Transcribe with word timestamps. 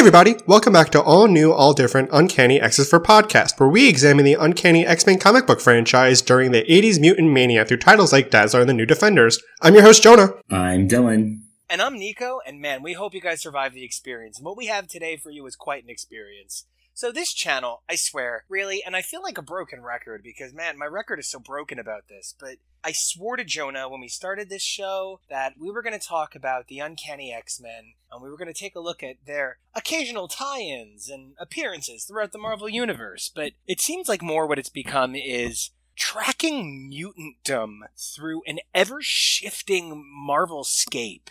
everybody, 0.00 0.34
welcome 0.46 0.72
back 0.72 0.88
to 0.88 0.98
all 0.98 1.28
new, 1.28 1.52
all 1.52 1.74
different 1.74 2.08
Uncanny 2.10 2.58
X's 2.58 2.88
for 2.88 2.98
Podcast, 2.98 3.60
where 3.60 3.68
we 3.68 3.86
examine 3.86 4.24
the 4.24 4.32
Uncanny 4.32 4.86
X-Men 4.86 5.18
comic 5.18 5.46
book 5.46 5.60
franchise 5.60 6.22
during 6.22 6.52
the 6.52 6.64
80s 6.64 6.98
mutant 6.98 7.30
mania 7.30 7.66
through 7.66 7.76
titles 7.76 8.10
like 8.10 8.30
Dazzler 8.30 8.60
and 8.60 8.68
the 8.70 8.72
New 8.72 8.86
Defenders. 8.86 9.42
I'm 9.60 9.74
your 9.74 9.82
host, 9.82 10.02
Jonah. 10.02 10.32
I'm 10.50 10.88
Dylan. 10.88 11.42
And 11.68 11.82
I'm 11.82 11.98
Nico, 11.98 12.40
and 12.46 12.62
man, 12.62 12.82
we 12.82 12.94
hope 12.94 13.12
you 13.12 13.20
guys 13.20 13.42
survive 13.42 13.74
the 13.74 13.84
experience. 13.84 14.38
And 14.38 14.46
what 14.46 14.56
we 14.56 14.68
have 14.68 14.88
today 14.88 15.18
for 15.18 15.30
you 15.30 15.44
is 15.44 15.54
quite 15.54 15.84
an 15.84 15.90
experience. 15.90 16.64
So 17.00 17.10
this 17.10 17.32
channel, 17.32 17.82
I 17.88 17.96
swear, 17.96 18.44
really, 18.50 18.82
and 18.84 18.94
I 18.94 19.00
feel 19.00 19.22
like 19.22 19.38
a 19.38 19.42
broken 19.42 19.82
record 19.82 20.22
because 20.22 20.52
man, 20.52 20.76
my 20.76 20.84
record 20.84 21.18
is 21.18 21.30
so 21.30 21.38
broken 21.38 21.78
about 21.78 22.08
this, 22.10 22.34
but 22.38 22.56
I 22.84 22.92
swore 22.92 23.38
to 23.38 23.42
Jonah 23.44 23.88
when 23.88 24.02
we 24.02 24.08
started 24.08 24.50
this 24.50 24.62
show 24.62 25.20
that 25.30 25.54
we 25.58 25.70
were 25.70 25.80
going 25.80 25.98
to 25.98 26.06
talk 26.06 26.34
about 26.34 26.66
the 26.66 26.78
Uncanny 26.78 27.32
X-Men 27.32 27.94
and 28.12 28.22
we 28.22 28.28
were 28.28 28.36
going 28.36 28.52
to 28.52 28.60
take 28.60 28.76
a 28.76 28.80
look 28.80 29.02
at 29.02 29.16
their 29.26 29.60
occasional 29.74 30.28
tie-ins 30.28 31.08
and 31.08 31.32
appearances 31.40 32.04
throughout 32.04 32.32
the 32.32 32.38
Marvel 32.38 32.68
universe. 32.68 33.30
But 33.34 33.52
it 33.66 33.80
seems 33.80 34.06
like 34.06 34.20
more 34.20 34.46
what 34.46 34.58
it's 34.58 34.68
become 34.68 35.14
is 35.14 35.70
tracking 35.96 36.92
mutantdom 36.92 37.78
through 37.96 38.42
an 38.46 38.58
ever-shifting 38.74 40.04
Marvel 40.06 40.64
scape. 40.64 41.30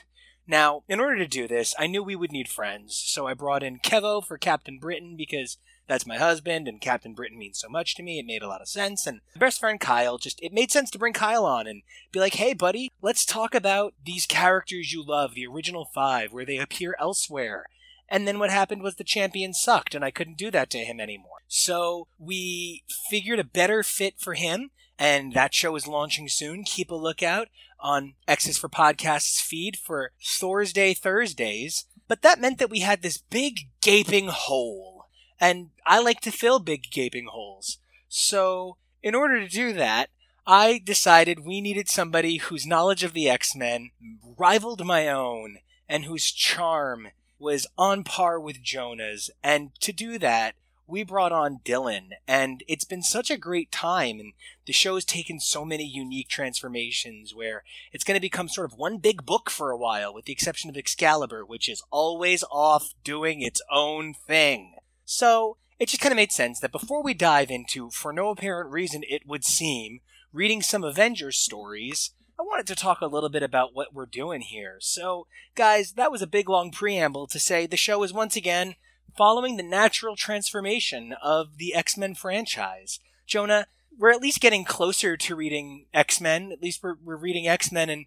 Now, 0.49 0.81
in 0.89 0.99
order 0.99 1.15
to 1.17 1.27
do 1.27 1.47
this, 1.47 1.75
I 1.77 1.85
knew 1.85 2.01
we 2.01 2.15
would 2.15 2.31
need 2.31 2.49
friends, 2.49 2.95
so 3.05 3.27
I 3.27 3.35
brought 3.35 3.61
in 3.61 3.77
Kevo 3.77 4.25
for 4.25 4.39
Captain 4.39 4.79
Britain 4.79 5.15
because 5.15 5.59
that's 5.89 6.05
my 6.05 6.17
husband, 6.17 6.67
and 6.67 6.79
Captain 6.79 7.13
Britain 7.13 7.37
means 7.37 7.59
so 7.59 7.67
much 7.67 7.95
to 7.95 8.03
me. 8.03 8.19
It 8.19 8.25
made 8.25 8.43
a 8.43 8.47
lot 8.47 8.61
of 8.61 8.69
sense. 8.69 9.07
And 9.07 9.21
best 9.35 9.59
friend 9.59 9.79
Kyle, 9.79 10.17
just 10.19 10.39
it 10.41 10.53
made 10.53 10.71
sense 10.71 10.91
to 10.91 10.99
bring 10.99 11.13
Kyle 11.13 11.45
on 11.45 11.67
and 11.67 11.81
be 12.11 12.19
like, 12.19 12.35
hey, 12.35 12.53
buddy, 12.53 12.91
let's 13.01 13.25
talk 13.25 13.55
about 13.55 13.95
these 14.05 14.25
characters 14.25 14.93
you 14.93 15.03
love, 15.03 15.33
the 15.33 15.47
original 15.47 15.89
five, 15.93 16.31
where 16.31 16.45
they 16.45 16.57
appear 16.57 16.95
elsewhere. 16.99 17.65
And 18.07 18.27
then 18.27 18.39
what 18.39 18.51
happened 18.51 18.83
was 18.83 18.95
the 18.95 19.03
champion 19.03 19.53
sucked, 19.53 19.95
and 19.95 20.05
I 20.05 20.11
couldn't 20.11 20.37
do 20.37 20.51
that 20.51 20.69
to 20.71 20.79
him 20.79 20.99
anymore. 20.99 21.41
So 21.47 22.07
we 22.17 22.83
figured 23.09 23.39
a 23.39 23.43
better 23.43 23.83
fit 23.83 24.15
for 24.19 24.35
him, 24.35 24.69
and 24.97 25.33
that 25.33 25.53
show 25.53 25.75
is 25.75 25.87
launching 25.87 26.29
soon. 26.29 26.63
Keep 26.63 26.91
a 26.91 26.95
lookout 26.95 27.47
on 27.79 28.13
X's 28.27 28.57
for 28.57 28.69
Podcasts 28.69 29.41
feed 29.41 29.77
for 29.77 30.11
Thursday 30.23 30.93
Thursdays. 30.93 31.85
But 32.07 32.21
that 32.21 32.39
meant 32.39 32.59
that 32.59 32.69
we 32.69 32.79
had 32.79 33.01
this 33.01 33.17
big 33.17 33.69
gaping 33.81 34.27
hole. 34.27 34.98
And 35.39 35.69
I 35.85 35.99
like 36.01 36.21
to 36.21 36.31
fill 36.31 36.59
big 36.59 36.91
gaping 36.91 37.27
holes. 37.27 37.77
So, 38.07 38.77
in 39.01 39.15
order 39.15 39.39
to 39.39 39.47
do 39.47 39.73
that, 39.73 40.09
I 40.45 40.81
decided 40.83 41.45
we 41.45 41.61
needed 41.61 41.87
somebody 41.87 42.37
whose 42.37 42.65
knowledge 42.65 43.03
of 43.03 43.13
the 43.13 43.29
X 43.29 43.55
Men 43.55 43.91
rivaled 44.37 44.85
my 44.85 45.07
own 45.07 45.59
and 45.87 46.05
whose 46.05 46.31
charm 46.31 47.09
was 47.37 47.67
on 47.77 48.03
par 48.03 48.39
with 48.39 48.61
Jonah's. 48.61 49.29
And 49.43 49.71
to 49.81 49.93
do 49.93 50.17
that, 50.19 50.55
we 50.89 51.03
brought 51.03 51.31
on 51.31 51.59
Dylan, 51.63 52.13
and 52.27 52.63
it's 52.67 52.83
been 52.83 53.03
such 53.03 53.29
a 53.29 53.37
great 53.37 53.71
time, 53.71 54.19
and 54.19 54.33
the 54.65 54.73
show's 54.73 55.05
taken 55.05 55.39
so 55.39 55.63
many 55.63 55.85
unique 55.85 56.29
transformations 56.29 57.35
where 57.35 57.63
it's 57.93 58.03
going 58.03 58.15
to 58.15 58.21
become 58.21 58.49
sort 58.49 58.71
of 58.71 58.77
one 58.77 58.97
big 58.97 59.23
book 59.23 59.51
for 59.51 59.69
a 59.69 59.77
while, 59.77 60.11
with 60.11 60.25
the 60.25 60.33
exception 60.33 60.67
of 60.69 60.75
Excalibur, 60.75 61.45
which 61.45 61.69
is 61.69 61.83
always 61.91 62.43
off 62.51 62.95
doing 63.03 63.41
its 63.41 63.61
own 63.71 64.15
thing. 64.15 64.73
So, 65.11 65.57
it 65.79 65.87
just 65.89 66.03
kind 66.03 66.13
of 66.13 66.17
made 66.17 66.31
sense 66.31 66.59
that 66.59 66.71
before 66.71 67.01
we 67.01 67.15
dive 67.15 67.49
into, 67.49 67.89
for 67.89 68.13
no 68.13 68.29
apparent 68.29 68.69
reason 68.69 69.01
it 69.09 69.23
would 69.25 69.43
seem, 69.43 70.01
reading 70.31 70.61
some 70.61 70.83
Avengers 70.83 71.35
stories, 71.35 72.11
I 72.39 72.43
wanted 72.43 72.67
to 72.67 72.75
talk 72.75 73.01
a 73.01 73.07
little 73.07 73.29
bit 73.29 73.41
about 73.41 73.73
what 73.73 73.91
we're 73.91 74.05
doing 74.05 74.41
here. 74.41 74.77
So, 74.81 75.25
guys, 75.55 75.93
that 75.93 76.11
was 76.11 76.21
a 76.21 76.27
big 76.27 76.47
long 76.47 76.69
preamble 76.69 77.25
to 77.25 77.39
say 77.39 77.65
the 77.65 77.75
show 77.75 78.03
is 78.03 78.13
once 78.13 78.35
again 78.35 78.75
following 79.17 79.57
the 79.57 79.63
natural 79.63 80.15
transformation 80.15 81.15
of 81.23 81.57
the 81.57 81.73
X 81.73 81.97
Men 81.97 82.13
franchise. 82.13 82.99
Jonah, 83.25 83.65
we're 83.97 84.11
at 84.11 84.21
least 84.21 84.41
getting 84.41 84.63
closer 84.63 85.17
to 85.17 85.35
reading 85.35 85.87
X 85.91 86.21
Men. 86.21 86.51
At 86.51 86.61
least 86.61 86.83
we're, 86.83 86.97
we're 87.03 87.17
reading 87.17 87.47
X 87.47 87.71
Men 87.71 87.89
and 87.89 88.05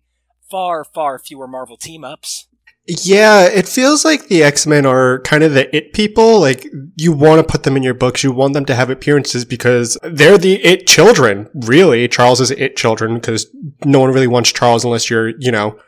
far, 0.49 0.85
far 0.85 1.19
fewer 1.19 1.49
Marvel 1.49 1.77
team 1.77 2.05
ups. 2.05 2.47
Yeah, 2.87 3.45
it 3.45 3.69
feels 3.69 4.05
like 4.05 4.27
the 4.27 4.43
X-Men 4.43 4.85
are 4.87 5.21
kind 5.21 5.45
of 5.45 5.55
the 5.55 5.75
it 5.75 5.93
people. 5.93 6.41
Like, 6.41 6.67
you 6.97 7.13
want 7.13 7.41
to 7.41 7.51
put 7.51 7.63
them 7.63 7.77
in 7.77 7.83
your 7.83 7.95
books. 7.95 8.25
You 8.25 8.33
want 8.33 8.55
them 8.55 8.65
to 8.65 8.75
have 8.75 8.91
appearances 8.91 9.45
because 9.45 9.97
they're 10.03 10.39
the 10.39 10.63
it 10.65 10.87
children. 10.87 11.49
Really, 11.55 12.09
Charles 12.09 12.41
is 12.41 12.51
it 12.51 12.77
children 12.77 13.15
because 13.15 13.47
no 13.85 14.01
one 14.01 14.11
really 14.13 14.27
wants 14.27 14.53
Charles 14.53 14.85
unless 14.85 15.09
you're, 15.09 15.29
you 15.39 15.53
know, 15.53 15.79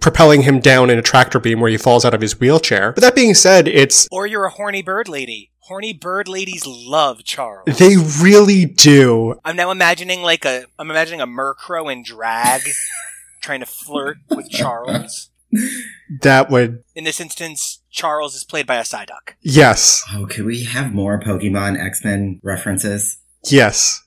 propelling 0.00 0.42
him 0.42 0.60
down 0.60 0.88
in 0.88 0.98
a 0.98 1.02
tractor 1.02 1.38
beam 1.38 1.60
where 1.60 1.70
he 1.70 1.76
falls 1.76 2.04
out 2.04 2.14
of 2.14 2.22
his 2.22 2.40
wheelchair. 2.40 2.92
But 2.92 3.02
that 3.02 3.14
being 3.14 3.34
said, 3.34 3.68
it's 3.68 4.08
Or 4.10 4.26
you're 4.26 4.46
a 4.46 4.50
horny 4.50 4.82
bird 4.82 5.08
lady. 5.08 5.50
Horny 5.60 5.92
bird 5.92 6.28
ladies 6.28 6.66
love 6.66 7.22
Charles. 7.24 7.76
they 7.78 7.96
really 7.98 8.64
do. 8.64 9.38
I'm 9.44 9.56
now 9.56 9.70
imagining 9.70 10.22
like 10.22 10.46
a 10.46 10.64
I'm 10.78 10.90
imagining 10.90 11.20
a 11.20 11.26
Murkrow 11.26 11.92
in 11.92 12.02
drag 12.02 12.62
trying 13.42 13.60
to 13.60 13.66
flirt 13.66 14.16
with 14.30 14.48
Charles. 14.48 15.28
That 16.22 16.50
would 16.50 16.82
In 16.94 17.04
this 17.04 17.20
instance, 17.20 17.80
Charles 17.90 18.34
is 18.34 18.44
played 18.44 18.66
by 18.66 18.76
a 18.76 18.82
Psyduck. 18.82 19.34
yes, 19.40 20.02
Oh, 20.14 20.26
could 20.26 20.44
we 20.44 20.64
have 20.64 20.92
more 20.94 21.20
Pokemon 21.20 21.78
X 21.82 22.04
Men 22.04 22.40
references? 22.42 23.18
yes. 23.44 24.02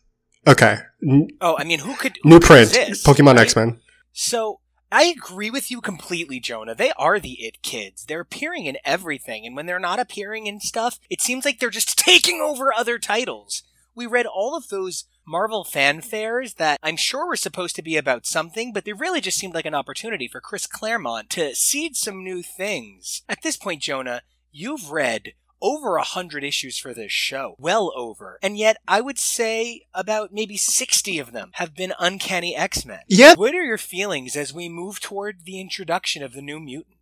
Okay, 0.47 0.77
N- 1.07 1.27
Oh, 1.39 1.55
I 1.59 1.63
mean, 1.63 1.79
who 1.79 1.95
could 1.95 2.17
who 2.23 2.29
new 2.29 2.39
print, 2.39 2.69
resist, 2.69 3.05
Pokemon 3.05 3.35
right? 3.35 3.41
X 3.41 3.55
Men. 3.55 3.79
So 4.11 4.59
I 4.91 5.03
agree 5.03 5.49
with 5.51 5.69
you 5.71 5.81
completely, 5.81 6.39
Jonah. 6.39 6.73
They 6.75 6.91
are 6.97 7.19
the 7.19 7.33
it 7.43 7.61
kids. 7.61 8.05
They're 8.05 8.21
appearing 8.21 8.65
in 8.65 8.77
everything, 8.83 9.45
and 9.45 9.55
when 9.55 9.67
they're 9.67 9.79
not 9.79 9.99
appearing 9.99 10.47
in 10.47 10.59
stuff, 10.59 10.99
it 11.09 11.21
seems 11.21 11.45
like 11.45 11.59
they're 11.59 11.69
just 11.69 11.97
taking 11.97 12.41
over 12.41 12.73
other 12.73 12.97
titles. 12.99 13.63
We 13.95 14.05
read 14.07 14.25
all 14.25 14.55
of 14.55 14.69
those 14.69 15.03
Marvel 15.25 15.63
fanfares 15.63 16.55
that 16.55 16.79
I'm 16.83 16.97
sure 16.97 17.27
were 17.27 17.35
supposed 17.35 17.75
to 17.75 17.81
be 17.81 17.97
about 17.97 18.25
something, 18.25 18.73
but 18.73 18.85
they 18.85 18.93
really 18.93 19.21
just 19.21 19.37
seemed 19.37 19.53
like 19.53 19.65
an 19.65 19.75
opportunity 19.75 20.27
for 20.27 20.41
Chris 20.41 20.67
Claremont 20.67 21.29
to 21.31 21.55
seed 21.55 21.95
some 21.95 22.23
new 22.23 22.41
things. 22.41 23.21
At 23.29 23.43
this 23.43 23.57
point, 23.57 23.81
Jonah, 23.81 24.21
you've 24.51 24.91
read 24.91 25.33
over 25.61 25.95
a 25.95 26.03
hundred 26.03 26.43
issues 26.43 26.77
for 26.77 26.93
this 26.93 27.11
show. 27.11 27.55
Well 27.59 27.93
over. 27.95 28.39
And 28.41 28.57
yet, 28.57 28.77
I 28.87 28.99
would 29.01 29.19
say 29.19 29.81
about 29.93 30.33
maybe 30.33 30.57
60 30.57 31.19
of 31.19 31.31
them 31.31 31.51
have 31.53 31.75
been 31.75 31.93
Uncanny 31.99 32.55
X-Men. 32.55 33.01
Yeah, 33.07 33.35
What 33.35 33.53
are 33.53 33.63
your 33.63 33.77
feelings 33.77 34.35
as 34.35 34.53
we 34.53 34.69
move 34.69 34.99
toward 34.99 35.45
the 35.45 35.61
introduction 35.61 36.23
of 36.23 36.33
the 36.33 36.41
new 36.41 36.59
mutants? 36.59 37.00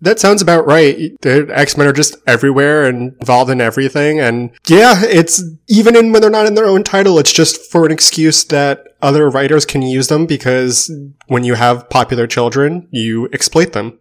That 0.00 0.18
sounds 0.18 0.40
about 0.40 0.66
right. 0.66 1.12
X 1.24 1.76
Men 1.76 1.86
are 1.86 1.92
just 1.92 2.16
everywhere 2.26 2.84
and 2.84 3.14
involved 3.20 3.50
in 3.50 3.60
everything, 3.60 4.18
and 4.18 4.50
yeah, 4.66 5.02
it's 5.04 5.42
even 5.68 5.96
in 5.96 6.12
when 6.12 6.22
they're 6.22 6.30
not 6.30 6.46
in 6.46 6.54
their 6.54 6.66
own 6.66 6.82
title, 6.82 7.18
it's 7.18 7.32
just 7.32 7.70
for 7.70 7.84
an 7.84 7.92
excuse 7.92 8.44
that 8.44 8.96
other 9.02 9.28
writers 9.28 9.64
can 9.66 9.82
use 9.82 10.08
them 10.08 10.26
because 10.26 10.90
when 11.26 11.44
you 11.44 11.54
have 11.54 11.88
popular 11.90 12.26
children, 12.26 12.88
you 12.90 13.28
exploit 13.32 13.72
them. 13.72 13.98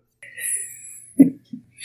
We 1.18 1.34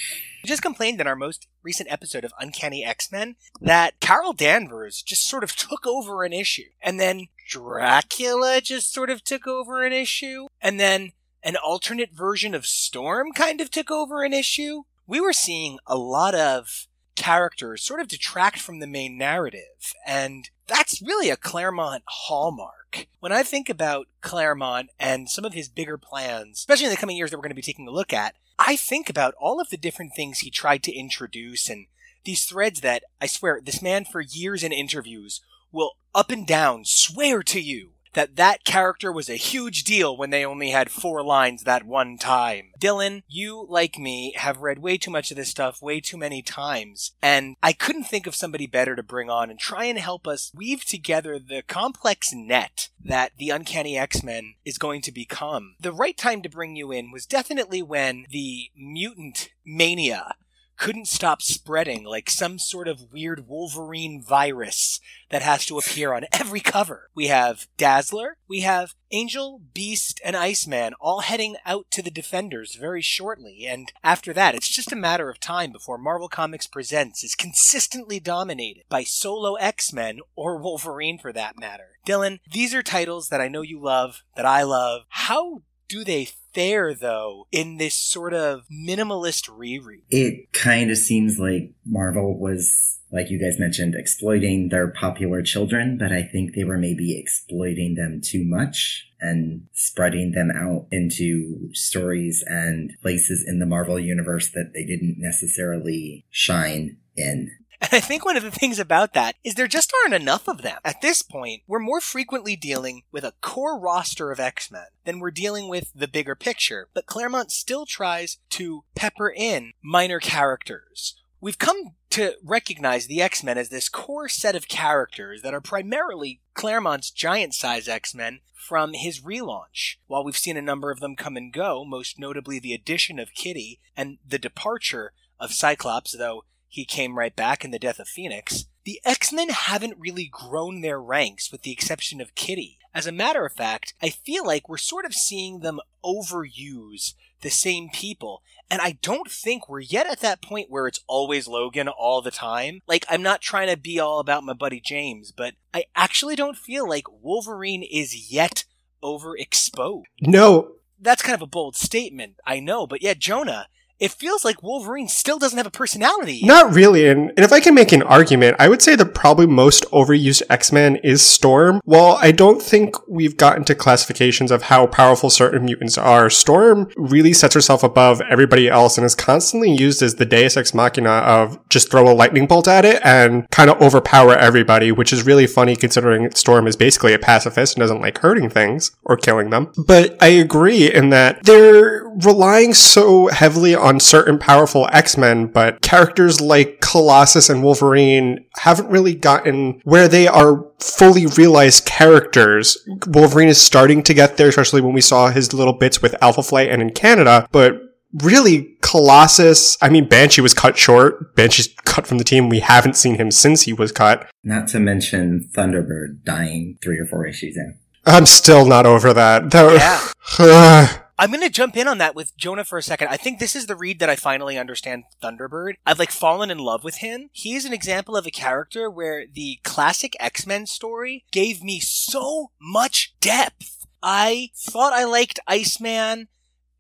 just 0.45 0.63
complained 0.63 1.01
in 1.01 1.07
our 1.07 1.17
most 1.17 1.47
recent 1.63 1.91
episode 1.91 2.25
of 2.25 2.33
Uncanny 2.39 2.85
X-Men 2.85 3.37
that 3.61 3.99
Carol 4.01 4.33
Danvers 4.33 5.03
just 5.03 5.29
sort 5.29 5.45
of 5.45 5.57
took 5.57 5.87
over 5.87 6.25
an 6.25 6.33
issue. 6.33 6.69
And 6.83 7.01
then 7.01 7.29
Dracula 7.49 8.61
just 8.61 8.93
sort 8.93 9.11
of 9.11 9.25
took 9.25 9.47
over 9.47 9.85
an 9.85 9.93
issue. 9.93 10.47
And 10.61 10.79
then 10.79 11.13
an 11.45 11.57
alternate 11.57 12.13
version 12.13 12.55
of 12.55 12.67
Storm 12.67 13.33
kind 13.33 13.61
of 13.61 13.71
took 13.71 13.91
over 13.91 14.25
an 14.25 14.33
issue. 14.33 14.85
We 15.07 15.21
were 15.21 15.35
seeing 15.35 15.79
a 15.87 15.97
lot 15.97 16.35
of 16.35 16.89
characters 17.15 17.83
sort 17.83 18.01
of 18.01 18.09
detract 18.09 18.59
from 18.59 18.81
the 18.81 18.87
main 18.87 19.17
narrative. 19.17 19.93
And 20.07 20.49
that's 20.67 21.03
really 21.03 21.31
a 21.31 21.37
Claremont 21.37 22.03
hallmark. 22.07 23.07
When 23.21 23.31
I 23.31 23.43
think 23.43 23.69
about 23.69 24.09
Claremont 24.21 24.91
and 24.99 25.29
some 25.29 25.45
of 25.45 25.53
his 25.53 25.69
bigger 25.69 25.99
plans, 25.99 26.59
especially 26.59 26.87
in 26.87 26.91
the 26.91 26.97
coming 26.97 27.17
years 27.17 27.31
that 27.31 27.37
we're 27.37 27.43
going 27.43 27.51
to 27.51 27.55
be 27.55 27.63
taking 27.63 27.87
a 27.87 27.93
look 27.93 28.13
at, 28.13 28.35
I 28.59 28.77
think 28.77 29.11
about 29.11 29.35
all 29.39 29.61
of 29.61 29.69
the 29.71 29.77
different 29.77 30.15
things 30.15 30.41
he 30.41 30.51
tried 30.51 30.83
to 30.85 30.95
introduce 30.95 31.69
and 31.69 31.87
these 32.25 32.45
threads 32.45 32.81
that 32.81 33.05
I 33.21 33.27
swear 33.27 33.61
this 33.63 33.83
man 33.83 34.05
for 34.05 34.21
years 34.21 34.63
in 34.63 34.73
interviews 34.73 35.41
will 35.73 35.97
up 36.15 36.31
and 36.31 36.47
down 36.47 36.85
swear 36.85 37.43
to 37.43 37.61
you 37.61 37.91
that 38.15 38.37
that 38.37 38.65
character 38.65 39.13
was 39.13 39.29
a 39.29 39.37
huge 39.37 39.85
deal 39.85 40.17
when 40.17 40.31
they 40.31 40.45
only 40.45 40.71
had 40.71 40.91
four 40.91 41.23
lines 41.23 41.65
that 41.65 41.85
one 41.85 42.17
time. 42.17 42.71
Dylan, 42.81 43.23
you, 43.29 43.67
like 43.69 43.99
me, 43.99 44.33
have 44.37 44.61
read 44.61 44.79
way 44.79 44.97
too 44.97 45.11
much 45.11 45.31
of 45.31 45.37
this 45.37 45.51
stuff 45.51 45.83
way 45.83 46.01
too 46.01 46.17
many 46.17 46.43
times, 46.43 47.13
and 47.23 47.57
I 47.63 47.73
couldn't 47.73 48.05
think 48.05 48.27
of 48.27 48.35
somebody 48.35 48.67
better 48.67 48.97
to 48.97 49.03
bring 49.03 49.31
on 49.31 49.51
and 49.51 49.59
try 49.59 49.85
and 49.85 49.99
help 49.99 50.27
us 50.27 50.51
weave 50.55 50.85
together 50.85 51.39
the 51.39 51.63
complex 51.63 52.33
net 52.33 52.89
that 53.05 53.33
the 53.39 53.51
Uncanny 53.51 53.99
X-Men 53.99 54.55
is 54.65 54.79
going 54.79 55.03
to 55.03 55.13
become. 55.13 55.77
The 55.81 55.93
right 55.93 56.17
time 56.17 56.43
to 56.43 56.49
bring 56.49 56.77
you 56.77 56.91
in 56.91 57.11
was 57.11 57.27
definitely 57.27 57.83
when 57.83 58.27
the 58.31 58.71
mutant 58.77 59.51
mania 59.65 60.37
couldn't 60.77 61.09
stop 61.09 61.43
spreading 61.43 62.05
like 62.05 62.29
some 62.29 62.59
sort 62.59 62.89
of 62.89 63.13
weird 63.13 63.47
Wolverine 63.49 64.23
virus 64.23 65.01
that 65.31 65.43
has 65.43 65.67
to 65.67 65.79
appear 65.79 66.13
on 66.13 66.27
every 66.33 66.61
cover. 66.61 67.11
We 67.15 67.29
have 67.29 67.67
Dazzler, 67.77 68.37
we 68.49 68.61
have 68.61 68.95
Angel, 69.11 69.61
Beast, 69.73 70.21
and 70.25 70.37
Iceman 70.37 70.95
all 71.01 71.21
heading 71.21 71.57
out 71.65 71.87
to 71.93 72.03
the 72.03 72.11
Defenders 72.11 72.75
very 72.75 73.03
shortly, 73.03 73.67
and 73.67 73.93
after 74.03 74.33
that, 74.33 74.55
it's 74.55 74.69
just 74.69 74.93
a 74.93 74.97
matter 74.97 75.31
of 75.31 75.41
time 75.41 75.73
before 75.73 75.99
Marvel 75.99 76.29
Comics 76.29 76.67
Presents 76.67 77.23
is 77.23 77.35
consistently 77.35 78.19
dominated 78.21 78.85
by 78.89 79.05
solo 79.05 79.55
X-Men 79.55 80.21
or 80.35 80.57
Wolverine 80.57 81.19
for 81.19 81.33
that 81.33 81.59
matter. 81.59 81.99
Dylan, 82.07 82.41
these 82.51 82.75
are 82.75 82.83
titles 82.83 83.29
that 83.29 83.41
I 83.41 83.49
know 83.49 83.63
you 83.63 83.81
love, 83.81 84.23
that 84.37 84.45
I 84.47 84.63
love. 84.63 85.03
How 85.09 85.63
do 85.89 86.05
they 86.05 86.29
fare 86.53 86.95
though 86.95 87.47
in 87.51 87.79
this 87.79 87.95
sort 87.95 88.33
of 88.33 88.65
minimalist 88.71 89.49
reread? 89.55 90.03
It 90.11 90.53
kind 90.53 90.91
of 90.91 90.99
seems 90.99 91.39
like 91.39 91.73
Marvel 91.85 92.39
was, 92.39 93.01
like 93.11 93.31
you 93.31 93.39
guys 93.39 93.59
mentioned, 93.59 93.95
exploiting 93.95 94.69
their 94.69 94.89
popular 94.89 95.43
children, 95.43 95.99
but 95.99 96.13
I 96.13 96.23
think 96.23 96.55
they 96.55 96.65
were 96.65 96.79
maybe 96.79 97.19
exploiting 97.19 97.95
them 97.95 98.21
too 98.23 98.45
much 98.45 99.09
and 99.21 99.67
spreading 99.73 100.33
them 100.33 100.51
out 100.55 100.87
into 100.91 101.71
stories 101.73 102.45
and 102.47 102.93
places 103.03 103.45
in 103.47 103.59
the 103.59 103.67
Marvel 103.67 103.99
universe 103.99 104.51
that 104.53 104.73
they 104.75 104.85
didn't 104.85 105.17
necessarily 105.19 106.25
shine 106.31 106.99
in. 107.17 107.51
And 107.85 107.93
I 107.93 108.01
think 108.01 108.25
one 108.25 108.39
of 108.39 108.43
the 108.43 108.51
things 108.51 108.79
about 108.79 109.13
that 109.13 109.37
is 109.45 109.57
there 109.57 109.67
just 109.67 109.93
aren't 110.03 110.15
enough 110.15 110.49
of 110.49 110.63
them. 110.63 110.79
At 110.87 111.03
this 111.03 111.21
point, 111.21 111.65
we're 111.67 111.79
more 111.79 112.01
frequently 112.01 112.57
dealing 112.57 113.03
with 113.13 113.25
a 113.25 113.35
core 113.43 113.79
roster 113.79 114.33
of 114.33 114.41
X-Men 114.41 114.87
than 115.05 115.19
we're 115.19 115.31
dealing 115.31 115.69
with 115.69 115.93
the 115.95 116.09
bigger 116.09 116.35
picture, 116.35 116.89
but 116.95 117.05
Claremont 117.05 117.53
still 117.53 117.85
tries 117.85 118.39
to 118.51 118.85
pepper 118.95 119.29
in 119.29 119.75
minor 119.83 120.19
characters. 120.19 121.15
We've 121.43 121.59
come 121.59 121.91
to 122.09 122.37
recognize 122.43 123.07
the 123.07 123.21
X-Men 123.21 123.59
as 123.59 123.69
this 123.69 123.91
core 123.91 124.31
set 124.31 124.57
of 124.57 124.67
characters 124.67 125.43
that 125.43 125.53
are 125.53 125.61
primarily 125.61 126.41
Claremont's 126.55 127.11
giant 127.11 127.53
size 127.53 127.87
X-Men 127.87 128.41
from 128.55 128.95
his 128.95 129.21
relaunch. 129.21 129.97
While 130.07 130.25
we've 130.25 130.39
seen 130.39 130.57
a 130.57 130.63
number 130.63 130.91
of 130.91 131.01
them 131.01 131.17
come 131.17 131.37
and 131.37 131.53
go, 131.53 131.85
most 131.85 132.19
notably 132.19 132.59
the 132.59 132.73
addition 132.73 133.19
of 133.19 133.35
Kitty 133.35 133.79
and 133.95 134.17
the 134.27 134.39
departure 134.39 135.13
of 135.39 135.53
Cyclops, 135.53 136.17
though 136.17 136.45
he 136.75 136.85
came 136.85 137.17
right 137.17 137.37
back 137.37 137.65
in 137.65 137.71
the 137.71 137.79
death 137.79 138.01
of 138.01 138.09
Phoenix, 138.09 138.67
the 138.85 139.01
X-Men 139.05 139.51
haven't 139.51 139.97
really 139.97 140.29
grown 140.29 140.81
their 140.81 141.01
ranks 141.01 141.53
with 141.53 141.63
the 141.63 141.71
exception 141.71 142.21
of 142.21 142.35
Kitty. 142.35 142.79
As 142.93 143.07
a 143.07 143.13
matter 143.13 143.47
of 143.47 143.53
fact, 143.53 143.95
I 144.03 144.09
feel 144.11 144.45
like 144.45 144.69
we're 144.69 144.77
sort 144.77 145.05
of 145.05 145.15
seeing 145.15 145.61
them 145.61 145.79
overuse 146.05 147.15
the 147.43 147.51
same 147.51 147.91
people. 147.93 148.43
And 148.69 148.83
I 148.83 148.99
don't 149.03 149.31
think 149.31 149.69
we're 149.69 149.79
yet 149.79 150.09
at 150.09 150.19
that 150.23 150.43
point 150.43 150.69
where 150.69 150.89
it's 150.89 151.05
always 151.07 151.47
Logan 151.47 151.87
all 151.87 152.23
the 152.23 152.33
time. 152.33 152.81
Like, 152.89 153.07
I'm 153.09 153.23
not 153.23 153.41
trying 153.41 153.69
to 153.69 153.77
be 153.77 154.01
all 154.01 154.19
about 154.19 154.43
my 154.43 154.53
buddy 154.53 154.81
James, 154.81 155.31
but 155.31 155.55
I 155.73 155.85
actually 155.95 156.35
don't 156.35 156.57
feel 156.57 156.89
like 156.89 157.05
Wolverine 157.23 157.85
is 157.85 158.33
yet 158.33 158.65
overexposed. 159.01 160.07
No. 160.21 160.73
That's 160.99 161.23
kind 161.23 161.37
of 161.37 161.43
a 161.43 161.47
bold 161.47 161.77
statement, 161.77 162.35
I 162.45 162.59
know, 162.59 162.85
but 162.89 163.01
yeah, 163.01 163.15
Jonah, 163.15 163.69
it 164.05 164.13
feels 164.13 164.45
like 164.45 164.63
Wolverine 164.63 165.09
still 165.09 165.39
doesn't 165.39 165.57
have 165.57 165.67
a 165.67 165.71
personality. 165.71 166.43
Not 166.45 166.75
really. 166.75 167.09
And, 167.09 167.31
and 167.31 167.39
if 167.39 167.55
I 167.55 167.61
can 167.61 167.75
make 167.75 167.91
an 167.91 168.03
argument, 168.03 168.57
I 168.59 168.69
would 168.69 168.83
say 168.83 168.97
the 168.97 169.07
probably 169.07 169.47
most 169.47 169.91
overused 169.93 170.43
X-Men 170.51 170.97
is 170.97 171.25
Storm. 171.25 171.81
While 171.87 172.19
I 172.21 172.31
don't 172.31 172.61
think 172.61 172.97
we've 173.09 173.39
gotten 173.39 173.65
to 173.65 173.75
classifications 173.75 174.51
of 174.51 174.65
how 174.65 174.89
powerful 174.89 175.31
certain 175.31 175.65
mutants 175.65 175.97
are, 175.97 176.29
Storm 176.29 176.91
really 176.97 177.33
sets 177.33 177.55
herself 177.55 177.83
above 177.83 178.21
everybody 178.29 178.69
else 178.69 178.99
and 178.99 179.07
is 179.07 179.15
constantly 179.15 179.73
used 179.75 180.03
as 180.03 180.17
the 180.17 180.27
deus 180.27 180.59
ex 180.59 180.75
machina 180.75 181.09
of 181.09 181.59
just 181.71 181.91
throw 181.91 182.07
a 182.07 182.13
lightning 182.13 182.47
bolt 182.47 182.69
at 182.69 182.85
it 182.85 183.01
and 183.07 183.49
kind 183.51 183.71
of 183.71 183.81
overpower 183.81 184.37
everybody, 184.37 184.93
which 184.93 185.15
is 185.15 185.25
really 185.25 185.47
funny 185.47 185.77
considering 185.77 186.31
Storm 186.33 186.67
is 186.67 186.77
basically 186.77 187.15
a 187.15 187.19
pacifist 187.19 187.75
and 187.75 187.81
doesn't 187.81 188.03
like 188.03 188.19
hurting 188.19 188.51
things 188.51 188.91
or 189.05 189.17
killing 189.17 189.49
them. 189.49 189.73
But 189.87 190.23
I 190.23 190.29
agree 190.29 190.93
in 190.93 191.09
that 191.09 191.43
they're 191.45 192.05
relying 192.23 192.75
so 192.75 193.29
heavily 193.29 193.75
on 193.75 193.94
certain 194.01 194.39
powerful 194.39 194.89
X-Men, 194.93 195.47
but 195.49 195.81
characters 195.83 196.41
like 196.41 196.81
Colossus 196.81 197.49
and 197.49 197.63
Wolverine 197.63 198.45
haven't 198.57 198.89
really 198.89 199.15
gotten 199.15 199.81
where 199.85 200.09
they 200.09 200.29
are 200.29 200.65
fully 200.79 201.27
realized 201.27 201.87
characters. 201.87 202.77
Wolverine 203.07 203.49
is 203.49 203.61
starting 203.61 204.03
to 204.05 204.15
get 204.15 204.37
there, 204.37 204.49
especially 204.49 204.81
when 204.81 204.95
we 204.95 205.01
saw 205.01 205.31
his 205.31 205.53
little 205.53 205.73
bits 205.73 206.03
with 206.03 206.15
Alpha 206.23 206.43
Flight 206.43 206.69
and 206.69 206.83
in 206.83 206.91
Canada, 206.91 207.49
but 207.53 207.81
really 208.23 208.77
Colossus, 208.81 209.77
I 209.83 209.89
mean 209.89 210.09
Banshee 210.09 210.41
was 210.41 210.55
cut 210.55 210.79
short. 210.79 211.35
Banshee's 211.35 211.69
cut 211.85 212.07
from 212.07 212.19
the 212.19 212.25
team. 212.25 212.49
We 212.49 212.61
haven't 212.61 212.97
seen 212.97 213.17
him 213.17 213.31
since 213.31 213.63
he 213.63 213.73
was 213.73 213.93
cut. 213.93 214.31
Not 214.45 214.69
to 214.69 214.81
mention 214.81 215.49
Thunderbird 215.53 216.23
dying 216.25 216.79
three 216.83 216.99
or 216.99 217.07
four 217.07 217.27
issues 217.27 217.57
in. 217.57 217.79
I'm 218.07 218.27
still 218.27 218.67
not 218.67 218.87
over 218.87 219.13
that. 219.15 219.51
that 219.51 220.13
yeah. 220.39 220.99
I'm 221.19 221.31
going 221.31 221.43
to 221.43 221.51
jump 221.51 221.77
in 221.77 221.87
on 221.87 221.99
that 221.99 222.17
with 222.17 222.37
Jonah 222.37 222.65
for 222.65 222.77
a 222.77 222.83
second. 222.83 223.09
I 223.09 223.17
think 223.17 223.39
this 223.39 223.55
is 223.55 223.67
the 223.67 223.77
read 223.77 224.01
that 224.01 224.11
I 224.11 224.17
finally 224.17 224.59
understand 224.59 225.05
Thunderbird. 225.23 225.75
I've 225.87 225.99
like 225.99 226.11
fallen 226.11 226.51
in 226.51 226.59
love 226.59 226.83
with 226.83 226.97
him. 226.97 227.31
He's 227.33 227.65
an 227.65 227.73
example 227.73 228.17
of 228.17 228.27
a 228.27 228.33
character 228.33 228.91
where 228.91 229.25
the 229.33 229.61
classic 229.63 230.17
X-Men 230.19 230.67
story 230.67 231.25
gave 231.31 231.63
me 231.63 231.79
so 231.79 232.51
much 232.61 233.15
depth. 233.21 233.87
I 234.03 234.51
thought 234.57 234.93
I 234.93 235.05
liked 235.05 235.41
Iceman 235.47 236.29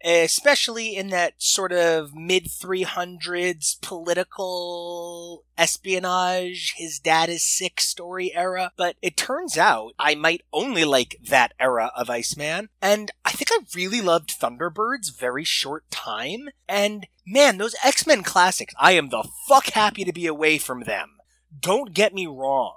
especially 0.04 0.94
in 0.96 1.08
that 1.08 1.34
sort 1.38 1.72
of 1.72 2.14
mid 2.14 2.44
300s 2.44 3.80
political 3.80 5.44
espionage, 5.56 6.74
his 6.76 6.98
dad 6.98 7.30
is 7.30 7.42
sick 7.42 7.80
story 7.80 8.34
era. 8.34 8.72
But 8.76 8.96
it 9.00 9.16
turns 9.16 9.56
out 9.56 9.94
I 9.98 10.14
might 10.14 10.42
only 10.52 10.84
like 10.84 11.16
that 11.28 11.54
era 11.58 11.90
of 11.96 12.10
Iceman. 12.10 12.68
And 12.82 13.10
I 13.24 13.32
think 13.32 13.48
I 13.50 13.60
really 13.74 14.02
loved 14.02 14.30
Thunderbird's 14.30 15.08
very 15.08 15.44
short 15.44 15.90
time. 15.90 16.48
And 16.68 17.06
man, 17.26 17.56
those 17.56 17.74
X 17.82 18.06
Men 18.06 18.22
classics, 18.22 18.74
I 18.78 18.92
am 18.92 19.08
the 19.08 19.26
fuck 19.48 19.70
happy 19.70 20.04
to 20.04 20.12
be 20.12 20.26
away 20.26 20.58
from 20.58 20.84
them. 20.84 21.12
Don't 21.58 21.94
get 21.94 22.12
me 22.12 22.26
wrong. 22.26 22.76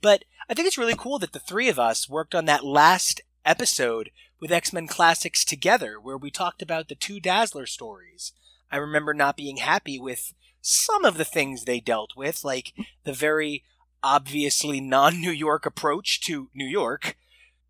But 0.00 0.24
I 0.48 0.54
think 0.54 0.66
it's 0.66 0.78
really 0.78 0.94
cool 0.96 1.18
that 1.20 1.32
the 1.32 1.38
three 1.38 1.68
of 1.68 1.78
us 1.78 2.08
worked 2.08 2.34
on 2.34 2.44
that 2.44 2.64
last 2.64 3.20
episode 3.44 4.10
with 4.40 4.52
X 4.52 4.72
Men 4.72 4.86
Classics 4.86 5.44
together, 5.44 5.98
where 6.00 6.16
we 6.16 6.30
talked 6.30 6.62
about 6.62 6.88
the 6.88 6.94
two 6.94 7.20
Dazzler 7.20 7.66
stories. 7.66 8.32
I 8.70 8.76
remember 8.76 9.14
not 9.14 9.36
being 9.36 9.58
happy 9.58 9.98
with 9.98 10.34
some 10.60 11.04
of 11.04 11.16
the 11.16 11.24
things 11.24 11.64
they 11.64 11.80
dealt 11.80 12.12
with, 12.16 12.44
like 12.44 12.72
the 13.04 13.12
very 13.12 13.64
obviously 14.02 14.80
non 14.80 15.20
New 15.20 15.30
York 15.30 15.66
approach 15.66 16.20
to 16.22 16.50
New 16.54 16.66
York, 16.66 17.16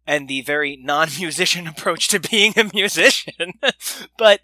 and 0.07 0.29
the 0.29 0.43
very 0.43 0.77
non 0.77 1.09
musician 1.19 1.67
approach 1.69 2.09
to 2.09 2.21
being 2.21 2.55
a 2.57 2.71
musician. 2.73 3.55
but 4.19 4.41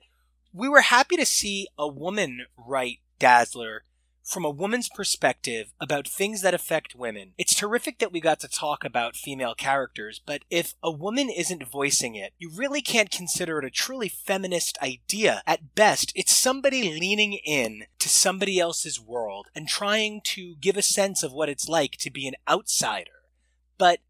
we 0.52 0.68
were 0.68 0.82
happy 0.82 1.16
to 1.16 1.26
see 1.26 1.68
a 1.78 1.88
woman 1.88 2.46
write 2.56 3.00
Dazzler 3.18 3.84
from 4.24 4.44
a 4.44 4.50
woman's 4.50 4.88
perspective 4.88 5.72
about 5.78 6.08
things 6.08 6.40
that 6.40 6.54
affect 6.54 6.94
women. 6.94 7.34
It's 7.36 7.54
terrific 7.54 7.98
that 7.98 8.10
we 8.10 8.20
got 8.20 8.40
to 8.40 8.48
talk 8.48 8.82
about 8.82 9.16
female 9.16 9.54
characters, 9.54 10.20
but 10.24 10.42
if 10.48 10.74
a 10.82 10.90
woman 10.90 11.28
isn't 11.28 11.68
voicing 11.68 12.14
it, 12.14 12.32
you 12.38 12.50
really 12.50 12.80
can't 12.80 13.10
consider 13.10 13.58
it 13.58 13.66
a 13.66 13.70
truly 13.70 14.08
feminist 14.08 14.78
idea. 14.82 15.42
At 15.46 15.74
best, 15.74 16.10
it's 16.16 16.34
somebody 16.34 16.98
leaning 16.98 17.34
in 17.34 17.84
to 17.98 18.08
somebody 18.08 18.58
else's 18.58 18.98
world 18.98 19.48
and 19.54 19.68
trying 19.68 20.22
to 20.24 20.56
give 20.56 20.78
a 20.78 20.82
sense 20.82 21.22
of 21.22 21.32
what 21.32 21.50
it's 21.50 21.68
like 21.68 21.92
to 21.98 22.10
be 22.10 22.26
an 22.26 22.34
outsider. 22.48 23.10
But 23.76 24.00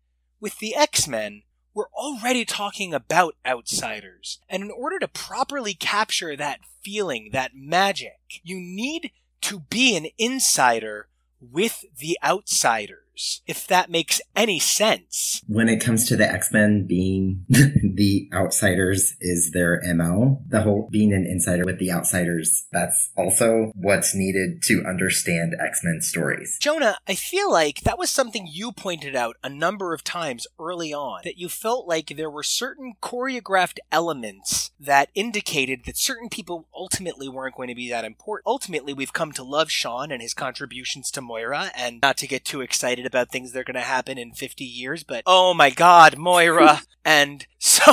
with 0.40 0.59
the 0.59 0.76
X-Men, 0.76 1.42
we're 1.75 1.90
already 1.92 2.44
talking 2.44 2.94
about 2.94 3.35
outsiders. 3.44 4.38
And 4.49 4.62
in 4.62 4.71
order 4.71 5.00
to 5.00 5.09
properly 5.09 5.75
capture 5.75 6.37
that 6.37 6.61
feeling, 6.85 7.30
that 7.33 7.52
magic, 7.56 8.40
you 8.44 8.61
need 8.61 9.11
to 9.44 9.60
be 9.60 9.96
an 9.96 10.06
insider 10.18 11.08
with 11.40 11.84
the 11.98 12.18
outsiders. 12.24 13.03
Outsiders, 13.14 13.42
if 13.47 13.66
that 13.66 13.90
makes 13.90 14.21
any 14.37 14.59
sense. 14.59 15.42
When 15.47 15.68
it 15.68 15.83
comes 15.83 16.06
to 16.09 16.16
the 16.16 16.30
X-Men 16.30 16.87
being 16.87 17.44
the 17.49 18.28
outsiders 18.33 19.16
is 19.21 19.52
their 19.52 19.80
MO, 19.94 20.42
the 20.47 20.62
whole 20.62 20.88
being 20.90 21.12
an 21.12 21.26
insider 21.26 21.64
with 21.64 21.78
the 21.78 21.92
outsiders, 21.92 22.66
that's 22.73 23.11
also 23.16 23.73
what's 23.75 24.14
needed 24.14 24.62
to 24.64 24.85
understand 24.87 25.54
X-Men 25.61 26.00
stories. 26.00 26.59
Jonah, 26.61 26.99
I 27.06 27.14
feel 27.14 27.50
like 27.50 27.80
that 27.80 27.99
was 27.99 28.11
something 28.11 28.49
you 28.50 28.73
pointed 28.73 29.16
out 29.16 29.37
a 29.42 29.49
number 29.49 29.94
of 29.94 30.04
times 30.04 30.47
early 30.59 30.92
on, 30.92 31.21
that 31.25 31.38
you 31.38 31.49
felt 31.49 31.87
like 31.87 32.14
there 32.16 32.30
were 32.30 32.42
certain 32.42 32.94
choreographed 33.02 33.78
elements 33.92 34.73
that 34.78 35.11
indicated 35.14 35.85
that 35.87 35.97
certain 35.97 36.28
people 36.28 36.68
ultimately 36.75 37.28
weren't 37.28 37.56
going 37.56 37.68
to 37.68 37.75
be 37.75 37.88
that 37.90 38.04
important. 38.04 38.47
Ultimately, 38.47 38.92
we've 38.92 39.12
come 39.12 39.33
to 39.33 39.42
love 39.42 39.71
Sean 39.71 40.11
and 40.11 40.21
his 40.21 40.35
contributions 40.35 41.11
to 41.12 41.21
Moira, 41.21 41.71
and 41.76 42.00
not 42.02 42.16
to 42.18 42.26
get 42.26 42.44
too 42.44 42.61
excited 42.61 43.03
about 43.06 43.30
things 43.30 43.52
that 43.52 43.61
are 43.61 43.64
going 43.64 43.75
to 43.75 43.80
happen 43.80 44.18
in 44.18 44.32
50 44.32 44.64
years, 44.64 45.04
but 45.04 45.23
oh 45.26 45.54
my 45.54 45.70
god, 45.70 46.16
Moira! 46.16 46.82
and 47.04 47.46
so, 47.58 47.92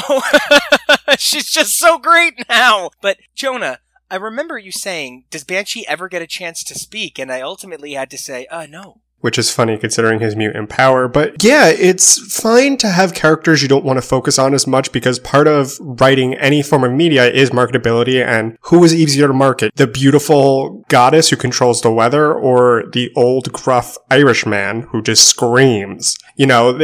she's 1.18 1.50
just 1.52 1.78
so 1.78 1.98
great 1.98 2.46
now! 2.50 2.92
But, 3.02 3.18
Jonah, 3.36 3.80
I 4.10 4.16
remember 4.16 4.58
you 4.58 4.72
saying, 4.74 5.26
does 5.30 5.46
Banshee 5.46 5.88
ever 5.88 6.10
get 6.10 6.22
a 6.22 6.28
chance 6.28 6.64
to 6.66 6.78
speak? 6.78 7.18
And 7.18 7.32
I 7.32 7.40
ultimately 7.40 7.94
had 7.94 8.10
to 8.12 8.18
say, 8.18 8.46
uh, 8.48 8.66
no. 8.66 9.02
Which 9.22 9.38
is 9.38 9.52
funny 9.52 9.78
considering 9.78 10.20
his 10.20 10.36
mutant 10.36 10.70
power. 10.70 11.08
But 11.08 11.44
yeah, 11.44 11.68
it's 11.68 12.20
fine 12.36 12.78
to 12.78 12.90
have 12.90 13.14
characters 13.14 13.62
you 13.62 13.68
don't 13.68 13.86
want 13.86 13.98
to 13.98 14.02
focus 14.02 14.38
on 14.38 14.54
as 14.54 14.68
much 14.68 14.92
because 14.92 15.20
part 15.20 15.48
of 15.48 15.74
writing 15.80 16.34
any 16.36 16.62
form 16.62 16.84
of 16.84 16.92
media 16.92 17.30
is 17.30 17.52
marketability 17.52 18.24
and 18.24 18.58
who 18.64 18.84
is 18.84 18.94
easier 18.94 19.28
to 19.28 19.34
market? 19.34 19.76
The 19.76 19.88
beautiful 19.88 20.84
goddess 20.90 21.30
who 21.30 21.36
controls 21.36 21.82
the 21.82 21.92
weather 21.92 22.34
or 22.34 22.84
the 22.92 23.12
old 23.16 23.52
gruff 23.54 23.98
Irish 24.10 24.46
man 24.46 24.82
who 24.92 25.02
just 25.02 25.28
screams? 25.28 26.18
You 26.42 26.48
know, 26.48 26.76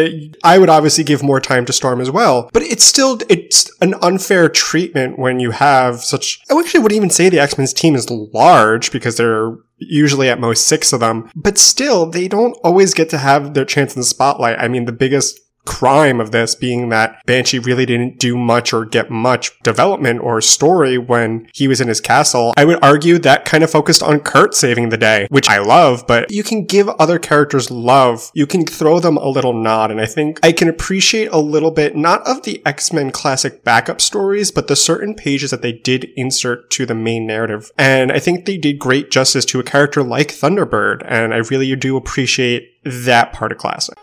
I 0.44 0.60
would 0.60 0.70
obviously 0.70 1.04
give 1.04 1.24
more 1.24 1.42
time 1.42 1.66
to 1.66 1.74
Storm 1.74 2.00
as 2.00 2.12
well, 2.12 2.48
but 2.54 2.62
it's 2.62 2.84
still, 2.84 3.18
it's 3.28 3.72
an 3.82 3.96
unfair 4.04 4.50
treatment 4.50 5.18
when 5.18 5.40
you 5.40 5.50
have 5.50 6.02
such, 6.02 6.40
I 6.48 6.60
actually 6.60 6.82
would 6.82 6.92
even 6.92 7.10
say 7.10 7.28
the 7.28 7.40
X-Men's 7.40 7.74
team 7.74 7.96
is 7.96 8.08
large 8.12 8.92
because 8.92 9.18
they're 9.18 9.56
usually 9.78 10.30
at 10.30 10.40
most 10.40 10.68
six 10.68 10.94
of 10.94 11.00
them, 11.00 11.32
but 11.36 11.58
still, 11.58 12.06
they 12.06 12.28
don't 12.28 12.56
always 12.64 12.94
get 12.94 13.10
to 13.10 13.18
have 13.18 13.56
their 13.56 13.66
chance 13.66 13.96
in 13.96 14.02
the 14.02 14.06
spotlight. 14.06 14.60
I 14.60 14.68
mean, 14.68 14.86
the 14.86 14.92
biggest 14.92 15.40
crime 15.68 16.20
of 16.20 16.32
this 16.32 16.56
being 16.56 16.90
that 16.90 17.24
Banshee 17.26 17.60
really 17.60 17.86
didn't 17.86 18.18
do 18.18 18.38
much 18.38 18.74
or 18.74 18.86
get 18.86 19.12
much 19.12 19.60
development 19.62 20.22
or 20.22 20.40
story 20.42 20.98
when 20.98 21.48
he 21.54 21.68
was 21.68 21.82
in 21.82 21.90
his 21.90 22.02
castle. 22.02 22.54
I 22.58 22.66
would 22.66 22.80
argue 22.82 23.20
that 23.20 23.46
kind 23.46 23.64
of 23.64 23.70
focused 23.70 24.02
on 24.02 24.22
Kurt 24.22 24.56
saving 24.56 24.90
the 24.90 24.98
day, 24.98 25.28
which 25.30 25.50
I 25.50 25.60
love, 25.60 26.06
but 26.08 26.32
you 26.32 26.42
can 26.42 26.66
give 26.66 26.88
other 26.88 27.20
characters 27.20 27.70
love. 27.70 28.32
You 28.34 28.48
can 28.48 28.66
throw 28.66 29.00
them 29.00 29.18
a 29.18 29.28
little 29.28 29.54
nod. 29.54 29.92
And 29.92 30.00
I 30.00 30.06
think 30.06 30.40
I 30.42 30.54
can 30.54 30.70
appreciate 30.70 31.28
a 31.32 31.40
little 31.40 31.72
bit, 31.72 31.96
not 31.96 32.26
of 32.26 32.44
the 32.44 32.66
X-Men 32.66 33.12
classic 33.12 33.64
backup 33.64 34.00
stories, 34.00 34.52
but 34.52 34.68
the 34.68 34.76
certain 34.76 35.14
pages 35.14 35.52
that 35.52 35.62
they 35.62 35.74
did 35.74 36.06
insert 36.16 36.70
to 36.72 36.86
the 36.86 36.96
main 36.96 37.28
narrative. 37.28 37.72
And 37.78 38.12
I 38.12 38.20
think 38.20 38.46
they 38.46 38.58
did 38.58 38.80
great 38.80 39.12
justice 39.12 39.46
to 39.46 39.60
a 39.60 39.64
character 39.64 40.02
like 40.02 40.30
Thunderbird. 40.30 41.04
And 41.06 41.34
I 41.34 41.38
really 41.38 41.76
do 41.76 41.98
appreciate 41.98 42.72
that 42.84 43.34
part 43.34 43.52
of 43.52 43.58
classic. 43.58 43.98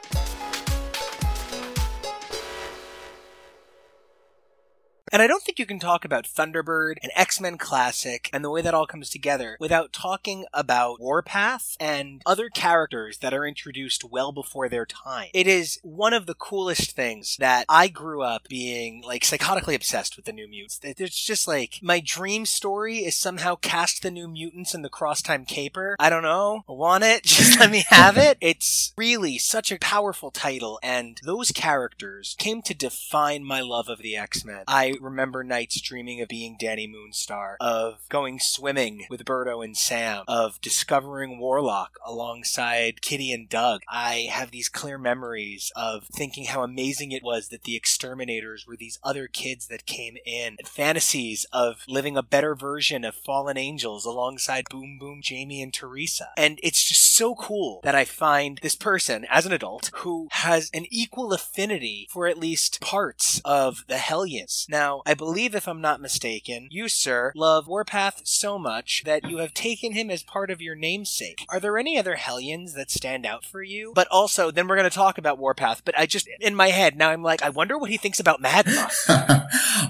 And 5.14 5.22
I 5.22 5.28
don't 5.28 5.44
think 5.44 5.60
you 5.60 5.64
can 5.64 5.78
talk 5.78 6.04
about 6.04 6.24
Thunderbird 6.24 6.96
and 7.00 7.12
X-Men 7.14 7.56
Classic 7.56 8.28
and 8.32 8.44
the 8.44 8.50
way 8.50 8.62
that 8.62 8.74
all 8.74 8.84
comes 8.84 9.08
together 9.08 9.56
without 9.60 9.92
talking 9.92 10.44
about 10.52 10.98
Warpath 10.98 11.76
and 11.78 12.20
other 12.26 12.48
characters 12.48 13.18
that 13.18 13.32
are 13.32 13.46
introduced 13.46 14.02
well 14.02 14.32
before 14.32 14.68
their 14.68 14.84
time. 14.84 15.28
It 15.32 15.46
is 15.46 15.78
one 15.84 16.14
of 16.14 16.26
the 16.26 16.34
coolest 16.34 16.96
things 16.96 17.36
that 17.36 17.64
I 17.68 17.86
grew 17.86 18.22
up 18.22 18.48
being 18.48 19.04
like 19.06 19.22
psychotically 19.22 19.76
obsessed 19.76 20.16
with 20.16 20.24
the 20.24 20.32
New 20.32 20.48
Mutants. 20.48 20.80
It's 20.82 21.24
just 21.24 21.46
like 21.46 21.78
my 21.80 22.02
dream 22.04 22.44
story 22.44 23.04
is 23.04 23.14
somehow 23.14 23.54
cast 23.54 24.02
the 24.02 24.10
New 24.10 24.26
Mutants 24.26 24.74
in 24.74 24.82
the 24.82 24.88
cross 24.88 25.22
time 25.22 25.44
Caper. 25.44 25.94
I 26.00 26.10
don't 26.10 26.24
know. 26.24 26.64
I 26.68 26.72
want 26.72 27.04
it. 27.04 27.22
Just 27.34 27.60
let 27.60 27.70
me 27.70 27.84
have 27.88 28.16
it. 28.16 28.36
It's 28.40 28.92
really 28.96 29.38
such 29.38 29.70
a 29.70 29.78
powerful 29.78 30.32
title 30.32 30.80
and 30.82 31.20
those 31.22 31.52
characters 31.52 32.34
came 32.36 32.62
to 32.62 32.74
define 32.74 33.44
my 33.44 33.60
love 33.60 33.88
of 33.88 33.98
the 33.98 34.16
X-Men. 34.16 34.64
I 34.66 34.94
remember 35.04 35.44
nights 35.44 35.80
dreaming 35.80 36.20
of 36.20 36.28
being 36.28 36.56
Dani 36.60 36.88
Moonstar, 36.90 37.56
of 37.60 38.00
going 38.08 38.38
swimming 38.40 39.06
with 39.10 39.24
Birdo 39.24 39.64
and 39.64 39.76
Sam, 39.76 40.24
of 40.26 40.60
discovering 40.60 41.38
Warlock 41.38 41.98
alongside 42.04 43.02
Kitty 43.02 43.32
and 43.32 43.48
Doug. 43.48 43.82
I 43.88 44.28
have 44.30 44.50
these 44.50 44.68
clear 44.68 44.98
memories 44.98 45.70
of 45.76 46.06
thinking 46.06 46.46
how 46.46 46.62
amazing 46.62 47.12
it 47.12 47.22
was 47.22 47.48
that 47.48 47.64
the 47.64 47.76
exterminators 47.76 48.66
were 48.66 48.76
these 48.76 48.98
other 49.02 49.28
kids 49.28 49.68
that 49.68 49.86
came 49.86 50.16
in. 50.24 50.56
Fantasies 50.64 51.46
of 51.52 51.84
living 51.86 52.16
a 52.16 52.22
better 52.22 52.54
version 52.54 53.04
of 53.04 53.14
fallen 53.14 53.56
angels 53.56 54.04
alongside 54.04 54.66
Boom 54.70 54.98
Boom, 54.98 55.20
Jamie, 55.22 55.62
and 55.62 55.72
Teresa. 55.72 56.28
And 56.36 56.58
it's 56.62 56.82
just 56.82 57.14
so 57.14 57.34
cool 57.34 57.80
that 57.84 57.94
I 57.94 58.04
find 58.04 58.58
this 58.62 58.76
person 58.76 59.26
as 59.30 59.46
an 59.46 59.52
adult 59.52 59.90
who 59.94 60.28
has 60.30 60.70
an 60.72 60.86
equal 60.90 61.32
affinity 61.32 62.08
for 62.10 62.26
at 62.26 62.38
least 62.38 62.80
parts 62.80 63.40
of 63.44 63.84
the 63.88 63.98
Hellions. 63.98 64.66
Now, 64.68 64.93
I 65.06 65.14
believe, 65.14 65.54
if 65.54 65.66
I'm 65.66 65.80
not 65.80 66.00
mistaken, 66.00 66.68
you, 66.70 66.88
sir, 66.88 67.32
love 67.34 67.66
Warpath 67.66 68.22
so 68.24 68.58
much 68.58 69.02
that 69.04 69.28
you 69.28 69.38
have 69.38 69.54
taken 69.54 69.92
him 69.92 70.10
as 70.10 70.22
part 70.22 70.50
of 70.50 70.60
your 70.60 70.74
namesake. 70.74 71.44
Are 71.48 71.60
there 71.60 71.78
any 71.78 71.98
other 71.98 72.16
Hellions 72.16 72.74
that 72.74 72.90
stand 72.90 73.26
out 73.26 73.44
for 73.44 73.62
you? 73.62 73.92
But 73.94 74.08
also, 74.10 74.50
then 74.50 74.68
we're 74.68 74.76
going 74.76 74.90
to 74.90 74.94
talk 74.94 75.18
about 75.18 75.38
Warpath, 75.38 75.82
but 75.84 75.98
I 75.98 76.06
just, 76.06 76.28
in 76.40 76.54
my 76.54 76.68
head, 76.68 76.96
now 76.96 77.10
I'm 77.10 77.22
like, 77.22 77.42
I 77.42 77.50
wonder 77.50 77.78
what 77.78 77.90
he 77.90 77.96
thinks 77.96 78.20
about 78.20 78.40
Magma. 78.40 78.90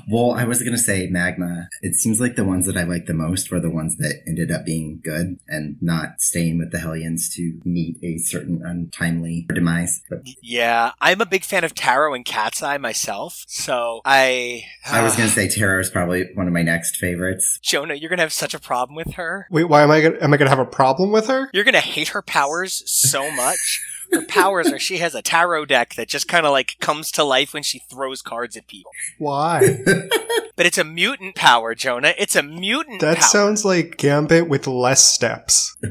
well, 0.09 0.33
I 0.33 0.45
was 0.45 0.61
going 0.61 0.73
to 0.73 0.79
say 0.79 1.07
Magma. 1.09 1.69
It 1.83 1.95
seems 1.95 2.21
like 2.21 2.37
the 2.37 2.45
ones 2.45 2.67
that 2.67 2.77
I 2.77 2.85
liked 2.85 3.07
the 3.07 3.15
most 3.15 3.51
were 3.51 3.61
the 3.61 3.71
ones 3.71 3.97
that 3.99 4.23
ended 4.27 4.51
up 4.51 4.65
being 4.65 5.01
good 5.03 5.39
and 5.49 5.77
not 5.81 6.21
staying 6.21 6.59
with 6.59 6.71
the 6.71 6.79
Hellions 6.79 7.29
to 7.37 7.61
meet 7.65 7.99
a 8.03 8.19
certain 8.19 8.63
untimely 8.65 9.47
demise. 9.53 10.03
But 10.09 10.21
yeah, 10.43 10.93
I'm 11.01 11.21
a 11.21 11.27
big 11.27 11.45
fan 11.45 11.65
of 11.65 11.75
Tarot 11.75 12.15
and 12.15 12.25
Catseye 12.25 12.81
myself, 12.81 13.45
so 13.47 14.01
I. 14.05 14.65
I 14.87 15.03
was 15.03 15.17
going 15.17 15.29
to 15.29 15.35
say 15.35 15.49
Tarot 15.49 15.81
is 15.81 15.91
probably 15.91 16.27
one 16.35 16.47
of 16.47 16.53
my 16.53 16.63
next 16.63 16.97
favorites. 16.97 17.59
Jonah, 17.63 17.95
you're 17.95 18.11
going 18.11 18.19
to 18.19 18.25
have 18.25 18.33
such 18.33 18.55
a 18.55 18.61
problem 18.61 18.97
with 18.97 19.15
her. 19.15 19.47
Wait, 19.51 19.65
why 19.65 19.83
am 19.83 19.91
I 19.91 20.01
gonna, 20.01 20.17
am 20.21 20.33
I 20.33 20.37
gonna 20.37 20.51
have 20.51 20.59
a 20.59 20.67
problem 20.67 21.11
with 21.11 21.27
her? 21.29 21.51
You're 21.53 21.65
going 21.65 21.75
to 21.75 21.81
hate 21.81 22.09
her 22.09 22.23
powers 22.23 22.83
so 22.87 23.31
much. 23.31 23.81
Her 24.13 24.25
powers 24.27 24.71
are 24.73 24.79
she 24.79 24.99
has 24.99 25.15
a 25.15 25.23
tarot 25.23 25.67
deck 25.67 25.95
that 25.95 26.09
just 26.09 26.29
kind 26.29 26.47
of 26.47 26.53
like 26.53 26.77
comes 26.81 27.11
to 27.13 27.25
life 27.25 27.53
when 27.55 27.63
she 27.63 27.81
throws 27.91 28.23
cards 28.23 28.57
at 28.57 28.67
people. 28.67 28.91
Why? 29.19 29.79
But 30.57 30.67
it's 30.67 30.79
a 30.79 30.85
mutant 30.85 31.35
power, 31.35 31.75
Jonah. 31.75 32.15
It's 32.17 32.37
a 32.37 32.43
mutant 32.43 33.01
That 33.01 33.17
power. 33.17 33.27
sounds 33.27 33.65
like 33.65 33.97
Gambit 33.97 34.49
with 34.49 34.69
less 34.69 35.03
steps. 35.03 35.77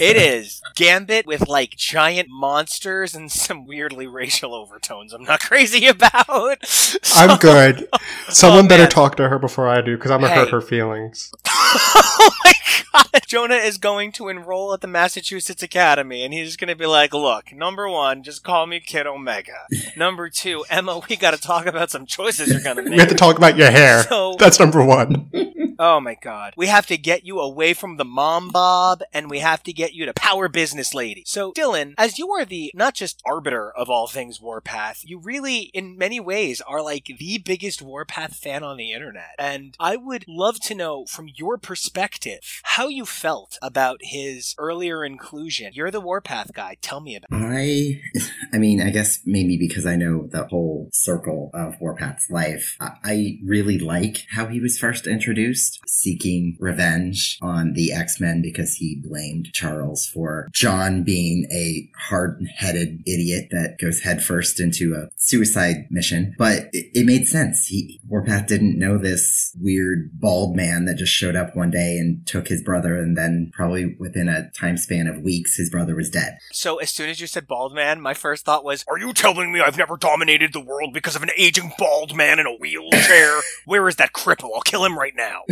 It 0.00 0.16
is 0.16 0.62
Gambit 0.74 1.26
with 1.26 1.46
like 1.48 1.76
giant 1.76 2.28
monsters 2.30 3.14
and 3.14 3.30
some 3.30 3.66
weirdly 3.66 4.06
racial 4.06 4.54
overtones. 4.54 5.12
I'm 5.12 5.24
not 5.24 5.40
crazy 5.40 5.86
about. 5.86 6.64
So- 6.66 6.98
I'm 7.14 7.38
good. 7.38 7.86
Oh, 7.92 7.98
Someone 8.30 8.64
Oh, 8.64 8.68
better 8.68 8.86
talk 8.86 9.16
to 9.16 9.28
her 9.28 9.38
before 9.38 9.68
I 9.68 9.82
do, 9.82 9.96
because 9.96 10.10
I'm 10.10 10.22
gonna 10.22 10.34
hurt 10.34 10.50
her 10.50 10.62
feelings. 10.62 11.30
oh 11.46 12.30
my 12.44 12.52
god! 12.94 13.22
Jonah 13.26 13.56
is 13.56 13.76
going 13.78 14.12
to 14.12 14.28
enroll 14.28 14.72
at 14.72 14.80
the 14.80 14.86
Massachusetts 14.86 15.62
Academy, 15.62 16.24
and 16.24 16.32
he's 16.32 16.56
going 16.56 16.68
to 16.68 16.76
be 16.76 16.86
like, 16.86 16.91
"Look, 17.12 17.52
number 17.52 17.88
one, 17.88 18.22
just 18.22 18.42
call 18.44 18.66
me 18.66 18.80
Kid 18.80 19.06
Omega. 19.06 19.66
Number 19.96 20.28
two, 20.28 20.64
Emma, 20.70 21.00
we 21.08 21.16
got 21.16 21.32
to 21.32 21.40
talk 21.40 21.66
about 21.66 21.90
some 21.90 22.06
choices 22.06 22.48
you're 22.48 22.60
going 22.62 22.76
to 22.76 22.82
make. 22.82 22.92
We 22.92 22.98
have 22.98 23.08
to 23.08 23.14
talk 23.14 23.36
about 23.36 23.56
your 23.56 23.70
hair. 23.70 24.02
So- 24.04 24.36
That's 24.38 24.58
number 24.60 24.84
one. 24.84 25.30
Oh 25.84 25.98
my 25.98 26.14
god. 26.14 26.54
We 26.56 26.68
have 26.68 26.86
to 26.86 26.96
get 26.96 27.26
you 27.26 27.40
away 27.40 27.74
from 27.74 27.96
the 27.96 28.04
mom 28.04 28.50
bob, 28.50 29.02
and 29.12 29.28
we 29.28 29.40
have 29.40 29.64
to 29.64 29.72
get 29.72 29.94
you 29.94 30.06
to 30.06 30.14
power 30.14 30.48
business 30.48 30.94
lady. 30.94 31.24
So, 31.26 31.52
Dylan, 31.54 31.94
as 31.98 32.20
you 32.20 32.30
are 32.30 32.44
the 32.44 32.70
not 32.72 32.94
just 32.94 33.20
arbiter 33.26 33.72
of 33.72 33.90
all 33.90 34.06
things 34.06 34.40
Warpath, 34.40 35.00
you 35.02 35.18
really, 35.18 35.72
in 35.74 35.98
many 35.98 36.20
ways, 36.20 36.60
are 36.60 36.80
like 36.80 37.06
the 37.06 37.38
biggest 37.38 37.82
Warpath 37.82 38.36
fan 38.36 38.62
on 38.62 38.76
the 38.76 38.92
internet. 38.92 39.34
And 39.40 39.74
I 39.80 39.96
would 39.96 40.24
love 40.28 40.60
to 40.66 40.74
know 40.76 41.04
from 41.06 41.28
your 41.34 41.58
perspective 41.58 42.60
how 42.62 42.86
you 42.86 43.04
felt 43.04 43.58
about 43.60 44.02
his 44.02 44.54
earlier 44.58 45.04
inclusion. 45.04 45.72
You're 45.74 45.90
the 45.90 46.00
Warpath 46.00 46.52
guy. 46.52 46.76
Tell 46.80 47.00
me 47.00 47.16
about 47.16 47.32
it. 47.32 48.00
I, 48.14 48.22
I 48.54 48.58
mean, 48.58 48.80
I 48.80 48.90
guess 48.90 49.18
maybe 49.26 49.56
because 49.56 49.84
I 49.84 49.96
know 49.96 50.28
the 50.28 50.46
whole 50.46 50.90
circle 50.92 51.50
of 51.52 51.80
Warpath's 51.80 52.30
life, 52.30 52.76
I, 52.78 52.90
I 53.02 53.38
really 53.44 53.80
like 53.80 54.26
how 54.30 54.46
he 54.46 54.60
was 54.60 54.78
first 54.78 55.08
introduced. 55.08 55.71
Just 55.72 55.88
seeking 55.88 56.56
revenge 56.60 57.38
on 57.42 57.72
the 57.74 57.92
X-Men 57.92 58.42
because 58.42 58.74
he 58.74 59.00
blamed 59.02 59.52
Charles 59.52 60.06
for 60.06 60.48
John 60.52 61.02
being 61.02 61.46
a 61.52 61.90
hard-headed 62.08 63.02
idiot 63.06 63.48
that 63.50 63.76
goes 63.80 64.00
headfirst 64.00 64.60
into 64.60 64.94
a 64.94 65.08
suicide 65.16 65.86
mission. 65.90 66.34
But 66.38 66.68
it, 66.72 66.90
it 66.94 67.06
made 67.06 67.26
sense. 67.26 67.66
He, 67.66 68.00
Warpath 68.08 68.46
didn't 68.46 68.78
know 68.78 68.98
this 68.98 69.54
weird 69.60 70.10
bald 70.20 70.56
man 70.56 70.84
that 70.86 70.96
just 70.96 71.12
showed 71.12 71.36
up 71.36 71.56
one 71.56 71.70
day 71.70 71.96
and 71.96 72.26
took 72.26 72.48
his 72.48 72.62
brother 72.62 72.96
and 72.96 73.16
then 73.16 73.50
probably 73.52 73.96
within 73.98 74.28
a 74.28 74.50
time 74.50 74.76
span 74.76 75.06
of 75.06 75.22
weeks, 75.22 75.56
his 75.56 75.70
brother 75.70 75.94
was 75.94 76.10
dead. 76.10 76.38
So 76.52 76.78
as 76.78 76.90
soon 76.90 77.08
as 77.08 77.20
you 77.20 77.26
said 77.26 77.46
bald 77.46 77.74
man, 77.74 78.00
my 78.00 78.14
first 78.14 78.44
thought 78.44 78.64
was, 78.64 78.84
Are 78.88 78.98
you 78.98 79.12
telling 79.12 79.52
me 79.52 79.60
I've 79.60 79.78
never 79.78 79.96
dominated 79.96 80.52
the 80.52 80.60
world 80.60 80.92
because 80.92 81.16
of 81.16 81.22
an 81.22 81.30
aging 81.36 81.72
bald 81.78 82.14
man 82.14 82.38
in 82.38 82.46
a 82.46 82.56
wheelchair? 82.56 83.40
Where 83.64 83.88
is 83.88 83.96
that 83.96 84.12
cripple? 84.12 84.50
I'll 84.54 84.62
kill 84.62 84.84
him 84.84 84.98
right 84.98 85.14
now. 85.16 85.42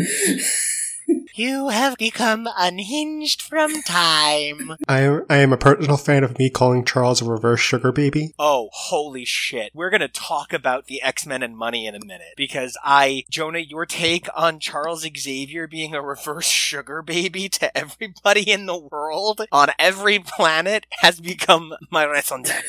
You 1.34 1.68
have 1.68 1.96
become 1.96 2.48
unhinged 2.56 3.42
from 3.42 3.82
time. 3.82 4.76
I 4.88 5.00
am, 5.00 5.24
I 5.28 5.36
am 5.38 5.52
a 5.52 5.56
personal 5.56 5.96
fan 5.96 6.22
of 6.22 6.38
me 6.38 6.50
calling 6.50 6.84
Charles 6.84 7.22
a 7.22 7.24
reverse 7.24 7.60
sugar 7.60 7.92
baby. 7.92 8.32
Oh, 8.38 8.68
holy 8.72 9.24
shit. 9.24 9.72
We're 9.74 9.90
gonna 9.90 10.08
talk 10.08 10.52
about 10.52 10.86
the 10.86 11.02
X-Men 11.02 11.42
and 11.42 11.56
money 11.56 11.86
in 11.86 11.94
a 11.94 12.04
minute. 12.04 12.34
Because 12.36 12.76
I, 12.84 13.24
Jonah, 13.30 13.60
your 13.60 13.86
take 13.86 14.28
on 14.36 14.60
Charles 14.60 15.06
Xavier 15.16 15.66
being 15.66 15.94
a 15.94 16.02
reverse 16.02 16.48
sugar 16.48 17.02
baby 17.02 17.48
to 17.48 17.76
everybody 17.76 18.50
in 18.50 18.66
the 18.66 18.78
world 18.78 19.46
on 19.50 19.70
every 19.78 20.18
planet 20.18 20.86
has 21.00 21.20
become 21.20 21.74
my 21.90 22.04
raison 22.04 22.42
d'etre. 22.42 22.62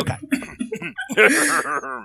Okay. 0.00 0.16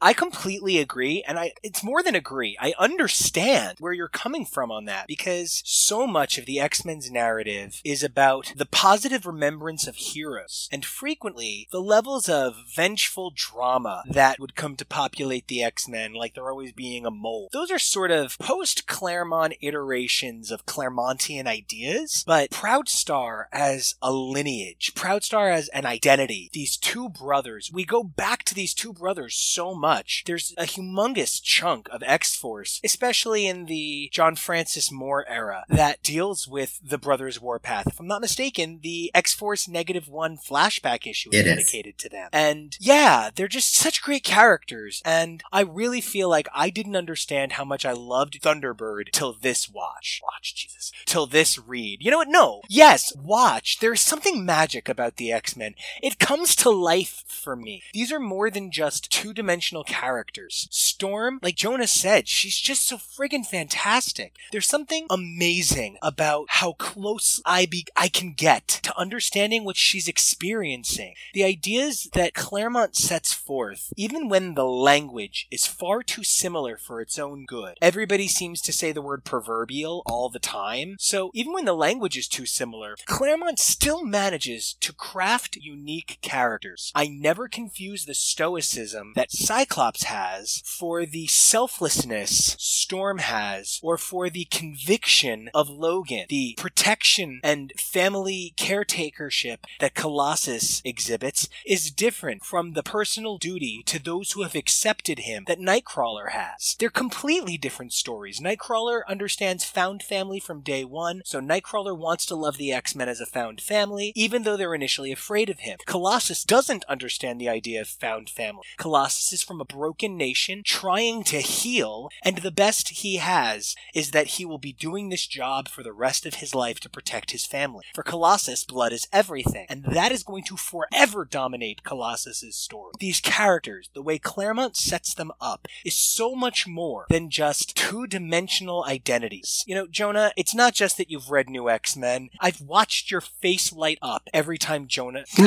I 0.01 0.13
completely 0.15 0.77
agree, 0.79 1.23
and 1.27 1.39
I 1.39 1.53
it's 1.61 1.83
more 1.83 2.03
than 2.03 2.15
agree. 2.15 2.57
I 2.59 2.73
understand 2.79 3.77
where 3.79 3.93
you're 3.93 4.07
coming 4.07 4.45
from 4.45 4.71
on 4.71 4.85
that 4.85 5.07
because 5.07 5.61
so 5.65 6.07
much 6.07 6.37
of 6.37 6.45
the 6.45 6.59
X-Men's 6.59 7.11
narrative 7.11 7.81
is 7.83 8.03
about 8.03 8.53
the 8.55 8.65
positive 8.65 9.25
remembrance 9.25 9.87
of 9.87 9.95
heroes, 9.95 10.67
and 10.71 10.85
frequently 10.85 11.67
the 11.71 11.81
levels 11.81 12.29
of 12.29 12.55
vengeful 12.75 13.31
drama 13.35 14.03
that 14.07 14.39
would 14.39 14.55
come 14.55 14.75
to 14.75 14.85
populate 14.85 15.47
the 15.47 15.63
X-Men, 15.63 16.13
like 16.13 16.33
they're 16.33 16.49
always 16.49 16.71
being 16.71 17.05
a 17.05 17.11
mole. 17.11 17.49
Those 17.51 17.71
are 17.71 17.79
sort 17.79 18.11
of 18.11 18.37
post 18.39 18.87
Claremont 18.87 19.55
iterations 19.61 20.51
of 20.51 20.65
Claremontian 20.65 21.47
ideas, 21.47 22.23
but 22.25 22.49
Proudstar 22.51 23.45
as 23.51 23.95
a 24.01 24.11
lineage, 24.11 24.93
Proudstar 24.95 25.51
as 25.51 25.69
an 25.69 25.85
identity, 25.85 26.49
these 26.53 26.77
two 26.77 27.09
brothers, 27.09 27.71
we 27.73 27.85
go 27.85 28.03
back 28.03 28.43
to 28.43 28.55
these 28.63 28.73
two 28.73 28.93
brothers 28.93 29.35
so 29.35 29.75
much. 29.75 30.23
There's 30.25 30.53
a 30.57 30.63
humongous 30.63 31.41
chunk 31.43 31.89
of 31.91 32.01
X 32.05 32.33
Force, 32.33 32.79
especially 32.81 33.45
in 33.45 33.65
the 33.65 34.07
John 34.13 34.37
Francis 34.37 34.89
Moore 34.89 35.25
era, 35.27 35.65
that 35.67 36.01
deals 36.01 36.47
with 36.47 36.79
the 36.81 36.97
brothers 36.97 37.41
Warpath. 37.41 37.87
If 37.87 37.99
I'm 37.99 38.07
not 38.07 38.21
mistaken, 38.21 38.79
the 38.81 39.11
X 39.13 39.33
Force 39.33 39.67
Negative 39.67 40.07
One 40.07 40.37
flashback 40.37 41.05
issue 41.05 41.29
is 41.33 41.41
It 41.41 41.45
is. 41.47 41.55
dedicated 41.55 41.97
to 41.97 42.07
them. 42.09 42.29
And 42.31 42.77
yeah, 42.79 43.31
they're 43.35 43.49
just 43.49 43.75
such 43.75 44.01
great 44.01 44.23
characters. 44.23 45.01
And 45.03 45.43
I 45.51 45.59
really 45.59 45.99
feel 45.99 46.29
like 46.29 46.47
I 46.55 46.69
didn't 46.69 46.95
understand 46.95 47.53
how 47.53 47.65
much 47.65 47.85
I 47.85 47.91
loved 47.91 48.41
Thunderbird 48.41 49.11
till 49.11 49.33
this 49.33 49.69
watch. 49.69 50.21
Watch, 50.23 50.55
Jesus. 50.55 50.93
Till 51.05 51.25
this 51.27 51.59
read. 51.59 51.97
You 51.99 52.11
know 52.11 52.19
what? 52.19 52.29
No. 52.29 52.61
Yes, 52.69 53.13
watch. 53.17 53.79
There's 53.79 53.99
something 53.99 54.45
magic 54.45 54.87
about 54.87 55.17
the 55.17 55.33
X-Men. 55.33 55.75
It 56.01 56.17
comes 56.17 56.55
to 56.55 56.69
life 56.69 57.25
for 57.27 57.57
me. 57.57 57.83
These 57.93 58.13
are 58.13 58.21
more 58.21 58.49
than 58.53 58.71
just 58.71 59.11
two 59.11 59.33
dimensional 59.33 59.83
characters. 59.83 60.67
Storm, 60.71 61.39
like 61.41 61.55
Jonah 61.55 61.87
said, 61.87 62.27
she's 62.27 62.57
just 62.57 62.87
so 62.87 62.97
friggin' 62.97 63.45
fantastic. 63.45 64.35
There's 64.51 64.67
something 64.67 65.07
amazing 65.09 65.97
about 66.01 66.45
how 66.49 66.73
close 66.73 67.41
I 67.45 67.65
be 67.65 67.85
I 67.97 68.07
can 68.07 68.33
get 68.33 68.67
to 68.83 68.97
understanding 68.97 69.63
what 69.63 69.75
she's 69.75 70.07
experiencing. 70.07 71.15
The 71.33 71.43
ideas 71.43 72.09
that 72.13 72.33
Claremont 72.33 72.95
sets 72.95 73.33
forth, 73.33 73.91
even 73.97 74.29
when 74.29 74.53
the 74.53 74.65
language 74.65 75.47
is 75.51 75.65
far 75.65 76.03
too 76.03 76.23
similar 76.23 76.77
for 76.77 77.01
its 77.01 77.17
own 77.19 77.45
good. 77.45 77.77
Everybody 77.81 78.27
seems 78.27 78.61
to 78.61 78.73
say 78.73 78.91
the 78.91 79.01
word 79.01 79.23
proverbial 79.23 80.03
all 80.05 80.29
the 80.29 80.39
time. 80.39 80.95
So 80.99 81.31
even 81.33 81.53
when 81.53 81.65
the 81.65 81.73
language 81.73 82.17
is 82.17 82.27
too 82.27 82.45
similar, 82.45 82.95
Claremont 83.05 83.59
still 83.59 84.03
manages 84.03 84.75
to 84.81 84.93
craft 84.93 85.55
unique 85.55 86.19
characters. 86.21 86.91
I 86.95 87.07
never 87.07 87.47
confuse 87.47 88.05
the 88.05 88.13
stoicism 88.43 89.13
that 89.15 89.31
Cyclops 89.31 90.03
has 90.03 90.61
for 90.65 91.05
the 91.05 91.27
selflessness 91.27 92.57
Storm 92.59 93.19
has, 93.19 93.79
or 93.81 93.97
for 93.97 94.29
the 94.29 94.43
conviction 94.51 95.49
of 95.53 95.69
Logan, 95.69 96.25
the 96.27 96.53
protection 96.57 97.39
and 97.41 97.71
family 97.77 98.53
caretakership 98.57 99.59
that 99.79 99.95
Colossus 99.95 100.81
exhibits 100.83 101.47
is 101.65 101.89
different 101.89 102.43
from 102.43 102.73
the 102.73 102.83
personal 102.83 103.37
duty 103.37 103.81
to 103.85 104.03
those 104.03 104.33
who 104.33 104.43
have 104.43 104.55
accepted 104.55 105.19
him 105.19 105.45
that 105.47 105.59
Nightcrawler 105.59 106.31
has. 106.31 106.75
They're 106.77 106.89
completely 106.89 107.57
different 107.57 107.93
stories. 107.93 108.41
Nightcrawler 108.41 109.03
understands 109.07 109.63
found 109.63 110.03
family 110.03 110.41
from 110.41 110.59
day 110.59 110.83
one, 110.83 111.21
so 111.23 111.39
Nightcrawler 111.39 111.97
wants 111.97 112.25
to 112.25 112.35
love 112.35 112.57
the 112.57 112.73
X-Men 112.73 113.07
as 113.07 113.21
a 113.21 113.25
found 113.25 113.61
family, 113.61 114.11
even 114.13 114.43
though 114.43 114.57
they're 114.57 114.75
initially 114.75 115.13
afraid 115.13 115.49
of 115.49 115.59
him. 115.59 115.77
Colossus 115.85 116.43
doesn't 116.43 116.83
understand 116.89 117.39
the 117.39 117.49
idea 117.49 117.79
of 117.79 117.87
found 117.87 118.29
family. 118.33 118.63
Colossus 118.77 119.31
is 119.31 119.43
from 119.43 119.61
a 119.61 119.65
broken 119.65 120.17
nation 120.17 120.61
trying 120.65 121.23
to 121.23 121.39
heal, 121.39 122.09
and 122.23 122.37
the 122.37 122.51
best 122.51 122.89
he 122.89 123.17
has 123.17 123.75
is 123.93 124.11
that 124.11 124.27
he 124.27 124.45
will 124.45 124.57
be 124.57 124.73
doing 124.73 125.09
this 125.09 125.27
job 125.27 125.67
for 125.67 125.83
the 125.83 125.93
rest 125.93 126.25
of 126.25 126.35
his 126.35 126.55
life 126.55 126.79
to 126.81 126.89
protect 126.89 127.31
his 127.31 127.45
family. 127.45 127.85
For 127.93 128.03
Colossus, 128.03 128.63
blood 128.63 128.91
is 128.91 129.07
everything, 129.13 129.65
and 129.69 129.83
that 129.83 130.11
is 130.11 130.23
going 130.23 130.43
to 130.45 130.57
forever 130.57 131.25
dominate 131.25 131.83
Colossus's 131.83 132.55
story. 132.55 132.93
These 132.99 133.21
characters, 133.21 133.89
the 133.93 134.01
way 134.01 134.17
Claremont 134.17 134.75
sets 134.75 135.13
them 135.13 135.31
up, 135.39 135.67
is 135.85 135.95
so 135.95 136.35
much 136.35 136.67
more 136.67 137.05
than 137.09 137.29
just 137.29 137.75
two-dimensional 137.75 138.85
identities. 138.85 139.63
You 139.67 139.75
know, 139.75 139.87
Jonah, 139.87 140.31
it's 140.35 140.55
not 140.55 140.73
just 140.73 140.97
that 140.97 141.09
you've 141.09 141.29
read 141.29 141.49
New 141.49 141.69
X-Men. 141.69 142.29
I've 142.39 142.61
watched 142.61 143.11
your 143.11 143.21
face 143.21 143.71
light 143.71 143.99
up 144.01 144.29
every 144.33 144.57
time 144.57 144.87
Jonah. 144.87 145.25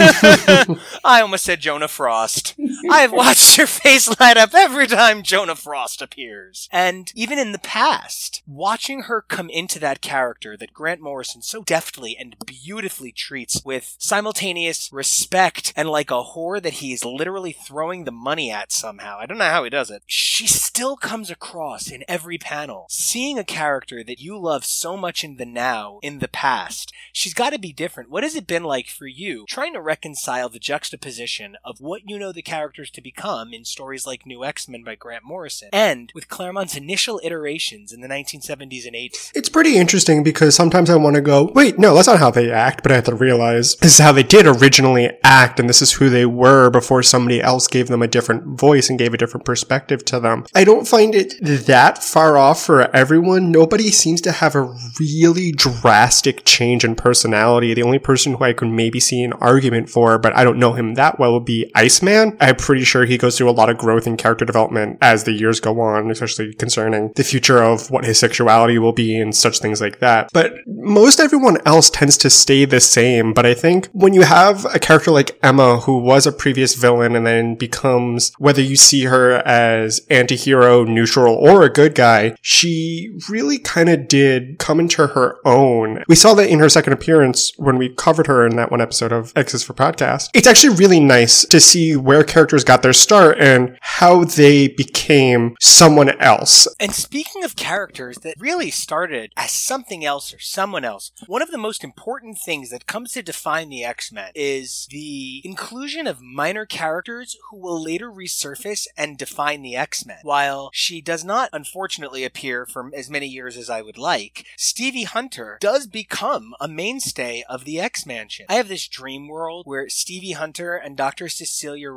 I 1.04 1.20
almost 1.20 1.44
said 1.44 1.60
Jonah 1.60 1.88
Frost. 1.88 2.54
I've 2.90 3.12
watched 3.12 3.58
your 3.58 3.66
face 3.66 4.08
light 4.20 4.36
up 4.36 4.54
every 4.54 4.86
time 4.86 5.22
Jonah 5.22 5.56
Frost 5.56 6.02
appears. 6.02 6.68
And 6.72 7.10
even 7.14 7.38
in 7.38 7.52
the 7.52 7.58
past, 7.58 8.42
watching 8.46 9.02
her 9.02 9.22
come 9.22 9.50
into 9.50 9.78
that 9.80 10.00
character 10.00 10.56
that 10.56 10.74
Grant 10.74 11.00
Morrison 11.00 11.42
so 11.42 11.62
deftly 11.62 12.16
and 12.18 12.36
beautifully 12.44 13.12
treats 13.12 13.62
with 13.64 13.96
simultaneous 13.98 14.90
respect 14.92 15.72
and 15.76 15.88
like 15.88 16.10
a 16.10 16.22
whore 16.22 16.62
that 16.62 16.74
he 16.74 16.92
is 16.92 17.04
literally 17.04 17.52
throwing 17.52 18.04
the 18.04 18.12
money 18.12 18.50
at 18.50 18.72
somehow. 18.72 19.18
I 19.18 19.26
don't 19.26 19.38
know 19.38 19.44
how 19.44 19.64
he 19.64 19.70
does 19.70 19.90
it. 19.90 20.02
She 20.06 20.46
still 20.46 20.96
comes 20.96 21.30
across 21.30 21.90
in 21.90 22.04
every 22.08 22.38
panel. 22.38 22.86
Seeing 22.88 23.38
a 23.38 23.44
character 23.44 24.02
that 24.04 24.20
you 24.20 24.38
love 24.38 24.64
so 24.64 24.96
much 24.96 25.24
in 25.24 25.36
the 25.36 25.46
now, 25.46 25.98
in 26.02 26.18
the 26.18 26.28
past, 26.28 26.92
she's 27.12 27.34
got 27.34 27.50
to 27.50 27.58
be 27.58 27.72
different. 27.72 28.10
What 28.10 28.22
has 28.22 28.34
it 28.34 28.46
been 28.46 28.64
like 28.64 28.88
for 28.88 29.06
you 29.06 29.44
trying 29.48 29.72
to 29.72 29.80
reconcile 29.80 30.48
the 30.48 30.58
juxtaposition 30.58 31.56
of 31.64 31.80
what 31.80 32.02
you 32.06 32.18
know 32.18 32.32
the 32.32 32.42
characters 32.66 32.90
to 32.90 33.00
become 33.00 33.52
in 33.52 33.64
stories 33.64 34.08
like 34.08 34.26
New 34.26 34.44
X-Men 34.44 34.82
by 34.82 34.96
Grant 34.96 35.22
Morrison 35.22 35.68
and 35.72 36.10
with 36.16 36.28
Claremont's 36.28 36.76
initial 36.76 37.20
iterations 37.22 37.92
in 37.92 38.00
the 38.00 38.08
1970s 38.08 38.84
and 38.84 38.96
80s? 38.96 39.30
It's 39.36 39.48
pretty 39.48 39.76
interesting 39.76 40.24
because 40.24 40.56
sometimes 40.56 40.90
I 40.90 40.96
want 40.96 41.14
to 41.14 41.22
go, 41.22 41.52
wait, 41.54 41.78
no, 41.78 41.94
that's 41.94 42.08
not 42.08 42.18
how 42.18 42.32
they 42.32 42.50
act, 42.50 42.82
but 42.82 42.90
I 42.90 42.96
have 42.96 43.04
to 43.04 43.14
realize 43.14 43.76
this 43.76 43.92
is 43.92 44.00
how 44.00 44.10
they 44.10 44.24
did 44.24 44.48
originally 44.48 45.16
act 45.22 45.60
and 45.60 45.68
this 45.68 45.80
is 45.80 45.92
who 45.92 46.10
they 46.10 46.26
were 46.26 46.68
before 46.68 47.04
somebody 47.04 47.40
else 47.40 47.68
gave 47.68 47.86
them 47.86 48.02
a 48.02 48.08
different 48.08 48.58
voice 48.58 48.90
and 48.90 48.98
gave 48.98 49.14
a 49.14 49.16
different 49.16 49.46
perspective 49.46 50.04
to 50.06 50.18
them. 50.18 50.44
I 50.52 50.64
don't 50.64 50.88
find 50.88 51.14
it 51.14 51.34
that 51.66 52.02
far 52.02 52.36
off 52.36 52.64
for 52.64 52.94
everyone. 52.96 53.52
Nobody 53.52 53.92
seems 53.92 54.20
to 54.22 54.32
have 54.32 54.56
a 54.56 54.76
really 54.98 55.52
drastic 55.52 56.44
change 56.44 56.84
in 56.84 56.96
personality. 56.96 57.74
The 57.74 57.84
only 57.84 58.00
person 58.00 58.34
who 58.34 58.42
I 58.42 58.54
could 58.54 58.70
maybe 58.70 58.98
see 58.98 59.22
an 59.22 59.34
argument 59.34 59.88
for, 59.88 60.18
but 60.18 60.34
I 60.34 60.42
don't 60.42 60.58
know 60.58 60.72
him 60.72 60.94
that 60.94 61.20
well, 61.20 61.34
would 61.34 61.44
be 61.44 61.70
Iceman. 61.76 62.36
I'm 62.56 62.64
pretty 62.64 62.84
sure 62.84 63.04
he 63.04 63.18
goes 63.18 63.36
through 63.36 63.50
a 63.50 63.52
lot 63.52 63.68
of 63.68 63.76
growth 63.76 64.06
and 64.06 64.16
character 64.16 64.46
development 64.46 64.96
as 65.02 65.24
the 65.24 65.32
years 65.32 65.60
go 65.60 65.78
on, 65.80 66.10
especially 66.10 66.54
concerning 66.54 67.12
the 67.14 67.22
future 67.22 67.62
of 67.62 67.90
what 67.90 68.06
his 68.06 68.18
sexuality 68.18 68.78
will 68.78 68.94
be 68.94 69.18
and 69.18 69.34
such 69.34 69.58
things 69.58 69.80
like 69.80 69.98
that. 69.98 70.30
But 70.32 70.54
most 70.66 71.20
everyone 71.20 71.58
else 71.66 71.90
tends 71.90 72.16
to 72.18 72.30
stay 72.30 72.64
the 72.64 72.80
same. 72.80 73.34
But 73.34 73.44
I 73.44 73.52
think 73.52 73.88
when 73.88 74.14
you 74.14 74.22
have 74.22 74.64
a 74.74 74.78
character 74.78 75.10
like 75.10 75.38
Emma, 75.42 75.80
who 75.80 75.98
was 75.98 76.26
a 76.26 76.32
previous 76.32 76.74
villain 76.74 77.14
and 77.14 77.26
then 77.26 77.56
becomes, 77.56 78.32
whether 78.38 78.62
you 78.62 78.76
see 78.76 79.04
her 79.04 79.46
as 79.46 80.00
anti-hero, 80.08 80.84
neutral, 80.84 81.34
or 81.34 81.62
a 81.62 81.72
good 81.72 81.94
guy, 81.94 82.36
she 82.40 83.14
really 83.28 83.58
kind 83.58 83.90
of 83.90 84.08
did 84.08 84.58
come 84.58 84.80
into 84.80 85.08
her 85.08 85.36
own. 85.44 86.04
We 86.08 86.14
saw 86.14 86.32
that 86.34 86.48
in 86.48 86.60
her 86.60 86.70
second 86.70 86.94
appearance 86.94 87.52
when 87.58 87.76
we 87.76 87.90
covered 87.90 88.28
her 88.28 88.46
in 88.46 88.56
that 88.56 88.70
one 88.70 88.80
episode 88.80 89.12
of 89.12 89.34
X's 89.36 89.62
for 89.62 89.74
Podcast. 89.74 90.30
It's 90.32 90.46
actually 90.46 90.74
really 90.76 91.00
nice 91.00 91.44
to 91.44 91.60
see 91.60 91.96
where 91.96 92.24
character 92.24 92.45
characters 92.46 92.62
got 92.62 92.82
their 92.82 92.92
start 92.92 93.36
and 93.40 93.76
how 93.80 94.22
they 94.22 94.68
became 94.68 95.56
someone 95.58 96.10
else. 96.20 96.68
And 96.78 96.92
speaking 96.92 97.42
of 97.42 97.56
characters 97.56 98.18
that 98.18 98.36
really 98.38 98.70
started 98.70 99.32
as 99.36 99.50
something 99.50 100.04
else 100.04 100.32
or 100.32 100.38
someone 100.38 100.84
else, 100.84 101.10
one 101.26 101.42
of 101.42 101.50
the 101.50 101.58
most 101.58 101.82
important 101.82 102.38
things 102.38 102.70
that 102.70 102.86
comes 102.86 103.10
to 103.12 103.22
define 103.22 103.68
the 103.68 103.82
X-Men 103.82 104.30
is 104.36 104.86
the 104.92 105.42
inclusion 105.44 106.06
of 106.06 106.20
minor 106.22 106.66
characters 106.66 107.36
who 107.50 107.56
will 107.56 107.82
later 107.82 108.12
resurface 108.12 108.86
and 108.96 109.18
define 109.18 109.62
the 109.62 109.74
X-Men. 109.74 110.18
While 110.22 110.70
she 110.72 111.00
does 111.00 111.24
not 111.24 111.50
unfortunately 111.52 112.22
appear 112.22 112.64
for 112.64 112.92
as 112.94 113.10
many 113.10 113.26
years 113.26 113.56
as 113.56 113.68
I 113.68 113.82
would 113.82 113.98
like, 113.98 114.46
Stevie 114.56 115.02
Hunter 115.02 115.58
does 115.60 115.88
become 115.88 116.54
a 116.60 116.68
mainstay 116.68 117.42
of 117.48 117.64
the 117.64 117.80
X-Mansion. 117.80 118.46
I 118.48 118.54
have 118.54 118.68
this 118.68 118.86
dream 118.86 119.26
world 119.26 119.64
where 119.66 119.88
Stevie 119.88 120.32
Hunter 120.32 120.76
and 120.76 120.96
Dr. 120.96 121.28
Cecilia 121.28 121.90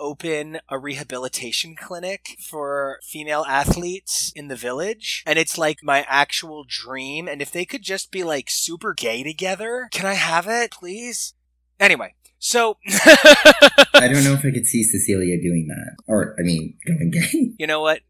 Open 0.00 0.58
a 0.68 0.78
rehabilitation 0.78 1.74
clinic 1.76 2.36
for 2.40 2.98
female 3.02 3.44
athletes 3.48 4.32
in 4.34 4.48
the 4.48 4.56
village. 4.56 5.22
And 5.26 5.38
it's 5.38 5.58
like 5.58 5.78
my 5.82 6.04
actual 6.08 6.64
dream. 6.66 7.28
And 7.28 7.40
if 7.40 7.50
they 7.50 7.64
could 7.64 7.82
just 7.82 8.10
be 8.10 8.24
like 8.24 8.50
super 8.50 8.94
gay 8.94 9.22
together, 9.22 9.88
can 9.90 10.06
I 10.06 10.14
have 10.14 10.46
it, 10.48 10.70
please? 10.70 11.34
Anyway, 11.80 12.14
so 12.38 12.78
I 12.88 14.08
don't 14.10 14.24
know 14.24 14.34
if 14.34 14.44
I 14.44 14.50
could 14.50 14.66
see 14.66 14.82
Cecilia 14.82 15.40
doing 15.40 15.66
that. 15.68 15.96
Or, 16.06 16.36
I 16.38 16.42
mean, 16.42 16.76
going 16.86 17.10
gay. 17.10 17.52
you 17.58 17.66
know 17.66 17.80
what? 17.80 18.00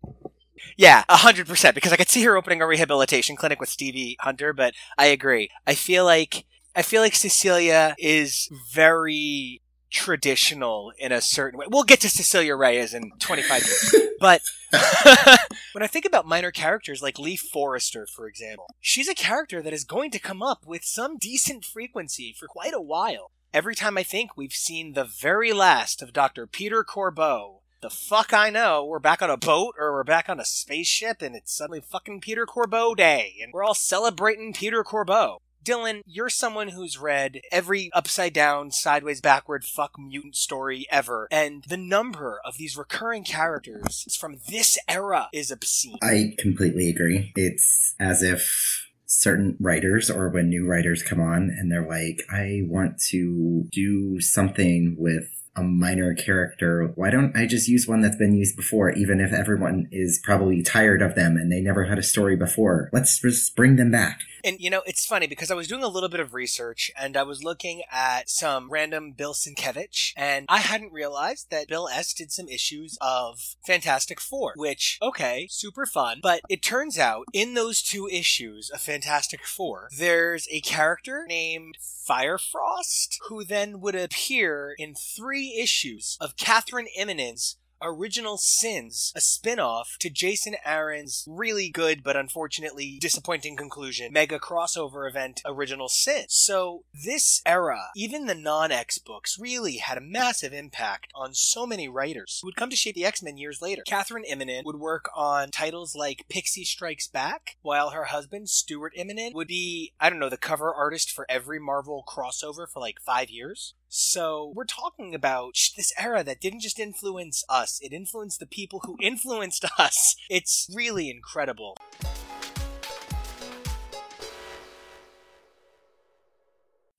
Yeah, 0.77 1.05
a 1.09 1.17
hundred 1.17 1.47
percent. 1.47 1.75
Because 1.75 1.93
I 1.93 1.97
could 1.97 2.09
see 2.09 2.25
her 2.25 2.37
opening 2.37 2.61
a 2.61 2.67
rehabilitation 2.67 3.37
clinic 3.37 3.61
with 3.61 3.69
Stevie 3.69 4.17
Hunter, 4.21 4.53
but 4.53 4.75
I 4.99 5.07
agree. 5.07 5.51
I 5.67 5.75
feel 5.75 6.05
like 6.05 6.45
I 6.75 6.83
feel 6.83 7.01
like 7.01 7.15
Cecilia 7.15 7.95
is 7.99 8.49
very 8.73 9.63
traditional 9.95 10.93
in 10.99 11.13
a 11.13 11.21
certain 11.21 11.59
way. 11.59 11.67
We'll 11.71 11.85
get 11.85 12.01
to 12.01 12.11
Cecilia 12.11 12.57
Reyes 12.57 12.93
in 12.93 13.13
25 13.21 13.63
years. 13.63 13.95
but 14.21 14.43
when 15.73 15.83
I 15.83 15.87
think 15.87 16.05
about 16.05 16.27
minor 16.27 16.51
characters 16.51 17.01
like 17.01 17.19
Lee 17.19 17.37
Forrester, 17.37 18.07
for 18.07 18.27
example, 18.27 18.67
she's 18.81 19.09
a 19.09 19.15
character 19.15 19.63
that 19.63 19.73
is 19.73 19.85
going 19.85 20.11
to 20.11 20.19
come 20.19 20.43
up 20.43 20.67
with 20.67 20.85
some 20.85 21.17
decent 21.17 21.65
frequency 21.65 22.35
for 22.37 22.49
quite 22.49 22.75
a 22.75 22.81
while. 22.81 23.31
Every 23.55 23.77
time 23.77 23.97
I 23.97 24.03
think 24.03 24.37
we've 24.37 24.53
seen 24.53 24.93
the 24.93 25.05
very 25.05 25.53
last 25.53 26.03
of 26.03 26.13
Dr. 26.13 26.49
Peter 26.49 26.83
Corbeau, 26.83 27.61
the 27.81 27.89
fuck 27.89 28.33
I 28.33 28.51
know, 28.51 28.85
we're 28.85 28.99
back 28.99 29.23
on 29.23 29.31
a 29.31 29.37
boat 29.37 29.77
or 29.79 29.93
we're 29.93 30.05
back 30.05 30.29
on 30.29 30.41
a 30.41 30.45
spaceship 30.45 31.23
and 31.23 31.37
it's 31.37 31.57
suddenly 31.57 31.81
fucking 31.81 32.21
Peter 32.21 32.47
Corbeau 32.47 32.97
day 32.97 33.37
and 33.41 33.53
we're 33.53 33.63
all 33.63 33.75
celebrating 33.75 34.53
Peter 34.53 34.83
Corbeau. 34.83 35.39
Dylan, 35.65 36.03
you're 36.07 36.29
someone 36.29 36.69
who's 36.69 36.99
read 36.99 37.41
every 37.51 37.91
upside 37.95 38.35
down, 38.35 38.71
sideways, 38.71 39.23
backward, 39.23 39.65
fuck 39.65 39.99
mutant 39.99 40.37
story 40.37 40.87
ever, 40.91 41.27
and 41.31 41.65
the 41.67 41.79
number 41.79 42.41
of 42.45 42.59
these 42.59 42.77
recurring 42.77 43.25
characters 43.25 44.15
from 44.21 44.37
this 44.49 44.77
era 44.89 45.29
is 45.33 45.51
obscene. 45.51 45.97
I 46.03 46.35
completely 46.39 46.91
agree. 46.91 47.33
It's 47.35 47.95
as 47.99 48.23
if 48.23 48.91
certain 49.07 49.57
writers 49.59 50.11
or 50.11 50.29
when 50.29 50.49
new 50.49 50.67
writers 50.67 51.03
come 51.03 51.21
on 51.21 51.45
and 51.45 51.73
they're 51.73 51.89
like, 51.89 52.21
I 52.31 52.63
want 52.67 53.01
to 53.11 53.67
do 53.71 54.21
something 54.21 54.97
with 54.99 55.25
a 55.57 55.63
minor 55.63 56.15
character, 56.15 56.93
why 56.97 57.11
don't 57.11 57.37
I 57.37 57.47
just 57.47 57.69
use 57.69 57.87
one 57.87 58.01
that's 58.01 58.17
been 58.17 58.35
used 58.35 58.57
before, 58.57 58.91
even 58.91 59.21
if 59.21 59.33
everyone 59.33 59.89
is 59.93 60.21
probably 60.23 60.63
tired 60.63 61.01
of 61.01 61.15
them 61.15 61.37
and 61.37 61.51
they 61.51 61.61
never 61.61 61.85
had 61.85 61.99
a 61.99 62.03
story 62.03 62.37
before? 62.37 62.91
Let's 62.93 63.21
just 63.21 63.55
bring 63.55 63.77
them 63.77 63.91
back. 63.91 64.21
And 64.45 64.61
you 64.61 64.71
know, 64.71 64.83
it's 64.87 65.07
funny 65.07 65.27
because 65.27 65.51
I 65.51 65.55
was 65.55 65.69
doing 65.69 65.83
a 65.83 65.89
little 65.89 66.09
bit 66.09 66.21
of 66.21 66.35
research 66.35 66.91
and 67.01 67.17
I 67.17 67.23
was 67.23 67.43
looking 67.43 67.83
at 67.91 68.29
some 68.29 68.71
random 68.71 69.13
Bill 69.13 69.33
Sienkiewicz, 69.33 70.13
and 70.17 70.47
I 70.49 70.59
hadn't 70.59 70.93
realized 70.93 71.51
that 71.51 71.69
Bill 71.69 71.89
S 71.89 72.13
did 72.13 72.31
some 72.31 72.49
issues 72.49 72.99
of 73.01 73.57
Fantastic 73.67 74.21
Four, 74.21 74.53
which, 74.57 74.99
okay, 75.01 75.49
super 75.51 75.87
fun. 75.87 76.21
But 76.23 76.43
it 76.49 76.63
turns 76.63 76.99
out 76.99 77.27
in 77.33 77.55
those 77.55 77.83
two 77.83 78.07
issues 78.09 78.71
of 78.71 78.81
Fantastic 78.81 79.47
Four, 79.47 79.89
there's 79.97 80.47
a 80.51 80.61
character 80.61 81.25
named 81.27 81.79
Firefrost 81.81 83.19
who 83.29 83.45
then 83.45 83.81
would 83.81 83.95
appear 83.95 84.75
in 84.79 84.95
three 84.95 85.59
issues 85.59 86.19
of 86.21 86.37
Kathryn 86.37 86.87
Immonen's 86.99 87.57
Original 87.85 88.39
Sins, 88.39 89.13
a 89.15 89.21
spin-off 89.21 89.97
to 90.01 90.09
Jason 90.09 90.57
Aaron's 90.65 91.25
really 91.29 91.69
good 91.69 92.03
but 92.03 92.17
unfortunately 92.17 92.99
disappointing 92.99 93.57
conclusion, 93.57 94.11
mega 94.11 94.39
crossover 94.39 95.09
event 95.09 95.43
Original 95.45 95.89
Sin. 95.89 96.25
So 96.29 96.85
this 97.05 97.43
era, 97.45 97.91
even 97.95 98.25
the 98.25 98.35
non-X 98.35 98.97
books 98.97 99.37
really 99.39 99.77
had 99.77 99.99
a 99.99 100.01
massive 100.01 100.55
impact 100.55 101.13
on 101.15 101.35
so 101.35 101.67
many 101.67 101.87
writers 101.89 102.39
who 102.41 102.49
would 102.49 102.57
come 102.57 102.71
to 102.71 102.77
shape 102.77 102.95
the 102.95 103.05
X-Men 103.05 103.37
years 103.37 103.61
later. 103.61 103.83
Kathryn 103.87 104.29
Immonen 104.29 104.65
would 104.65 104.81
work 104.81 105.11
on 105.15 105.51
titles 105.51 105.95
like 105.95 106.25
Pixie 106.31 106.65
Strikes 106.65 107.07
Back, 107.07 107.57
while 107.61 107.91
her 107.91 108.05
husband, 108.05 108.49
Stuart 108.49 108.95
Immonen, 108.99 109.35
would 109.35 109.49
be, 109.49 109.93
I 110.01 110.09
don't 110.09 110.19
know, 110.19 110.31
the 110.31 110.39
cover 110.39 110.73
artist 110.73 111.11
for 111.11 111.27
every 111.29 111.61
Marvel 111.61 112.03
crossover 112.09 112.67
for 112.67 112.81
like 112.81 112.97
five 113.05 113.29
years. 113.29 113.75
So 113.97 114.53
we're 114.57 114.65
talking 114.65 115.15
about 115.15 115.55
this 115.77 115.93
era 115.97 116.25
that 116.25 116.41
didn't 116.41 116.63
just 116.63 116.81
influence 116.81 117.45
us, 117.49 117.74
it 117.83 117.93
influenced 117.93 118.41
the 118.41 118.47
people 118.47 118.81
who 118.85 118.97
influenced 119.01 119.65
us. 119.79 120.17
It's 120.29 120.69
really 120.75 121.11
incredible. 121.11 121.77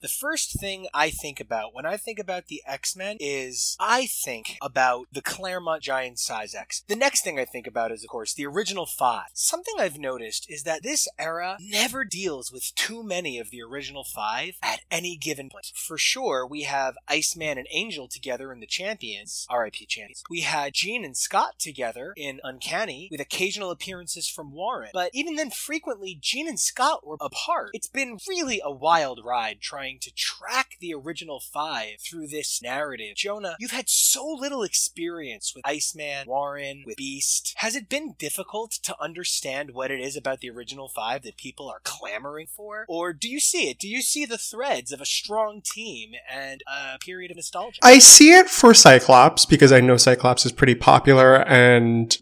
The 0.06 0.10
first 0.10 0.60
thing 0.60 0.86
I 0.94 1.10
think 1.10 1.40
about 1.40 1.74
when 1.74 1.88
I 1.88 1.98
think 1.98 2.20
about 2.20 2.46
the 2.46 2.62
X 2.68 2.96
Men 2.96 3.18
is 3.20 3.76
I 3.80 4.06
think 4.06 4.56
about 4.62 5.08
the 5.12 5.24
Claremont 5.24 5.82
Giant 5.82 6.20
Size 6.20 6.54
X. 6.54 6.84
The 6.88 6.96
next 6.96 7.24
thing 7.24 7.40
I 7.40 7.46
think 7.46 7.66
about 7.66 7.92
is, 7.92 8.04
of 8.04 8.12
course, 8.12 8.32
the 8.32 8.46
original 8.46 8.86
five. 8.86 9.30
Something 9.34 9.74
I've 9.80 9.98
noticed 9.98 10.48
is 10.48 10.62
that 10.62 10.84
this 10.84 11.08
era 11.18 11.58
never 11.60 12.06
deals 12.06 12.52
with 12.52 12.76
too 12.76 13.02
many 13.02 13.40
of 13.40 13.50
the 13.50 13.64
original 13.64 14.04
five 14.04 14.58
at 14.62 14.82
any 14.92 15.18
given 15.18 15.50
point. 15.50 15.72
For 15.74 15.98
sure, 15.98 16.46
we 16.46 16.62
have 16.62 17.00
Iceman 17.08 17.58
and 17.58 17.68
Angel 17.72 18.08
together 18.08 18.54
in 18.54 18.60
the 18.60 18.68
Champions, 18.68 19.48
RIP 19.52 19.88
Champions. 19.88 20.24
We 20.30 20.42
had 20.42 20.76
Jean 20.76 21.04
and 21.04 21.18
Scott 21.18 21.58
together 21.58 22.14
in 22.16 22.42
Uncanny, 22.44 23.08
with 23.10 23.22
occasional 23.22 23.72
appearances 23.72 24.28
from 24.28 24.54
Warren. 24.54 24.92
But 24.94 25.10
even 25.16 25.34
then, 25.34 25.50
frequently, 25.50 26.16
Jean 26.22 26.48
and 26.48 26.60
Scott 26.60 27.08
were 27.08 27.18
apart. 27.20 27.72
It's 27.74 27.88
been 27.88 28.20
really 28.30 28.62
a 28.64 28.70
wild 28.70 29.22
ride 29.26 29.62
trying 29.62 29.95
to 30.00 30.14
track 30.14 30.78
the 30.80 30.94
original 30.94 31.40
five 31.40 32.00
through 32.00 32.28
this 32.28 32.62
narrative. 32.62 33.16
Jonah, 33.16 33.56
you've 33.60 33.72
had 33.72 33.90
so 33.90 34.26
little 34.28 34.64
experience 34.64 35.54
with 35.56 35.66
Iceman, 35.66 36.28
Warren, 36.28 36.84
with 36.86 36.98
Beast. 36.98 37.54
Has 37.58 37.76
it 37.76 37.90
been 37.90 38.16
difficult 38.18 38.72
to 38.84 38.96
understand 39.02 39.72
what 39.72 39.92
it 39.92 40.00
is 40.00 40.16
about 40.16 40.40
the 40.40 40.50
original 40.50 40.88
five 40.88 41.24
that 41.24 41.38
people 41.38 41.70
are 41.70 41.82
clamoring 41.84 42.48
for? 42.48 42.86
Or 42.88 43.14
do 43.14 43.30
you 43.30 43.40
see 43.40 43.70
it? 43.70 43.80
Do 43.80 43.88
you 43.88 44.02
see 44.02 44.26
the 44.26 44.38
threads 44.38 44.92
of 44.92 45.02
a 45.02 45.06
strong 45.06 45.62
team 45.62 46.14
and 46.32 46.64
a 46.68 46.98
period 47.00 47.32
of 47.32 47.38
nostalgia? 47.38 47.80
I 47.84 48.00
see 48.00 48.34
it 48.34 48.50
for 48.50 48.74
Cyclops 48.74 49.46
because 49.46 49.72
I 49.72 49.82
know 49.82 49.98
Cyclops 49.98 50.46
is 50.46 50.52
pretty 50.52 50.76
popular 50.76 51.36
and 51.48 52.18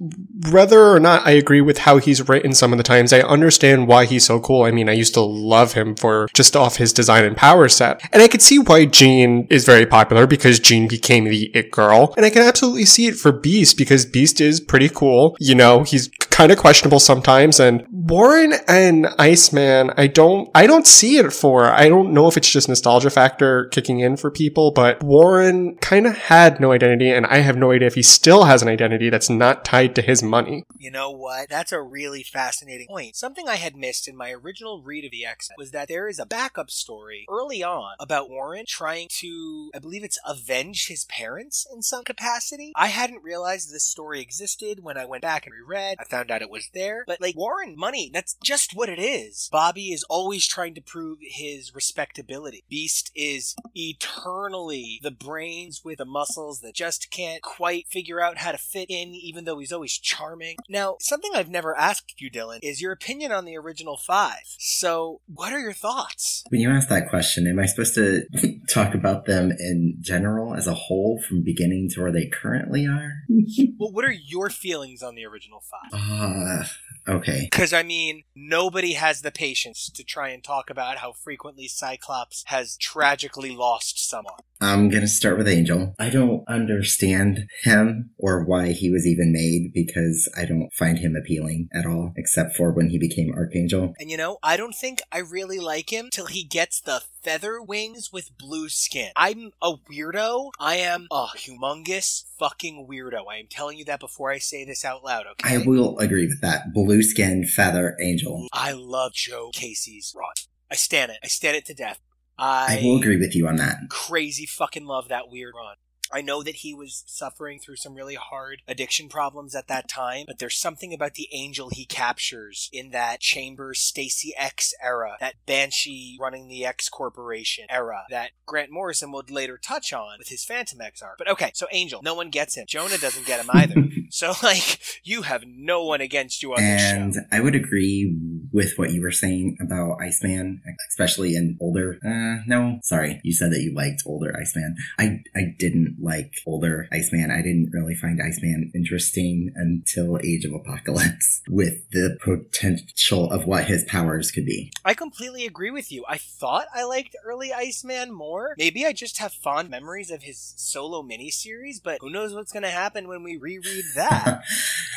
whether 0.52 0.86
or 0.86 1.00
not 1.00 1.26
I 1.26 1.32
agree 1.32 1.62
with 1.62 1.80
how 1.80 1.98
he's 1.98 2.28
written 2.28 2.54
some 2.54 2.72
of 2.72 2.78
the 2.78 2.84
times, 2.84 3.14
I 3.14 3.22
understand 3.22 3.88
why 3.88 4.06
he's 4.06 4.26
so 4.26 4.40
cool. 4.40 4.64
I 4.64 4.72
mean, 4.72 4.90
I 4.90 4.94
used 4.94 5.14
to 5.16 5.22
love 5.22 5.74
him 5.74 5.96
for 5.96 6.28
just 6.34 6.56
off 6.56 6.78
his 6.78 6.94
design 6.94 7.24
and 7.24 7.36
power 7.64 7.70
set. 7.70 8.02
And 8.12 8.22
I 8.22 8.28
could 8.28 8.42
see 8.42 8.60
why 8.60 8.86
Jean 8.86 9.48
is 9.50 9.66
very 9.66 9.86
popular 9.86 10.28
because 10.28 10.60
Jean 10.60 10.88
became 10.88 11.26
the 11.26 11.52
it 11.54 11.72
girl. 11.72 12.14
And 12.18 12.26
I 12.26 12.30
can 12.30 12.42
absolutely 12.42 12.86
see 12.86 13.08
it 13.08 13.16
for 13.16 13.32
Beast 13.32 13.78
because 13.78 14.06
Beast 14.06 14.42
is 14.42 14.60
pretty 14.60 14.90
cool. 14.90 15.36
You 15.40 15.56
know, 15.56 15.84
he's 15.84 16.10
kind 16.34 16.52
of 16.52 16.58
questionable 16.58 17.00
sometimes. 17.00 17.60
And 17.60 17.86
Warren 17.92 18.54
and 18.68 19.08
Iceman, 19.20 19.92
I 19.96 20.08
don't, 20.08 20.50
I 20.56 20.66
don't 20.66 20.88
see 20.88 21.18
it 21.18 21.32
for. 21.32 21.66
I 21.66 21.88
don't 21.88 22.12
know 22.12 22.28
if 22.28 22.38
it's 22.38 22.50
just 22.50 22.68
nostalgia 22.68 23.12
factor 23.12 23.66
kicking 23.66 24.00
in 24.00 24.18
for 24.18 24.32
people, 24.32 24.72
but 24.72 25.02
Warren 25.04 25.76
kind 25.76 26.08
of 26.08 26.18
had 26.18 26.60
no 26.60 26.72
identity 26.72 27.12
and 27.12 27.28
I 27.28 27.38
have 27.38 27.56
no 27.56 27.72
idea 27.72 27.88
if 27.88 27.94
he 27.94 28.02
still 28.02 28.46
has 28.46 28.64
an 28.64 28.68
identity 28.68 29.12
that's 29.12 29.30
not 29.30 29.64
tied 29.64 29.94
to 29.96 30.02
his 30.02 30.24
money. 30.24 30.64
You 30.80 30.90
know 30.90 31.12
what? 31.12 31.50
That's 31.50 31.72
a 31.72 31.82
really 31.82 32.24
fascinating 32.24 32.88
point. 32.88 33.16
Something 33.16 33.48
I 33.48 33.56
had 33.56 33.76
missed 33.76 34.08
in 34.08 34.18
my 34.18 34.32
original 34.32 34.82
read 34.82 35.06
of 35.06 35.12
the 35.12 35.26
X 35.26 35.50
was 35.56 35.70
that 35.70 35.88
there 35.88 36.08
is 36.08 36.18
a 36.18 36.26
backup 36.26 36.72
story 36.72 37.26
early 37.30 37.64
on 37.64 37.94
about 38.00 38.32
Warren 38.32 38.66
trying 38.68 39.08
to, 39.20 39.70
I 39.76 39.80
believe 39.80 40.04
it's 40.04 40.20
avenge 40.28 40.88
his 40.88 41.06
parents 41.06 41.68
in 41.72 41.84
some 41.84 42.04
capacity. 42.04 42.72
I 42.76 42.88
hadn't 42.88 43.24
realized 43.24 43.72
this 43.72 43.86
story 43.86 44.20
existed 44.20 44.80
when 44.82 44.98
I 44.98 45.06
went 45.06 45.22
back 45.22 45.46
and 45.46 45.54
reread. 45.54 45.98
I 46.00 46.06
found 46.06 46.23
found 46.24 46.32
out 46.32 46.42
it 46.42 46.50
was 46.50 46.70
there. 46.74 47.04
But 47.06 47.22
like 47.22 47.36
Warren 47.36 47.76
money, 47.78 48.10
that's 48.14 48.36
just 48.44 48.72
what 48.74 48.90
it 48.90 49.00
is. 49.00 49.50
Bobby 49.52 49.92
is 49.92 50.06
always 50.10 50.48
trying 50.48 50.74
to 50.76 50.82
prove 50.82 51.20
his 51.22 51.76
respectability. 51.76 52.64
Beast 52.70 53.12
is 53.16 53.56
eternally 53.76 55.00
the 55.04 55.12
brains 55.12 55.82
with 55.84 55.98
the 55.98 56.06
muscles 56.06 56.62
that 56.62 56.76
just 56.76 57.12
can't 57.12 57.42
quite 57.42 57.88
figure 57.88 58.22
out 58.22 58.38
how 58.38 58.52
to 58.52 58.58
fit 58.58 58.90
in, 58.90 59.10
even 59.10 59.46
though 59.46 59.60
he's 59.60 59.74
always 59.74 59.98
charming. 59.98 60.58
Now, 60.70 60.96
something 61.00 61.32
I've 61.36 61.50
never 61.50 61.78
asked 61.78 62.22
you, 62.22 62.32
Dylan, 62.32 62.60
is 62.64 62.82
your 62.82 62.92
opinion 62.92 63.32
on 63.32 63.46
the 63.46 63.58
original 63.58 63.98
five. 63.98 64.44
So, 64.60 65.20
what 65.28 65.52
are 65.52 65.60
your 65.60 65.74
thoughts? 65.74 66.44
When 66.50 66.62
you 66.62 66.70
ask 66.70 66.88
that 66.90 67.10
question, 67.10 67.48
am 67.48 67.60
I 67.60 67.66
supposed 67.66 67.96
to 67.96 68.24
talk 68.70 68.94
about 68.94 69.26
them 69.26 69.52
in 69.52 69.98
general 70.00 70.56
as 70.56 70.68
a 70.68 70.74
whole 70.74 71.22
from 71.28 71.44
beginning 71.44 71.90
to 71.92 72.02
where 72.02 72.12
they 72.12 72.28
currently 72.28 72.86
are? 72.86 73.24
well, 73.78 73.92
what 73.92 74.06
are 74.06 74.12
your 74.12 74.50
feelings 74.50 75.04
on 75.04 75.16
the 75.16 75.26
original 75.26 75.62
five? 75.70 75.92
Uh, 75.92 76.13
Uh, 76.14 76.64
okay. 77.08 77.48
Because, 77.50 77.74
I 77.74 77.84
mean, 77.84 78.24
nobody 78.36 78.94
has 78.94 79.22
the 79.22 79.32
patience 79.32 79.90
to 79.90 80.04
try 80.04 80.30
and 80.30 80.44
talk 80.44 80.70
about 80.70 80.98
how 80.98 81.14
frequently 81.14 81.68
Cyclops 81.68 82.44
has 82.48 82.78
tragically 82.78 83.56
lost 83.56 84.10
someone. 84.10 84.36
I'm 84.62 84.90
gonna 84.90 85.08
start 85.08 85.38
with 85.38 85.48
Angel. 85.48 85.94
I 86.00 86.10
don't 86.10 86.48
understand 86.48 87.48
him 87.64 88.12
or 88.18 88.46
why 88.46 88.72
he 88.72 88.90
was 88.90 89.06
even 89.06 89.34
made 89.34 89.74
because 89.74 90.32
I 90.38 90.46
don't 90.46 90.72
find 90.72 91.00
him 91.00 91.16
appealing 91.18 91.68
at 91.74 91.86
all, 91.86 92.14
except 92.16 92.56
for 92.56 92.72
when 92.72 92.90
he 92.90 92.98
became 92.98 93.34
Archangel. 93.34 93.94
And 94.00 94.10
you 94.10 94.16
know, 94.16 94.38
I 94.42 94.56
don't 94.56 94.76
think 94.76 95.02
I 95.12 95.18
really 95.18 95.60
like 95.60 95.92
him 95.92 96.10
till 96.12 96.28
he 96.28 96.46
gets 96.46 96.80
the 96.80 97.02
feather 97.24 97.62
wings 97.62 98.12
with 98.12 98.38
blue 98.38 98.70
skin. 98.70 99.12
I'm 99.16 99.52
a 99.62 99.74
weirdo. 99.76 100.52
I 100.60 100.76
am 100.76 101.08
a 101.10 101.28
humongous 101.38 102.26
fucking 102.38 102.88
weirdo. 102.90 103.24
I 103.32 103.38
am 103.38 103.48
telling 103.50 103.78
you 103.78 103.86
that 103.86 104.00
before 104.00 104.32
I 104.32 104.38
say 104.40 104.66
this 104.66 104.84
out 104.84 105.04
loud, 105.04 105.26
okay? 105.28 105.56
I 105.56 105.66
will 105.66 105.98
agree 106.00 106.28
with 106.28 106.42
that. 106.42 106.74
Blue 106.74 107.02
skin, 107.02 107.46
feather, 107.46 107.96
angel. 108.02 108.48
I 108.52 108.74
love 108.74 109.14
Joe 109.14 109.52
Casey's 109.54 110.14
run. 110.16 110.34
I 110.70 110.76
stand 110.76 111.12
it. 111.12 111.20
I 111.24 111.28
stand 111.28 111.56
it 111.56 111.66
to 111.68 111.74
death. 111.74 112.00
I, 112.38 112.80
I 112.80 112.84
will 112.84 112.98
agree 112.98 113.18
with 113.18 113.36
you 113.36 113.48
on 113.48 113.56
that. 113.58 113.78
Crazy 113.90 114.46
fucking 114.46 114.86
love 114.86 115.08
that 115.10 115.30
weird 115.30 115.54
run. 115.56 115.76
I 116.14 116.22
know 116.22 116.44
that 116.44 116.58
he 116.58 116.74
was 116.74 117.04
suffering 117.08 117.60
through 117.60 117.78
some 117.78 117.96
really 117.96 118.16
hard 118.16 118.62
addiction 118.68 119.10
problems 119.10 119.56
at 119.56 119.68
that 119.68 119.90
time, 119.90 120.26
but 120.28 120.38
there's 120.38 120.60
something 120.60 120.94
about 120.94 121.16
the 121.16 121.28
angel 121.32 121.70
he 121.72 121.86
captures 121.86 122.70
in 122.72 122.92
that 122.92 123.20
chamber 123.20 123.74
Stacy 123.74 124.34
X 124.38 124.74
era, 124.82 125.18
that 125.20 125.36
Banshee 125.48 126.18
running 126.20 126.48
the 126.48 126.66
X 126.66 126.88
Corporation 126.88 127.66
era, 127.70 128.04
that 128.12 128.32
Grant 128.46 128.72
Morrison 128.72 129.12
would 129.12 129.32
later 129.32 129.58
touch 129.58 129.92
on 129.92 130.18
with 130.20 130.30
his 130.30 130.46
Phantom 130.46 130.80
X 130.82 131.02
arc. 131.02 131.18
But 131.18 131.30
okay, 131.30 131.52
so 131.56 131.66
Angel, 131.72 132.02
no 132.04 132.14
one 132.14 132.30
gets 132.30 132.56
him. 132.56 132.66
Jonah 132.68 132.98
doesn't 132.98 133.26
get 133.26 133.44
him 133.44 133.50
either. 133.52 133.76
so 134.10 134.34
like, 134.44 134.80
you 135.04 135.24
have 135.24 135.44
no 135.48 135.84
one 135.84 136.02
against 136.02 136.44
you 136.44 136.54
on 136.54 136.62
and 136.62 137.14
this 137.14 137.16
show. 137.16 137.24
I 137.32 137.40
would 137.40 137.56
agree 137.56 138.16
with 138.52 138.74
what 138.78 138.92
you 138.92 139.02
were 139.02 139.12
saying 139.12 139.58
about 139.60 139.98
Iceman, 140.00 140.62
especially 140.90 141.36
in 141.36 141.58
older. 141.60 141.98
Uh, 142.06 142.44
no, 142.46 142.80
sorry, 142.84 143.20
you 143.24 143.34
said 143.34 143.52
that 143.52 143.62
you 143.62 143.74
liked 143.74 144.04
older 144.06 144.36
Iceman. 144.40 144.76
I 145.00 145.22
I 145.36 145.56
didn't 145.58 145.98
like 146.04 146.34
older 146.46 146.88
Iceman. 146.92 147.32
I 147.32 147.38
didn't 147.38 147.72
really 147.74 147.96
find 147.96 148.22
Iceman 148.22 148.72
interesting 148.76 149.52
until 149.56 150.20
Age 150.24 150.46
of 150.46 150.54
Apocalypse 150.54 151.42
with 151.50 151.90
the 151.92 152.18
potential 152.22 153.32
of 153.32 153.46
what 153.48 153.66
his 153.66 153.86
powers 153.86 154.32
could 154.32 154.46
be. 154.46 154.72
I 154.84 154.94
completely 154.94 155.46
agree 155.46 155.72
with 155.72 155.92
you. 155.92 156.04
I 156.08 156.18
thought 156.18 156.68
I 156.74 156.84
liked 156.84 157.16
early 157.26 157.54
Iceman 157.54 158.12
more. 158.14 158.56
Maybe 158.58 158.86
I 158.86 158.94
just 158.94 159.18
have 159.20 159.34
fond 159.34 159.70
memories 159.70 160.12
of 160.12 160.24
his 160.24 160.54
solo 160.58 161.02
miniseries, 161.02 161.82
but 161.84 162.00
who 162.02 162.10
knows 162.10 162.34
what's 162.34 162.52
going 162.52 162.64
to 162.64 162.70
happen 162.70 163.08
when 163.08 163.24
we 163.24 163.38
reread 163.38 163.86
that. 163.96 164.44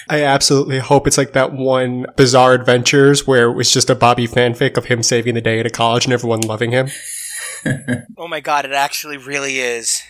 I 0.09 0.23
absolutely 0.23 0.79
hope 0.79 1.07
it's 1.07 1.19
like 1.19 1.33
that 1.33 1.53
one 1.53 2.07
Bizarre 2.17 2.55
Adventures 2.55 3.27
where 3.27 3.51
it 3.51 3.55
was 3.55 3.71
just 3.71 3.91
a 3.91 3.95
Bobby 3.95 4.27
fanfic 4.27 4.77
of 4.77 4.87
him 4.87 5.03
saving 5.03 5.35
the 5.35 5.41
day 5.41 5.61
at 5.61 5.67
a 5.67 5.71
college 5.71 6.05
and 6.05 6.13
everyone 6.13 6.41
loving 6.41 6.73
him. 6.73 6.89
oh 8.17 8.29
my 8.29 8.41
god, 8.41 8.65
it 8.65 8.73
actually 8.73 9.17
really 9.17 9.59
is. 9.59 10.03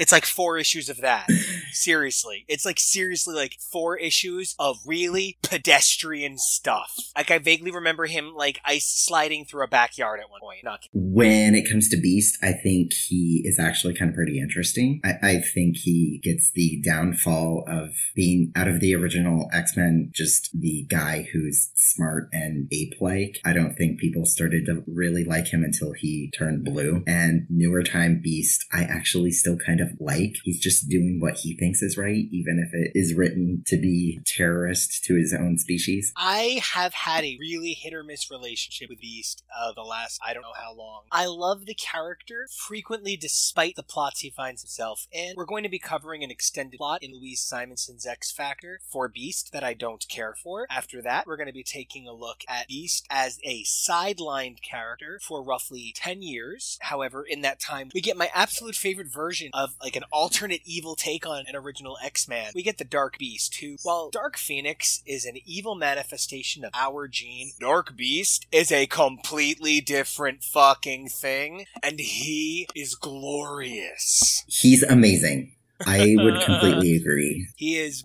It's 0.00 0.12
like 0.12 0.24
four 0.24 0.56
issues 0.56 0.88
of 0.88 1.02
that. 1.02 1.28
Seriously. 1.72 2.46
It's 2.48 2.64
like 2.64 2.80
seriously 2.80 3.34
like 3.34 3.58
four 3.60 3.98
issues 3.98 4.54
of 4.58 4.78
really 4.86 5.36
pedestrian 5.42 6.38
stuff. 6.38 6.96
Like 7.14 7.30
I 7.30 7.38
vaguely 7.38 7.70
remember 7.70 8.06
him 8.06 8.34
like 8.34 8.60
ice 8.64 8.86
sliding 8.86 9.44
through 9.44 9.62
a 9.62 9.68
backyard 9.68 10.20
at 10.20 10.30
one 10.30 10.40
point. 10.40 10.64
Not 10.64 10.80
when 10.94 11.54
it 11.54 11.68
comes 11.68 11.90
to 11.90 12.00
Beast, 12.00 12.38
I 12.42 12.52
think 12.52 12.94
he 12.94 13.42
is 13.44 13.58
actually 13.58 13.94
kind 13.94 14.08
of 14.08 14.14
pretty 14.14 14.40
interesting. 14.40 15.02
I, 15.04 15.12
I 15.22 15.40
think 15.40 15.76
he 15.76 16.18
gets 16.24 16.50
the 16.54 16.80
downfall 16.82 17.64
of 17.68 17.90
being 18.16 18.52
out 18.56 18.68
of 18.68 18.80
the 18.80 18.94
original 18.94 19.50
X-Men, 19.52 20.12
just 20.14 20.48
the 20.58 20.86
guy 20.88 21.28
who's 21.32 21.72
smart 21.74 22.30
and 22.32 22.68
ape-like. 22.72 23.36
I 23.44 23.52
don't 23.52 23.74
think 23.74 24.00
people 24.00 24.24
started 24.24 24.64
to 24.64 24.82
really 24.86 25.24
like 25.24 25.48
him 25.48 25.62
until 25.62 25.92
he 25.92 26.32
turned 26.36 26.64
blue. 26.64 27.04
And 27.06 27.46
newer 27.50 27.82
time 27.82 28.20
Beast, 28.22 28.64
I 28.72 28.84
actually 28.84 29.32
still 29.32 29.58
kind 29.58 29.80
of 29.80 29.89
like. 29.98 30.34
He's 30.44 30.60
just 30.60 30.88
doing 30.88 31.18
what 31.20 31.34
he 31.34 31.56
thinks 31.56 31.82
is 31.82 31.96
right, 31.96 32.26
even 32.30 32.64
if 32.64 32.74
it 32.74 32.92
is 32.94 33.14
written 33.14 33.62
to 33.66 33.76
be 33.76 34.20
terrorist 34.26 35.04
to 35.04 35.14
his 35.16 35.34
own 35.34 35.58
species. 35.58 36.12
I 36.16 36.60
have 36.72 36.94
had 36.94 37.24
a 37.24 37.36
really 37.40 37.72
hit 37.72 37.94
or 37.94 38.02
miss 38.02 38.30
relationship 38.30 38.90
with 38.90 39.00
Beast 39.00 39.44
of 39.58 39.74
the 39.74 39.82
last 39.82 40.20
I 40.26 40.34
don't 40.34 40.42
know 40.42 40.52
how 40.54 40.74
long. 40.74 41.02
I 41.10 41.26
love 41.26 41.66
the 41.66 41.74
character 41.74 42.46
frequently 42.56 43.16
despite 43.16 43.76
the 43.76 43.82
plots 43.82 44.20
he 44.20 44.30
finds 44.30 44.62
himself 44.62 45.06
in. 45.12 45.34
We're 45.36 45.44
going 45.44 45.64
to 45.64 45.68
be 45.68 45.78
covering 45.78 46.22
an 46.22 46.30
extended 46.30 46.78
plot 46.78 47.02
in 47.02 47.12
Louise 47.12 47.40
Simonson's 47.40 48.06
X 48.06 48.30
Factor 48.32 48.80
for 48.90 49.08
Beast 49.08 49.52
that 49.52 49.64
I 49.64 49.74
don't 49.74 50.06
care 50.08 50.34
for. 50.42 50.66
After 50.70 51.02
that, 51.02 51.26
we're 51.26 51.36
going 51.36 51.46
to 51.46 51.52
be 51.52 51.62
taking 51.62 52.06
a 52.06 52.12
look 52.12 52.42
at 52.48 52.68
Beast 52.68 53.06
as 53.10 53.38
a 53.44 53.62
sidelined 53.64 54.62
character 54.62 55.20
for 55.22 55.42
roughly 55.42 55.92
10 55.96 56.22
years. 56.22 56.78
However, 56.82 57.24
in 57.28 57.40
that 57.42 57.60
time, 57.60 57.90
we 57.94 58.00
get 58.00 58.16
my 58.16 58.30
absolute 58.34 58.74
favorite 58.74 59.12
version 59.12 59.50
of 59.54 59.74
like 59.82 59.96
an 59.96 60.04
alternate 60.12 60.62
evil 60.64 60.94
take 60.94 61.26
on 61.26 61.44
an 61.46 61.56
original 61.56 61.96
X-Man. 62.02 62.52
We 62.54 62.62
get 62.62 62.78
the 62.78 62.84
Dark 62.84 63.18
Beast, 63.18 63.56
who, 63.56 63.76
while 63.82 64.10
Dark 64.10 64.36
Phoenix 64.36 65.02
is 65.06 65.24
an 65.24 65.36
evil 65.44 65.74
manifestation 65.74 66.64
of 66.64 66.70
our 66.74 67.08
Jean, 67.08 67.52
Dark 67.60 67.96
Beast 67.96 68.46
is 68.52 68.70
a 68.70 68.86
completely 68.86 69.80
different 69.80 70.42
fucking 70.42 71.08
thing, 71.08 71.66
and 71.82 71.98
he 72.00 72.68
is 72.74 72.94
glorious. 72.94 74.44
He's 74.46 74.82
amazing. 74.82 75.52
I 75.86 76.14
would 76.18 76.40
completely 76.44 76.96
agree. 76.96 77.48
He 77.56 77.78
is 77.78 78.04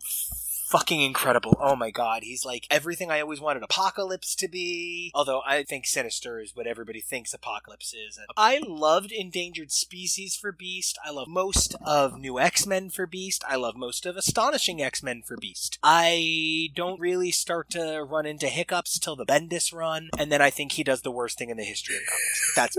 fucking 0.76 1.02
incredible. 1.02 1.58
Oh 1.62 1.76
my 1.78 1.90
god, 1.90 2.24
he's 2.24 2.44
like 2.44 2.68
everything 2.70 3.10
I 3.10 3.22
always 3.22 3.40
wanted 3.40 3.64
Apocalypse 3.64 4.36
to 4.36 4.50
be. 4.50 5.10
Although 5.16 5.42
I 5.46 5.64
think 5.64 5.86
Sinister 5.86 6.42
is 6.42 6.54
what 6.54 6.68
everybody 6.68 7.00
thinks 7.00 7.34
Apocalypse 7.34 7.94
is. 7.94 8.18
And 8.18 8.28
I 8.36 8.60
loved 8.68 9.14
Endangered 9.14 9.72
Species 9.72 10.36
for 10.36 10.52
Beast. 10.52 11.00
I 11.06 11.12
love 11.12 11.30
most 11.30 11.76
of 11.86 12.20
New 12.20 12.40
X 12.40 12.68
Men 12.68 12.90
for 12.90 13.08
Beast. 13.08 13.42
I 13.48 13.56
love 13.56 13.78
most 13.78 14.06
of 14.06 14.18
Astonishing 14.18 14.82
X 14.82 15.02
Men 15.02 15.22
for 15.22 15.38
Beast. 15.38 15.80
I 15.82 16.72
don't 16.76 17.00
really 17.00 17.32
start 17.32 17.70
to 17.70 18.04
run 18.04 18.26
into 18.26 18.48
hiccups 18.48 19.00
till 19.00 19.16
the 19.16 19.26
Bendis 19.26 19.74
run, 19.74 20.10
and 20.18 20.30
then 20.30 20.42
I 20.42 20.50
think 20.50 20.74
he 20.74 20.84
does 20.84 21.04
the 21.04 21.12
worst 21.12 21.38
thing 21.38 21.50
in 21.50 21.56
the 21.56 21.64
history 21.64 21.96
of 21.96 22.02
comics. 22.06 22.54
That's 22.56 22.78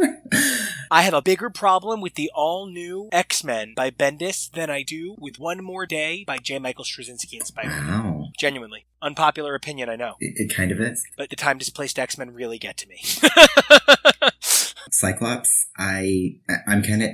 I 0.91 1.01
have 1.01 1.15
a 1.15 1.23
bigger 1.23 1.49
problem 1.49 2.03
with 2.03 2.15
the 2.15 2.31
all 2.35 2.67
new 2.67 3.09
X 3.11 3.43
Men 3.43 3.73
by 3.75 3.91
Bendis 3.91 4.51
than 4.51 4.69
I 4.69 4.83
do 4.83 5.17
with 5.19 5.39
One 5.39 5.65
More 5.65 5.87
Day 5.87 6.25
by 6.27 6.37
J. 6.37 6.59
Michael 6.59 6.85
Straczynski 6.85 7.39
and 7.39 7.47
Spider. 7.47 7.86
Wow. 7.87 8.29
Genuinely. 8.39 8.87
Unpopular 9.03 9.55
opinion, 9.55 9.89
I 9.89 9.97
know. 9.97 10.15
It, 10.21 10.35
it 10.37 10.55
kind 10.55 10.73
of 10.73 10.81
is. 10.81 11.05
But 11.17 11.31
the 11.31 11.37
time 11.37 11.59
displaced 11.59 11.99
X 11.99 12.19
Men 12.19 12.33
really 12.33 12.59
get 12.59 12.77
to 12.79 12.89
me. 12.89 13.01
Cyclops, 14.91 15.67
I 15.77 16.37
I'm 16.67 16.83
kind 16.83 17.03
of 17.03 17.11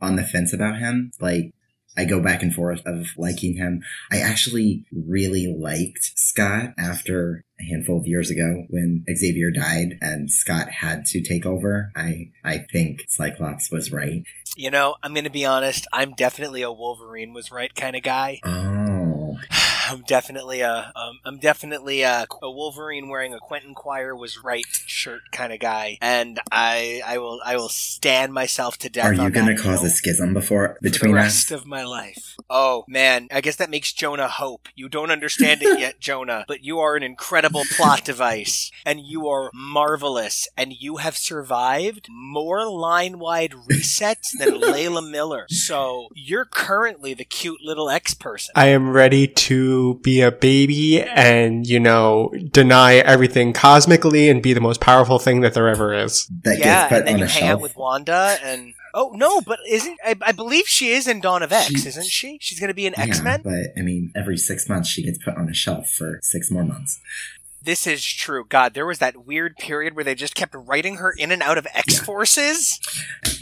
on 0.00 0.16
the 0.16 0.24
fence 0.24 0.52
about 0.52 0.78
him. 0.78 1.12
Like 1.20 1.54
I 1.96 2.04
go 2.04 2.20
back 2.20 2.42
and 2.42 2.52
forth 2.52 2.82
of 2.86 3.08
liking 3.16 3.56
him. 3.56 3.82
I 4.10 4.18
actually 4.18 4.84
really 4.92 5.46
liked 5.46 6.12
Scott 6.16 6.72
after 6.78 7.44
a 7.60 7.64
handful 7.64 7.98
of 7.98 8.06
years 8.06 8.30
ago 8.30 8.64
when 8.70 9.04
Xavier 9.14 9.50
died 9.50 9.98
and 10.00 10.30
Scott 10.30 10.70
had 10.70 11.04
to 11.06 11.22
take 11.22 11.46
over. 11.46 11.92
I 11.94 12.30
I 12.44 12.58
think 12.58 13.04
Cyclops 13.08 13.70
was 13.70 13.92
right. 13.92 14.24
You 14.56 14.70
know, 14.70 14.96
I'm 15.02 15.14
going 15.14 15.24
to 15.24 15.30
be 15.30 15.46
honest. 15.46 15.86
I'm 15.92 16.12
definitely 16.12 16.62
a 16.62 16.72
Wolverine 16.72 17.32
was 17.32 17.50
right 17.50 17.74
kind 17.74 17.96
of 17.96 18.02
guy. 18.02 18.40
Oh. 18.44 19.38
I'm 19.92 20.02
definitely 20.02 20.62
a 20.62 20.90
um, 20.96 21.18
I'm 21.24 21.38
definitely 21.38 22.00
a, 22.00 22.26
a 22.40 22.50
Wolverine 22.50 23.10
wearing 23.10 23.34
a 23.34 23.38
Quentin 23.38 23.74
Quire 23.74 24.16
was 24.16 24.42
right 24.42 24.64
shirt 24.86 25.20
kind 25.32 25.52
of 25.52 25.60
guy, 25.60 25.98
and 26.00 26.40
I 26.50 27.02
I 27.06 27.18
will 27.18 27.40
I 27.44 27.56
will 27.56 27.68
stand 27.68 28.32
myself 28.32 28.78
to 28.78 28.88
death. 28.88 29.06
Are 29.06 29.12
you 29.12 29.30
going 29.30 29.54
to 29.54 29.62
cause 29.62 29.84
a 29.84 29.90
schism 29.90 30.32
before 30.32 30.78
between 30.80 30.98
for 30.98 31.08
the 31.08 31.14
rest 31.14 31.52
us? 31.52 31.60
of 31.60 31.66
my 31.66 31.84
life? 31.84 32.36
Oh 32.48 32.84
man, 32.88 33.28
I 33.30 33.42
guess 33.42 33.56
that 33.56 33.68
makes 33.68 33.92
Jonah 33.92 34.28
hope. 34.28 34.68
You 34.74 34.88
don't 34.88 35.10
understand 35.10 35.62
it 35.62 35.78
yet, 35.78 36.00
Jonah, 36.00 36.46
but 36.48 36.64
you 36.64 36.78
are 36.78 36.96
an 36.96 37.02
incredible 37.02 37.64
plot 37.76 38.02
device, 38.02 38.70
and 38.86 38.98
you 38.98 39.28
are 39.28 39.50
marvelous, 39.52 40.48
and 40.56 40.72
you 40.72 40.96
have 40.96 41.18
survived 41.18 42.08
more 42.10 42.66
line 42.66 43.18
wide 43.18 43.52
resets 43.70 44.30
than 44.38 44.48
Layla 44.60 45.08
Miller. 45.08 45.44
So 45.50 46.08
you're 46.14 46.46
currently 46.46 47.12
the 47.12 47.24
cute 47.24 47.60
little 47.62 47.90
X 47.90 48.14
person. 48.14 48.52
I 48.56 48.68
am 48.68 48.90
ready 48.90 49.28
to 49.28 49.81
to 49.82 49.98
be 50.00 50.20
a 50.20 50.30
baby 50.30 51.02
and, 51.02 51.66
you 51.66 51.80
know, 51.80 52.32
deny 52.50 52.94
everything 52.96 53.52
cosmically 53.52 54.28
and 54.28 54.42
be 54.42 54.52
the 54.52 54.60
most 54.60 54.80
powerful 54.80 55.18
thing 55.18 55.40
that 55.42 55.54
there 55.54 55.68
ever 55.68 55.92
is. 55.94 56.26
That 56.44 56.58
yeah, 56.58 56.88
gets 56.88 56.88
put 56.90 56.98
and 56.98 57.06
then 57.08 57.14
on 57.14 57.18
you 57.20 57.24
a 57.24 57.28
hang 57.28 57.42
out 57.44 57.46
shelf. 57.48 57.62
with 57.62 57.76
Wanda 57.76 58.36
and 58.42 58.74
oh 58.94 59.12
no, 59.14 59.40
but 59.40 59.58
isn't 59.68 59.98
I, 60.04 60.14
I 60.22 60.32
believe 60.32 60.66
she 60.66 60.90
is 60.92 61.06
in 61.08 61.20
Dawn 61.20 61.42
of 61.42 61.52
X, 61.52 61.66
She- 61.66 61.88
isn't 61.88 62.06
she? 62.06 62.38
She's 62.40 62.60
gonna 62.60 62.74
be 62.74 62.86
in 62.86 62.94
Yeah, 62.96 63.04
X 63.04 63.22
Men. 63.22 63.40
but 63.42 63.52
I 63.76 63.82
mean, 63.82 64.12
every 64.14 64.36
six 64.36 64.68
months 64.68 64.88
she 64.88 65.02
gets 65.02 65.18
put 65.18 65.36
on 65.36 65.48
a 65.48 65.54
shelf 65.54 65.88
for 65.90 66.18
six 66.22 66.50
more 66.50 66.64
months. 66.64 67.00
This 67.64 67.86
is 67.86 68.04
true. 68.04 68.44
God, 68.48 68.74
there 68.74 68.86
was 68.86 68.98
that 68.98 69.24
weird 69.24 69.56
period 69.56 69.94
where 69.94 70.04
they 70.04 70.14
just 70.14 70.34
kept 70.34 70.54
writing 70.54 70.96
her 70.96 71.12
in 71.16 71.30
and 71.30 71.42
out 71.42 71.58
of 71.58 71.66
X 71.74 71.98
Forces. 72.00 72.80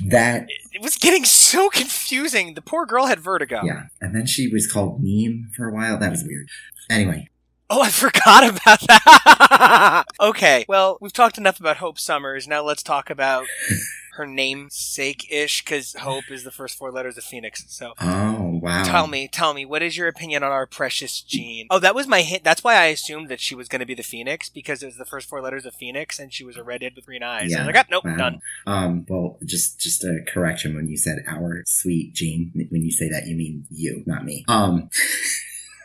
That 0.05 0.47
It 0.73 0.83
was 0.83 0.97
getting 0.97 1.25
so 1.25 1.69
confusing. 1.71 2.55
The 2.55 2.63
poor 2.63 2.87
girl 2.87 3.07
had 3.07 3.19
vertigo. 3.21 3.61
yeah, 3.65 3.85
and 4.01 4.15
then 4.15 4.27
she 4.27 4.49
was 4.49 4.71
called 4.71 5.01
Meme 5.03 5.51
for 5.57 5.69
a 5.69 5.73
while. 5.73 5.99
That 5.99 6.11
was 6.11 6.25
weird. 6.25 6.49
Anyway, 6.91 7.29
Oh, 7.71 7.83
I 7.83 7.89
forgot 7.91 8.47
about 8.49 8.81
that. 8.89 10.05
okay, 10.21 10.65
well, 10.69 10.99
we've 11.01 11.13
talked 11.13 11.39
enough 11.39 11.61
about 11.61 11.77
Hope 11.79 11.99
Summers. 11.99 12.49
Now 12.49 12.63
let's 12.63 12.83
talk 12.83 13.09
about 13.09 13.47
her 14.15 14.27
namesake 14.27 15.31
ish, 15.31 15.65
because 15.65 15.95
Hope 16.01 16.31
is 16.31 16.43
the 16.43 16.51
first 16.51 16.77
four 16.77 16.91
letters 16.91 17.17
of 17.17 17.23
Phoenix. 17.23 17.65
So 17.69 17.95
oh 18.01 18.59
wow, 18.61 18.83
tell 18.83 19.07
me, 19.07 19.29
tell 19.29 19.55
me, 19.55 19.65
what 19.65 19.83
is 19.83 19.97
your 19.97 20.09
opinion 20.09 20.43
on 20.43 20.51
our 20.51 20.67
precious 20.67 21.21
Jean? 21.23 21.69
Oh, 21.71 21.79
that 21.79 21.95
was 21.95 22.09
my 22.09 22.23
hint. 22.23 22.43
That's 22.43 22.65
why 22.65 22.75
I 22.75 22.87
assumed 22.87 23.29
that 23.29 23.41
she 23.41 23.55
was 23.55 23.69
going 23.69 23.81
to 23.81 23.87
be 23.87 23.95
the 23.95 24.03
Phoenix, 24.03 24.49
because 24.49 24.83
it 24.83 24.87
was 24.87 24.97
the 24.97 25.05
first 25.05 25.29
four 25.29 25.41
letters 25.41 25.65
of 25.65 25.73
Phoenix, 25.75 26.19
and 26.19 26.33
she 26.35 26.45
was 26.45 26.57
a 26.57 26.65
redhead 26.65 26.95
with 26.97 27.07
green 27.07 27.23
eyes. 27.23 27.55
I 27.55 27.61
was 27.61 27.67
like, 27.67 27.77
ah, 27.77 27.85
nope, 27.89 28.05
wow. 28.05 28.17
done. 28.17 28.43
Um, 28.67 29.07
well, 29.09 29.39
just 29.45 29.81
just 29.81 30.03
a 30.03 30.25
correction 30.27 30.75
when 30.75 30.89
you 30.89 30.97
said 30.97 31.19
our 31.29 31.63
sweet 31.67 32.15
Jean. 32.15 32.51
When 32.71 32.83
you 32.83 32.91
say 32.91 33.09
that, 33.09 33.29
you 33.29 33.37
mean 33.37 33.67
you, 33.71 34.03
not 34.07 34.25
me. 34.25 34.45
Um, 34.49 34.91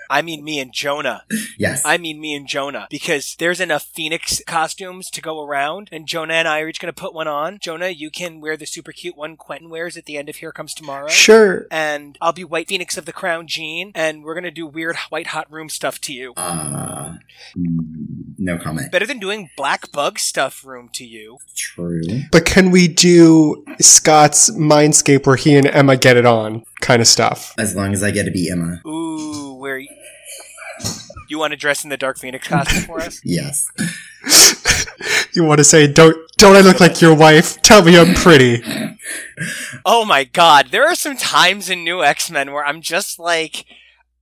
I 0.10 0.22
mean, 0.22 0.44
me 0.44 0.60
and 0.60 0.72
Jonah. 0.74 1.24
yes, 1.58 1.82
I 1.86 1.98
mean, 1.98 2.20
me 2.20 2.36
and 2.36 2.48
Jonah, 2.48 2.88
because 2.90 3.36
there's 3.38 3.60
enough 3.60 3.84
Phoenix 3.84 4.42
costumes 4.46 5.10
to 5.12 5.22
go 5.22 5.44
around, 5.44 5.90
and 5.92 6.08
Jonah 6.08 6.34
and 6.34 6.48
I 6.48 6.60
are 6.62 6.68
each 6.68 6.80
going 6.80 6.94
to 6.94 7.00
put 7.00 7.14
one 7.14 7.28
on. 7.28 7.60
Jonah, 7.60 7.90
you 7.90 8.10
can 8.10 8.42
wear 8.42 8.58
the 8.58 8.66
super 8.66 8.92
cute 8.92 9.18
one 9.18 9.38
Quentin 9.38 9.70
wears 9.70 9.98
at 9.98 10.06
the 10.06 10.18
end 10.18 10.30
of 10.30 10.38
Here 10.38 10.52
Comes 10.52 10.74
Tomorrow. 10.74 11.10
Sure. 11.10 11.68
And 11.72 12.18
I'll 12.22 12.34
be 12.34 12.44
White 12.44 12.68
Phoenix 12.68 12.98
of 12.98 13.06
the 13.06 13.14
Crown 13.14 13.48
Jean, 13.48 13.92
and 13.96 14.24
we're 14.24 14.34
going 14.34 14.44
to 14.44 14.52
do 14.52 14.68
weird 14.68 14.96
white 15.10 15.28
hot 15.28 15.52
room 15.52 15.70
stuff 15.70 16.00
to 16.02 16.14
you. 16.14 16.34
uh, 16.38 17.18
mm, 17.58 18.25
no 18.38 18.58
comment. 18.58 18.92
Better 18.92 19.06
than 19.06 19.20
doing 19.20 19.50
black 19.58 19.92
bug 19.92 20.20
stuff 20.20 20.66
room 20.66 20.90
to 20.94 21.06
you. 21.06 21.40
True. 21.56 22.02
But 22.32 22.46
can 22.46 22.72
we 22.72 22.88
do 22.88 23.64
Scott's 23.80 24.50
Mindscape 24.52 25.26
where 25.26 25.36
he 25.36 25.56
and 25.56 25.68
Emma 25.68 25.98
get 25.98 26.18
it 26.18 26.26
on 26.26 26.64
kind 26.82 27.02
of 27.02 27.08
stuff? 27.08 27.54
As 27.58 27.76
long 27.76 27.94
as 27.94 28.04
I 28.04 28.12
get 28.12 28.24
to 28.24 28.32
be 28.32 28.50
Emma. 28.50 28.82
Ooh, 28.86 29.56
where 29.56 29.78
you, 29.78 29.90
you 31.30 31.40
want 31.40 31.52
to 31.52 31.58
dress 31.58 31.84
in 31.84 31.90
the 31.90 31.98
Dark 31.98 32.18
Phoenix 32.18 32.48
costume 32.48 32.84
for 32.84 33.02
us? 33.02 33.22
Yes. 33.26 33.68
You 35.34 35.44
want 35.44 35.58
to 35.58 35.66
say, 35.66 35.86
don't, 35.86 36.16
don't 36.38 36.56
I 36.56 36.62
look 36.62 36.80
like 36.80 37.02
your 37.02 37.14
wife? 37.14 37.62
Tell 37.62 37.84
me 37.84 38.00
I'm 38.00 38.16
pretty. 38.16 38.64
Oh 39.86 40.06
my 40.06 40.24
god, 40.24 40.68
there 40.72 40.88
are 40.88 40.96
some 40.96 41.18
times 41.18 41.70
in 41.70 41.84
New 41.84 42.02
X 42.02 42.32
Men 42.32 42.54
where 42.54 42.66
I'm 42.66 42.80
just 42.80 43.20
like, 43.20 43.66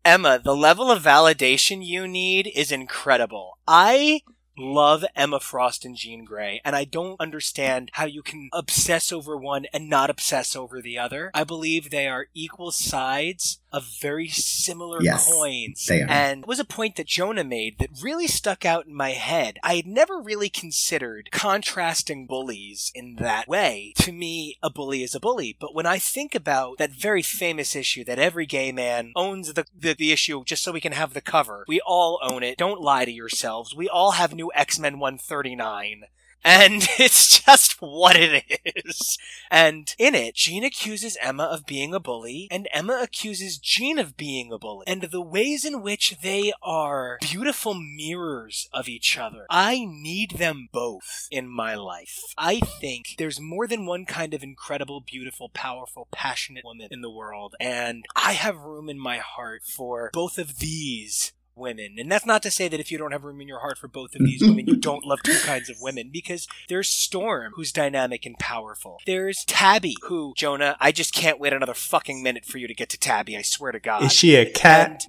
Emma, 0.05 0.37
the 0.43 0.55
level 0.55 0.91
of 0.91 1.01
validation 1.01 1.85
you 1.85 2.09
need 2.09 2.51
is 2.53 2.73
incredible. 2.73 3.57
I 3.65 4.21
love 4.57 5.05
Emma 5.15 5.39
Frost 5.39 5.85
and 5.85 5.95
Jean 5.95 6.25
Grey, 6.25 6.59
and 6.65 6.75
I 6.75 6.83
don't 6.83 7.19
understand 7.21 7.89
how 7.93 8.05
you 8.05 8.21
can 8.21 8.49
obsess 8.51 9.13
over 9.13 9.37
one 9.37 9.65
and 9.73 9.89
not 9.89 10.09
obsess 10.09 10.57
over 10.57 10.81
the 10.81 10.97
other. 10.97 11.31
I 11.33 11.45
believe 11.45 11.89
they 11.89 12.09
are 12.09 12.27
equal 12.33 12.71
sides 12.71 13.61
of 13.73 13.86
very 13.99 14.27
similar 14.27 15.01
Yes, 15.01 15.29
coins. 15.29 15.86
they 15.88 16.01
are. 16.01 16.09
And 16.09 16.43
it 16.43 16.47
was 16.47 16.59
a 16.59 16.63
point 16.65 16.95
that 16.95 17.07
Jonah 17.07 17.43
made 17.43 17.79
that 17.79 17.89
really 18.01 18.27
stuck 18.27 18.63
out 18.65 18.86
in 18.86 18.93
my 18.93 19.09
head. 19.12 19.57
I 19.63 19.75
had 19.75 19.88
never 19.88 20.21
really 20.21 20.47
considered 20.49 21.29
contrasting 21.31 22.27
bullies 22.27 22.91
in 22.93 23.15
that 23.15 23.47
way. 23.47 23.93
To 23.97 24.12
me, 24.12 24.57
a 24.62 24.69
bully 24.69 25.01
is 25.03 25.15
a 25.15 25.19
bully. 25.19 25.57
But 25.59 25.73
when 25.73 25.86
I 25.88 25.97
think 25.97 26.36
about 26.36 26.77
that 26.77 26.91
very 26.91 27.23
famous 27.23 27.75
issue 27.75 28.03
that 28.05 28.19
every 28.19 28.45
gay 28.45 28.71
man 28.71 29.12
owns 29.15 29.53
the, 29.53 29.65
the, 29.77 29.93
the 29.95 30.12
issue 30.12 30.43
just 30.45 30.63
so 30.63 30.71
we 30.71 30.79
can 30.81 30.91
have 30.93 31.13
the 31.13 31.21
cover, 31.21 31.65
we 31.67 31.81
all 31.81 32.19
own 32.21 32.43
it. 32.43 32.57
Don't 32.57 32.79
lie 32.81 33.05
to 33.05 33.12
yourselves. 33.12 33.75
We 33.75 33.89
all 33.89 34.12
have 34.12 34.33
new 34.36 34.51
X-Men 34.53 34.99
139. 34.99 36.03
And 36.43 36.88
it's 36.99 37.39
just 37.39 37.82
what 37.82 38.15
it 38.15 38.43
is. 38.65 39.17
And 39.49 39.93
in 39.97 40.15
it, 40.15 40.36
Jean 40.36 40.63
accuses 40.63 41.17
Emma 41.21 41.43
of 41.43 41.65
being 41.65 41.93
a 41.93 41.99
bully, 41.99 42.47
and 42.51 42.67
Emma 42.73 42.99
accuses 43.01 43.58
Jean 43.58 43.97
of 43.99 44.17
being 44.17 44.51
a 44.51 44.58
bully. 44.58 44.84
And 44.88 45.03
the 45.03 45.21
ways 45.21 45.65
in 45.65 45.82
which 45.82 46.17
they 46.21 46.53
are 46.62 47.17
beautiful 47.21 47.73
mirrors 47.73 48.67
of 48.73 48.88
each 48.88 49.17
other. 49.17 49.45
I 49.49 49.86
need 49.86 50.32
them 50.32 50.69
both 50.71 51.27
in 51.32 51.47
my 51.47 51.75
life. 51.75 52.19
I 52.38 52.60
think 52.60 53.15
there's 53.17 53.39
more 53.39 53.67
than 53.67 53.86
one 53.86 54.06
kind 54.06 54.34
of 54.34 54.43
incredible, 54.43 55.01
beautiful, 55.01 55.49
powerful, 55.49 56.08
passionate 56.12 56.65
woman 56.65 56.88
in 56.91 57.01
the 57.01 57.12
world, 57.12 57.56
and 57.60 58.06
I 58.15 58.34
have 58.34 58.58
room 58.58 58.89
in 58.89 58.99
my 58.99 59.17
heart 59.17 59.63
for 59.63 60.10
both 60.13 60.38
of 60.38 60.60
these 60.60 61.34
women. 61.55 61.95
And 61.97 62.11
that's 62.11 62.25
not 62.25 62.43
to 62.43 62.51
say 62.51 62.67
that 62.67 62.79
if 62.79 62.91
you 62.91 62.97
don't 62.97 63.11
have 63.11 63.23
room 63.23 63.41
in 63.41 63.47
your 63.47 63.59
heart 63.59 63.77
for 63.77 63.87
both 63.87 64.15
of 64.15 64.21
these 64.25 64.41
women, 64.41 64.67
you 64.67 64.75
don't 64.75 65.05
love 65.05 65.21
two 65.23 65.37
kinds 65.39 65.69
of 65.69 65.77
women, 65.81 66.09
because 66.11 66.47
there's 66.69 66.89
Storm, 66.89 67.53
who's 67.55 67.71
dynamic 67.71 68.25
and 68.25 68.37
powerful. 68.37 68.99
There's 69.05 69.45
Tabby, 69.45 69.95
who, 70.03 70.33
Jonah, 70.35 70.77
I 70.79 70.91
just 70.91 71.13
can't 71.13 71.39
wait 71.39 71.53
another 71.53 71.73
fucking 71.73 72.23
minute 72.23 72.45
for 72.45 72.57
you 72.57 72.67
to 72.67 72.73
get 72.73 72.89
to 72.89 72.97
Tabby, 72.97 73.37
I 73.37 73.41
swear 73.41 73.71
to 73.71 73.79
God. 73.79 74.03
Is 74.03 74.13
she 74.13 74.35
a 74.35 74.49
cat? 74.49 75.03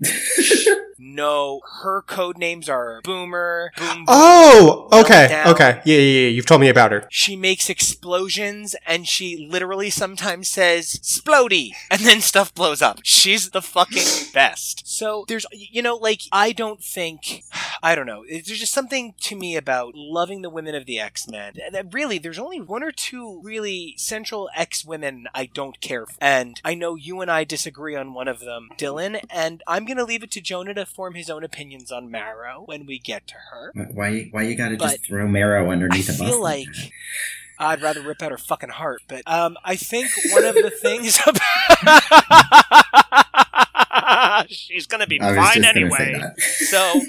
No, 0.98 1.61
her 1.83 2.02
code 2.02 2.38
names 2.38 2.68
are 2.68 3.00
Boomer, 3.02 3.72
Boom 3.76 3.94
Boom. 3.94 4.04
Oh, 4.09 4.88
okay, 4.92 5.28
Meltdown. 5.30 5.46
okay. 5.52 5.83
Yeah, 5.85 5.96
yeah, 5.96 6.20
yeah. 6.22 6.28
You've 6.28 6.46
told 6.46 6.61
me 6.61 6.68
about 6.68 6.92
her. 6.92 7.07
She 7.11 7.37
makes 7.37 7.68
explosions 7.70 8.74
and 8.87 9.07
she 9.07 9.48
literally 9.50 9.90
sometimes 9.90 10.48
says 10.48 10.98
splody 11.02 11.70
and 11.90 12.00
then 12.02 12.20
stuff 12.20 12.54
blows 12.54 12.83
up. 12.83 13.00
She's 13.02 13.50
the 13.50 13.62
fucking 13.62 14.30
best. 14.33 14.87
So 14.87 15.24
there's, 15.28 15.46
you 15.52 15.83
know, 15.83 15.96
like, 15.96 16.22
I 16.33 16.52
don't 16.52 16.83
think, 16.83 17.44
I 17.83 17.94
don't 17.94 18.07
know, 18.07 18.24
there's 18.28 18.46
just 18.46 18.72
something 18.72 19.14
to 19.20 19.37
me 19.37 19.57
about 19.57 19.94
loving 19.94 20.42
the 20.42 20.50
women 20.50 20.74
of 20.74 20.87
the 20.87 21.00
X-Men. 21.00 21.54
That 21.72 21.92
really, 21.92 22.18
there's 22.18 22.38
only 22.38 22.61
one 22.61 22.83
or 22.83 22.92
two 22.92 23.40
really 23.42 23.94
central 23.96 24.50
X-women 24.54 25.26
I 25.35 25.46
don't 25.46 25.80
care 25.80 26.07
for. 26.07 26.14
And 26.20 26.61
I 26.64 26.74
know 26.74 26.94
you 26.94 27.20
and 27.20 27.30
I 27.30 27.44
disagree 27.44 27.96
on 27.96 28.14
one 28.14 28.28
of 28.28 28.40
them, 28.40 28.68
Dylan, 28.76 29.24
and 29.30 29.62
I'm 29.66 29.85
gonna 29.85 30.04
leave 30.04 30.22
it 30.22 30.30
to 30.33 30.40
Jonah 30.40 30.74
to 30.74 30.84
form 30.87 31.14
his 31.14 31.31
own 31.31 31.44
opinions 31.44 31.92
on 31.92 32.11
Marrow 32.11 32.62
when 32.66 32.87
we 32.87 32.99
get 32.99 33.27
to 33.29 33.35
her. 33.51 33.73
Why? 33.92 34.29
Why 34.31 34.42
you 34.42 34.57
gotta 34.57 34.77
But 34.77 34.90
just 34.90 35.07
throw 35.07 35.27
Marrow 35.29 35.70
underneath 35.70 36.11
I 36.11 36.14
a 36.14 36.18
bus? 36.18 36.23
I 36.23 36.27
feel 36.31 36.42
like 36.42 36.66
like- 36.68 36.92
I'd 37.57 37.83
rather 37.83 38.03
rip 38.03 38.20
out 38.20 38.33
her 38.33 38.38
fucking 38.38 38.70
heart, 38.70 39.03
but 39.07 39.23
um, 39.27 39.57
I 39.64 39.77
think 39.77 40.11
one 40.33 40.44
of 40.44 40.57
the 40.57 40.70
things 40.83 41.20
about 41.25 41.40
she's 44.49 44.87
gonna 44.87 45.07
be 45.07 45.20
I 45.20 45.35
fine 45.35 45.62
just 45.62 45.75
gonna 45.75 45.90
say 45.90 46.05
anyway. 46.05 46.23
So 46.38 47.01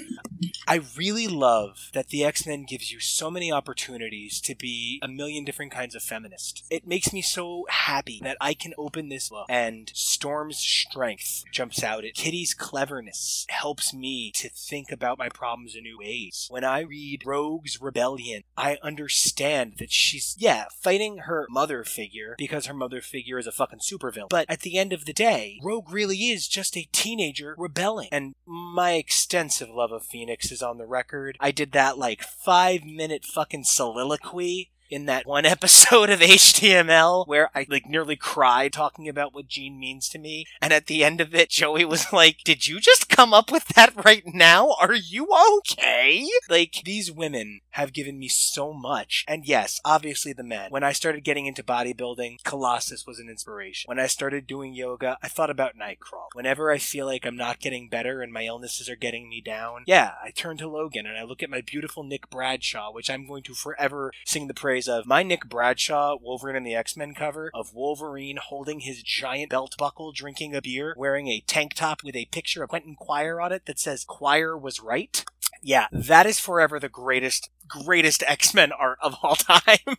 I 0.68 0.80
really 0.96 1.28
love 1.28 1.90
that 1.94 2.08
the 2.08 2.24
X 2.24 2.46
Men 2.46 2.64
gives 2.64 2.92
you 2.92 3.00
so 3.00 3.30
many 3.30 3.52
opportunities 3.52 4.40
to 4.42 4.54
be 4.54 5.00
a 5.02 5.08
million 5.08 5.44
different 5.44 5.72
kinds 5.72 5.94
of 5.94 6.02
feminist. 6.02 6.64
It 6.70 6.86
makes 6.86 7.12
me 7.12 7.22
so 7.22 7.66
happy 7.68 8.20
that 8.22 8.36
I 8.40 8.54
can 8.54 8.74
open 8.76 9.08
this 9.08 9.28
book 9.28 9.46
and 9.48 9.90
Storm's 9.94 10.58
strength 10.58 11.44
jumps 11.52 11.82
out 11.82 12.04
at 12.04 12.14
Kitty's 12.14 12.54
cleverness 12.54 13.46
helps 13.48 13.94
me 13.94 14.32
to 14.34 14.48
think 14.48 14.90
about 14.90 15.18
my 15.18 15.28
problems 15.28 15.74
in 15.76 15.84
new 15.84 15.98
ways. 15.98 16.48
When 16.50 16.64
I 16.64 16.80
read 16.80 17.22
Rogue's 17.24 17.80
Rebellion, 17.80 18.42
I 18.56 18.78
understand 18.82 19.74
that 19.78 19.92
she's, 19.92 20.34
yeah, 20.38 20.64
fighting 20.80 21.18
her 21.18 21.46
mother 21.48 21.84
figure 21.84 22.34
because 22.38 22.66
her 22.66 22.74
mother 22.74 23.00
figure 23.00 23.38
is 23.38 23.46
a 23.46 23.52
fucking 23.52 23.80
supervillain. 23.80 24.28
But 24.30 24.46
at 24.48 24.60
the 24.60 24.78
end 24.78 24.92
of 24.92 25.04
the 25.04 25.12
day, 25.12 25.58
Rogue 25.62 25.90
really 25.92 26.18
is 26.18 26.48
just 26.48 26.76
a 26.76 26.88
teenager 27.16 27.54
rebelling. 27.58 28.08
And 28.12 28.34
my 28.46 28.92
extensive 28.92 29.68
love 29.68 29.92
of 29.92 30.04
Phoenix 30.04 30.50
is 30.52 30.62
on 30.62 30.78
the 30.78 30.86
record. 30.86 31.36
I 31.40 31.50
did 31.50 31.72
that 31.72 31.98
like 31.98 32.22
five 32.22 32.84
minute 32.84 33.24
fucking 33.24 33.64
soliloquy 33.64 34.70
in 34.90 35.06
that 35.06 35.26
one 35.26 35.44
episode 35.46 36.10
of 36.10 36.20
HTML 36.20 37.26
where 37.26 37.50
I 37.54 37.66
like 37.68 37.86
nearly 37.86 38.16
cried 38.16 38.72
talking 38.72 39.08
about 39.08 39.34
what 39.34 39.48
Jean 39.48 39.78
means 39.78 40.08
to 40.10 40.18
me. 40.18 40.46
And 40.60 40.72
at 40.72 40.86
the 40.86 41.04
end 41.04 41.20
of 41.20 41.34
it, 41.34 41.50
Joey 41.50 41.84
was 41.84 42.12
like, 42.12 42.38
Did 42.44 42.66
you 42.66 42.80
just 42.80 43.08
come 43.08 43.32
up 43.32 43.50
with 43.50 43.68
that 43.68 43.92
right 44.04 44.22
now? 44.26 44.74
Are 44.80 44.94
you 44.94 45.28
okay? 45.58 46.26
Like, 46.48 46.82
these 46.84 47.10
women 47.10 47.60
have 47.70 47.92
given 47.92 48.18
me 48.18 48.28
so 48.28 48.72
much. 48.72 49.24
And 49.28 49.46
yes, 49.46 49.80
obviously 49.84 50.32
the 50.32 50.42
men. 50.42 50.70
When 50.70 50.84
I 50.84 50.92
started 50.92 51.24
getting 51.24 51.46
into 51.46 51.62
bodybuilding, 51.62 52.42
Colossus 52.44 53.06
was 53.06 53.18
an 53.18 53.28
inspiration. 53.28 53.88
When 53.88 53.98
I 53.98 54.06
started 54.06 54.46
doing 54.46 54.74
yoga, 54.74 55.18
I 55.22 55.28
thought 55.28 55.50
about 55.50 55.76
Nightcrawl. 55.76 56.28
Whenever 56.34 56.70
I 56.70 56.78
feel 56.78 57.06
like 57.06 57.26
I'm 57.26 57.36
not 57.36 57.60
getting 57.60 57.88
better 57.88 58.22
and 58.22 58.32
my 58.32 58.44
illnesses 58.44 58.88
are 58.88 58.96
getting 58.96 59.28
me 59.28 59.40
down, 59.40 59.84
yeah, 59.86 60.12
I 60.22 60.30
turn 60.30 60.56
to 60.58 60.68
Logan 60.68 61.06
and 61.06 61.18
I 61.18 61.24
look 61.24 61.42
at 61.42 61.50
my 61.50 61.60
beautiful 61.60 62.02
Nick 62.02 62.30
Bradshaw, 62.30 62.92
which 62.92 63.10
I'm 63.10 63.26
going 63.26 63.42
to 63.44 63.54
forever 63.54 64.12
sing 64.24 64.46
the 64.46 64.54
praise 64.54 64.75
of 64.84 65.06
my 65.06 65.22
Nick 65.22 65.48
Bradshaw 65.48 66.16
Wolverine 66.20 66.56
and 66.56 66.66
the 66.66 66.74
X-Men 66.74 67.14
cover 67.14 67.50
of 67.54 67.72
Wolverine 67.74 68.36
holding 68.36 68.80
his 68.80 69.02
giant 69.02 69.48
belt 69.50 69.74
buckle, 69.78 70.12
drinking 70.12 70.54
a 70.54 70.60
beer, 70.60 70.94
wearing 70.98 71.28
a 71.28 71.42
tank 71.46 71.72
top 71.72 72.04
with 72.04 72.14
a 72.14 72.26
picture 72.26 72.62
of 72.62 72.68
Quentin 72.68 72.94
Quire 72.94 73.40
on 73.40 73.52
it 73.52 73.64
that 73.64 73.78
says 73.78 74.04
Quire 74.04 74.56
was 74.56 74.80
right. 74.80 75.24
Yeah, 75.62 75.86
that 75.90 76.26
is 76.26 76.38
forever 76.38 76.78
the 76.78 76.90
greatest 76.90 77.48
greatest 77.66 78.22
X-Men 78.26 78.70
art 78.72 78.98
of 79.02 79.16
all 79.22 79.34
time. 79.36 79.96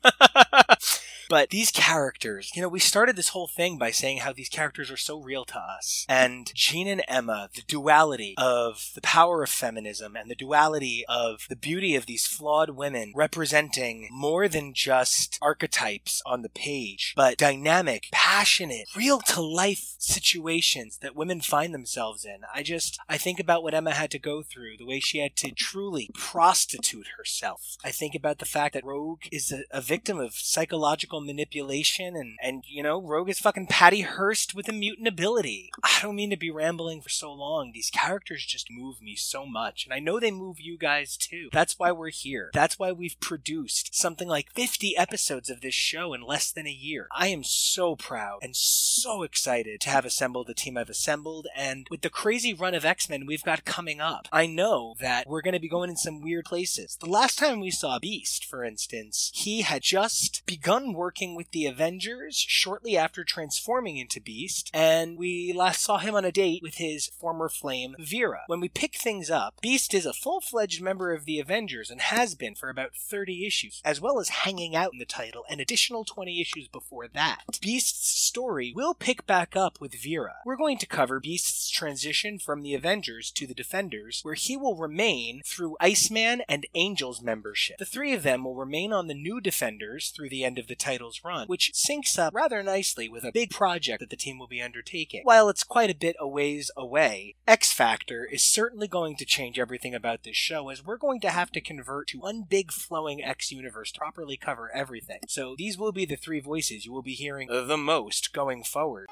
But 1.29 1.49
these 1.49 1.71
characters, 1.71 2.51
you 2.55 2.61
know, 2.61 2.69
we 2.69 2.79
started 2.79 3.15
this 3.15 3.29
whole 3.29 3.47
thing 3.47 3.77
by 3.77 3.91
saying 3.91 4.19
how 4.19 4.33
these 4.33 4.49
characters 4.49 4.89
are 4.89 4.97
so 4.97 5.21
real 5.21 5.45
to 5.45 5.59
us. 5.59 6.05
And 6.07 6.51
Jean 6.55 6.87
and 6.87 7.03
Emma, 7.07 7.49
the 7.53 7.63
duality 7.67 8.35
of 8.37 8.91
the 8.95 9.01
power 9.01 9.43
of 9.43 9.49
feminism 9.49 10.15
and 10.15 10.29
the 10.29 10.35
duality 10.35 11.03
of 11.07 11.45
the 11.49 11.55
beauty 11.55 11.95
of 11.95 12.05
these 12.05 12.25
flawed 12.25 12.71
women 12.71 13.13
representing 13.15 14.07
more 14.11 14.47
than 14.47 14.73
just 14.73 15.37
archetypes 15.41 16.21
on 16.25 16.41
the 16.41 16.49
page, 16.49 17.13
but 17.15 17.37
dynamic, 17.37 18.07
passionate, 18.11 18.87
real 18.95 19.19
to 19.19 19.41
life 19.41 19.95
situations 19.97 20.99
that 21.01 21.15
women 21.15 21.41
find 21.41 21.73
themselves 21.73 22.25
in. 22.25 22.41
I 22.53 22.63
just, 22.63 22.99
I 23.09 23.17
think 23.17 23.39
about 23.39 23.63
what 23.63 23.73
Emma 23.73 23.91
had 23.91 24.11
to 24.11 24.19
go 24.19 24.43
through, 24.43 24.77
the 24.77 24.85
way 24.85 24.99
she 24.99 25.19
had 25.19 25.35
to 25.37 25.51
truly 25.51 26.09
prostitute 26.13 27.07
herself. 27.17 27.77
I 27.83 27.91
think 27.91 28.15
about 28.15 28.39
the 28.39 28.45
fact 28.45 28.73
that 28.73 28.85
Rogue 28.85 29.23
is 29.31 29.51
a, 29.51 29.63
a 29.71 29.81
victim 29.81 30.19
of 30.19 30.33
psychological 30.33 31.16
manipulation 31.19 32.15
and 32.15 32.37
and 32.41 32.63
you 32.67 32.83
know 32.83 33.01
rogue 33.01 33.29
is 33.29 33.39
fucking 33.39 33.67
patty 33.67 34.01
hearst 34.01 34.55
with 34.55 34.67
a 34.69 34.73
mutant 34.73 35.07
ability. 35.07 35.71
I 35.83 35.99
don't 36.01 36.15
mean 36.15 36.29
to 36.29 36.37
be 36.37 36.51
rambling 36.51 37.01
for 37.01 37.09
so 37.09 37.31
long. 37.31 37.71
These 37.73 37.89
characters 37.89 38.45
just 38.45 38.67
move 38.71 39.01
me 39.01 39.15
so 39.15 39.45
much 39.45 39.85
and 39.85 39.93
i 39.93 39.99
know 39.99 40.19
they 40.19 40.31
move 40.31 40.59
you 40.59 40.77
guys 40.77 41.17
too. 41.17 41.49
That's 41.51 41.79
why 41.79 41.91
we're 41.91 42.09
here. 42.09 42.51
That's 42.53 42.79
why 42.79 42.91
we've 42.91 43.19
produced 43.19 43.95
something 43.95 44.27
like 44.27 44.51
50 44.53 44.97
episodes 44.97 45.49
of 45.49 45.61
this 45.61 45.73
show 45.73 46.13
in 46.13 46.21
less 46.21 46.51
than 46.51 46.67
a 46.67 46.71
year. 46.71 47.07
I 47.15 47.27
am 47.27 47.43
so 47.43 47.95
proud 47.95 48.39
and 48.41 48.55
so 48.55 49.23
excited 49.23 49.81
to 49.81 49.89
have 49.89 50.05
assembled 50.05 50.47
the 50.47 50.53
team 50.53 50.77
i've 50.77 50.89
assembled 50.89 51.47
and 51.55 51.87
with 51.89 52.01
the 52.01 52.09
crazy 52.09 52.53
run 52.53 52.73
of 52.73 52.85
x-men 52.85 53.25
we've 53.25 53.43
got 53.43 53.65
coming 53.65 53.99
up 54.01 54.27
i 54.31 54.45
know 54.45 54.95
that 54.99 55.27
we're 55.27 55.41
going 55.41 55.53
to 55.53 55.59
be 55.59 55.69
going 55.69 55.89
in 55.89 55.95
some 55.95 56.21
weird 56.21 56.45
places. 56.45 56.97
The 56.99 57.09
last 57.09 57.37
time 57.37 57.59
we 57.59 57.71
saw 57.71 57.99
beast 57.99 58.45
for 58.45 58.63
instance 58.63 59.31
he 59.33 59.61
had 59.61 59.81
just 59.81 60.45
begun 60.45 60.93
working 60.93 61.06
working 61.07 61.35
with 61.35 61.49
the 61.51 61.65
Avengers 61.65 62.35
shortly 62.35 62.97
after 62.97 63.23
transforming 63.23 63.95
into 63.95 64.19
Beast, 64.19 64.69
and 64.73 65.17
we 65.17 65.53
last 65.55 65.81
saw 65.81 65.99
him 65.99 66.15
on 66.15 66.25
a 66.25 66.33
date 66.33 66.61
with 66.61 66.75
his 66.75 67.07
former 67.17 67.47
flame, 67.47 67.95
Vera. 67.97 68.41
When 68.47 68.59
we 68.59 68.67
pick 68.67 68.97
things 68.97 69.31
up, 69.31 69.53
Beast 69.61 69.93
is 69.93 70.05
a 70.05 70.11
full 70.11 70.41
fledged 70.41 70.81
member 70.81 71.13
of 71.13 71.23
the 71.23 71.39
Avengers 71.39 71.89
and 71.89 72.01
has 72.01 72.35
been 72.35 72.55
for 72.55 72.69
about 72.69 72.93
30 72.93 73.47
issues, 73.47 73.81
as 73.85 74.01
well 74.01 74.19
as 74.19 74.43
hanging 74.43 74.75
out 74.75 74.91
in 74.91 74.99
the 74.99 75.05
title 75.05 75.45
an 75.49 75.61
additional 75.61 76.03
20 76.03 76.41
issues 76.41 76.67
before 76.67 77.07
that. 77.07 77.57
Beast's 77.61 78.26
story 78.27 78.73
will 78.75 78.93
pick 78.93 79.25
back 79.25 79.55
up 79.55 79.79
with 79.79 79.95
Vera. 80.03 80.35
We're 80.45 80.57
going 80.57 80.77
to 80.79 80.85
cover 80.85 81.19
Beast's 81.19 81.69
transition 81.69 82.39
from 82.39 82.61
the 82.61 82.73
Avengers 82.73 83.31
to 83.31 83.47
the 83.47 83.53
Defenders, 83.53 84.19
where 84.23 84.35
he 84.35 84.57
will 84.57 84.75
remain 84.75 85.41
through 85.45 85.77
Iceman 85.79 86.43
and 86.49 86.67
Angel's 86.75 87.21
membership. 87.21 87.77
The 87.77 87.85
three 87.85 88.13
of 88.13 88.23
them 88.23 88.43
will 88.43 88.55
remain 88.55 88.91
on 88.91 89.07
the 89.07 89.13
new 89.13 89.39
Defenders 89.39 90.09
through 90.09 90.29
the 90.29 90.43
end 90.43 90.59
of 90.59 90.67
the 90.67 90.75
title's 90.75 91.21
run, 91.23 91.47
which 91.47 91.71
syncs 91.73 92.19
up 92.19 92.33
rather 92.33 92.61
nicely 92.61 93.07
with 93.07 93.23
a 93.23 93.31
big 93.31 93.49
project 93.49 94.01
that 94.01 94.09
the 94.09 94.15
team 94.15 94.37
will 94.37 94.47
be 94.47 94.61
undertaking. 94.61 95.21
While 95.23 95.49
it's 95.49 95.63
quite 95.63 95.89
a 95.89 95.95
bit 95.95 96.15
a 96.19 96.27
ways 96.27 96.69
away, 96.75 97.35
X 97.47 97.71
Factor 97.71 98.25
is 98.25 98.43
certainly 98.43 98.87
going 98.87 99.15
to 99.17 99.25
change 99.25 99.57
everything 99.57 99.95
about 99.95 100.23
this 100.23 100.35
show 100.35 100.69
as 100.69 100.85
we're 100.85 100.97
going 100.97 101.21
to 101.21 101.29
have 101.29 101.51
to 101.53 101.61
convert 101.61 102.09
to 102.09 102.19
one 102.19 102.43
big 102.47 102.71
flowing 102.71 103.23
X 103.23 103.51
universe 103.51 103.91
to 103.91 103.99
properly 103.99 104.37
cover 104.37 104.69
everything. 104.73 105.19
So 105.27 105.55
these 105.57 105.77
will 105.77 105.91
be 105.91 106.05
the 106.05 106.15
three 106.15 106.39
voices 106.39 106.85
you 106.85 106.91
will 106.91 107.01
be 107.01 107.13
hearing 107.13 107.47
the 107.47 107.77
most 107.77 108.16
going 108.21 108.63
forward. 108.63 109.07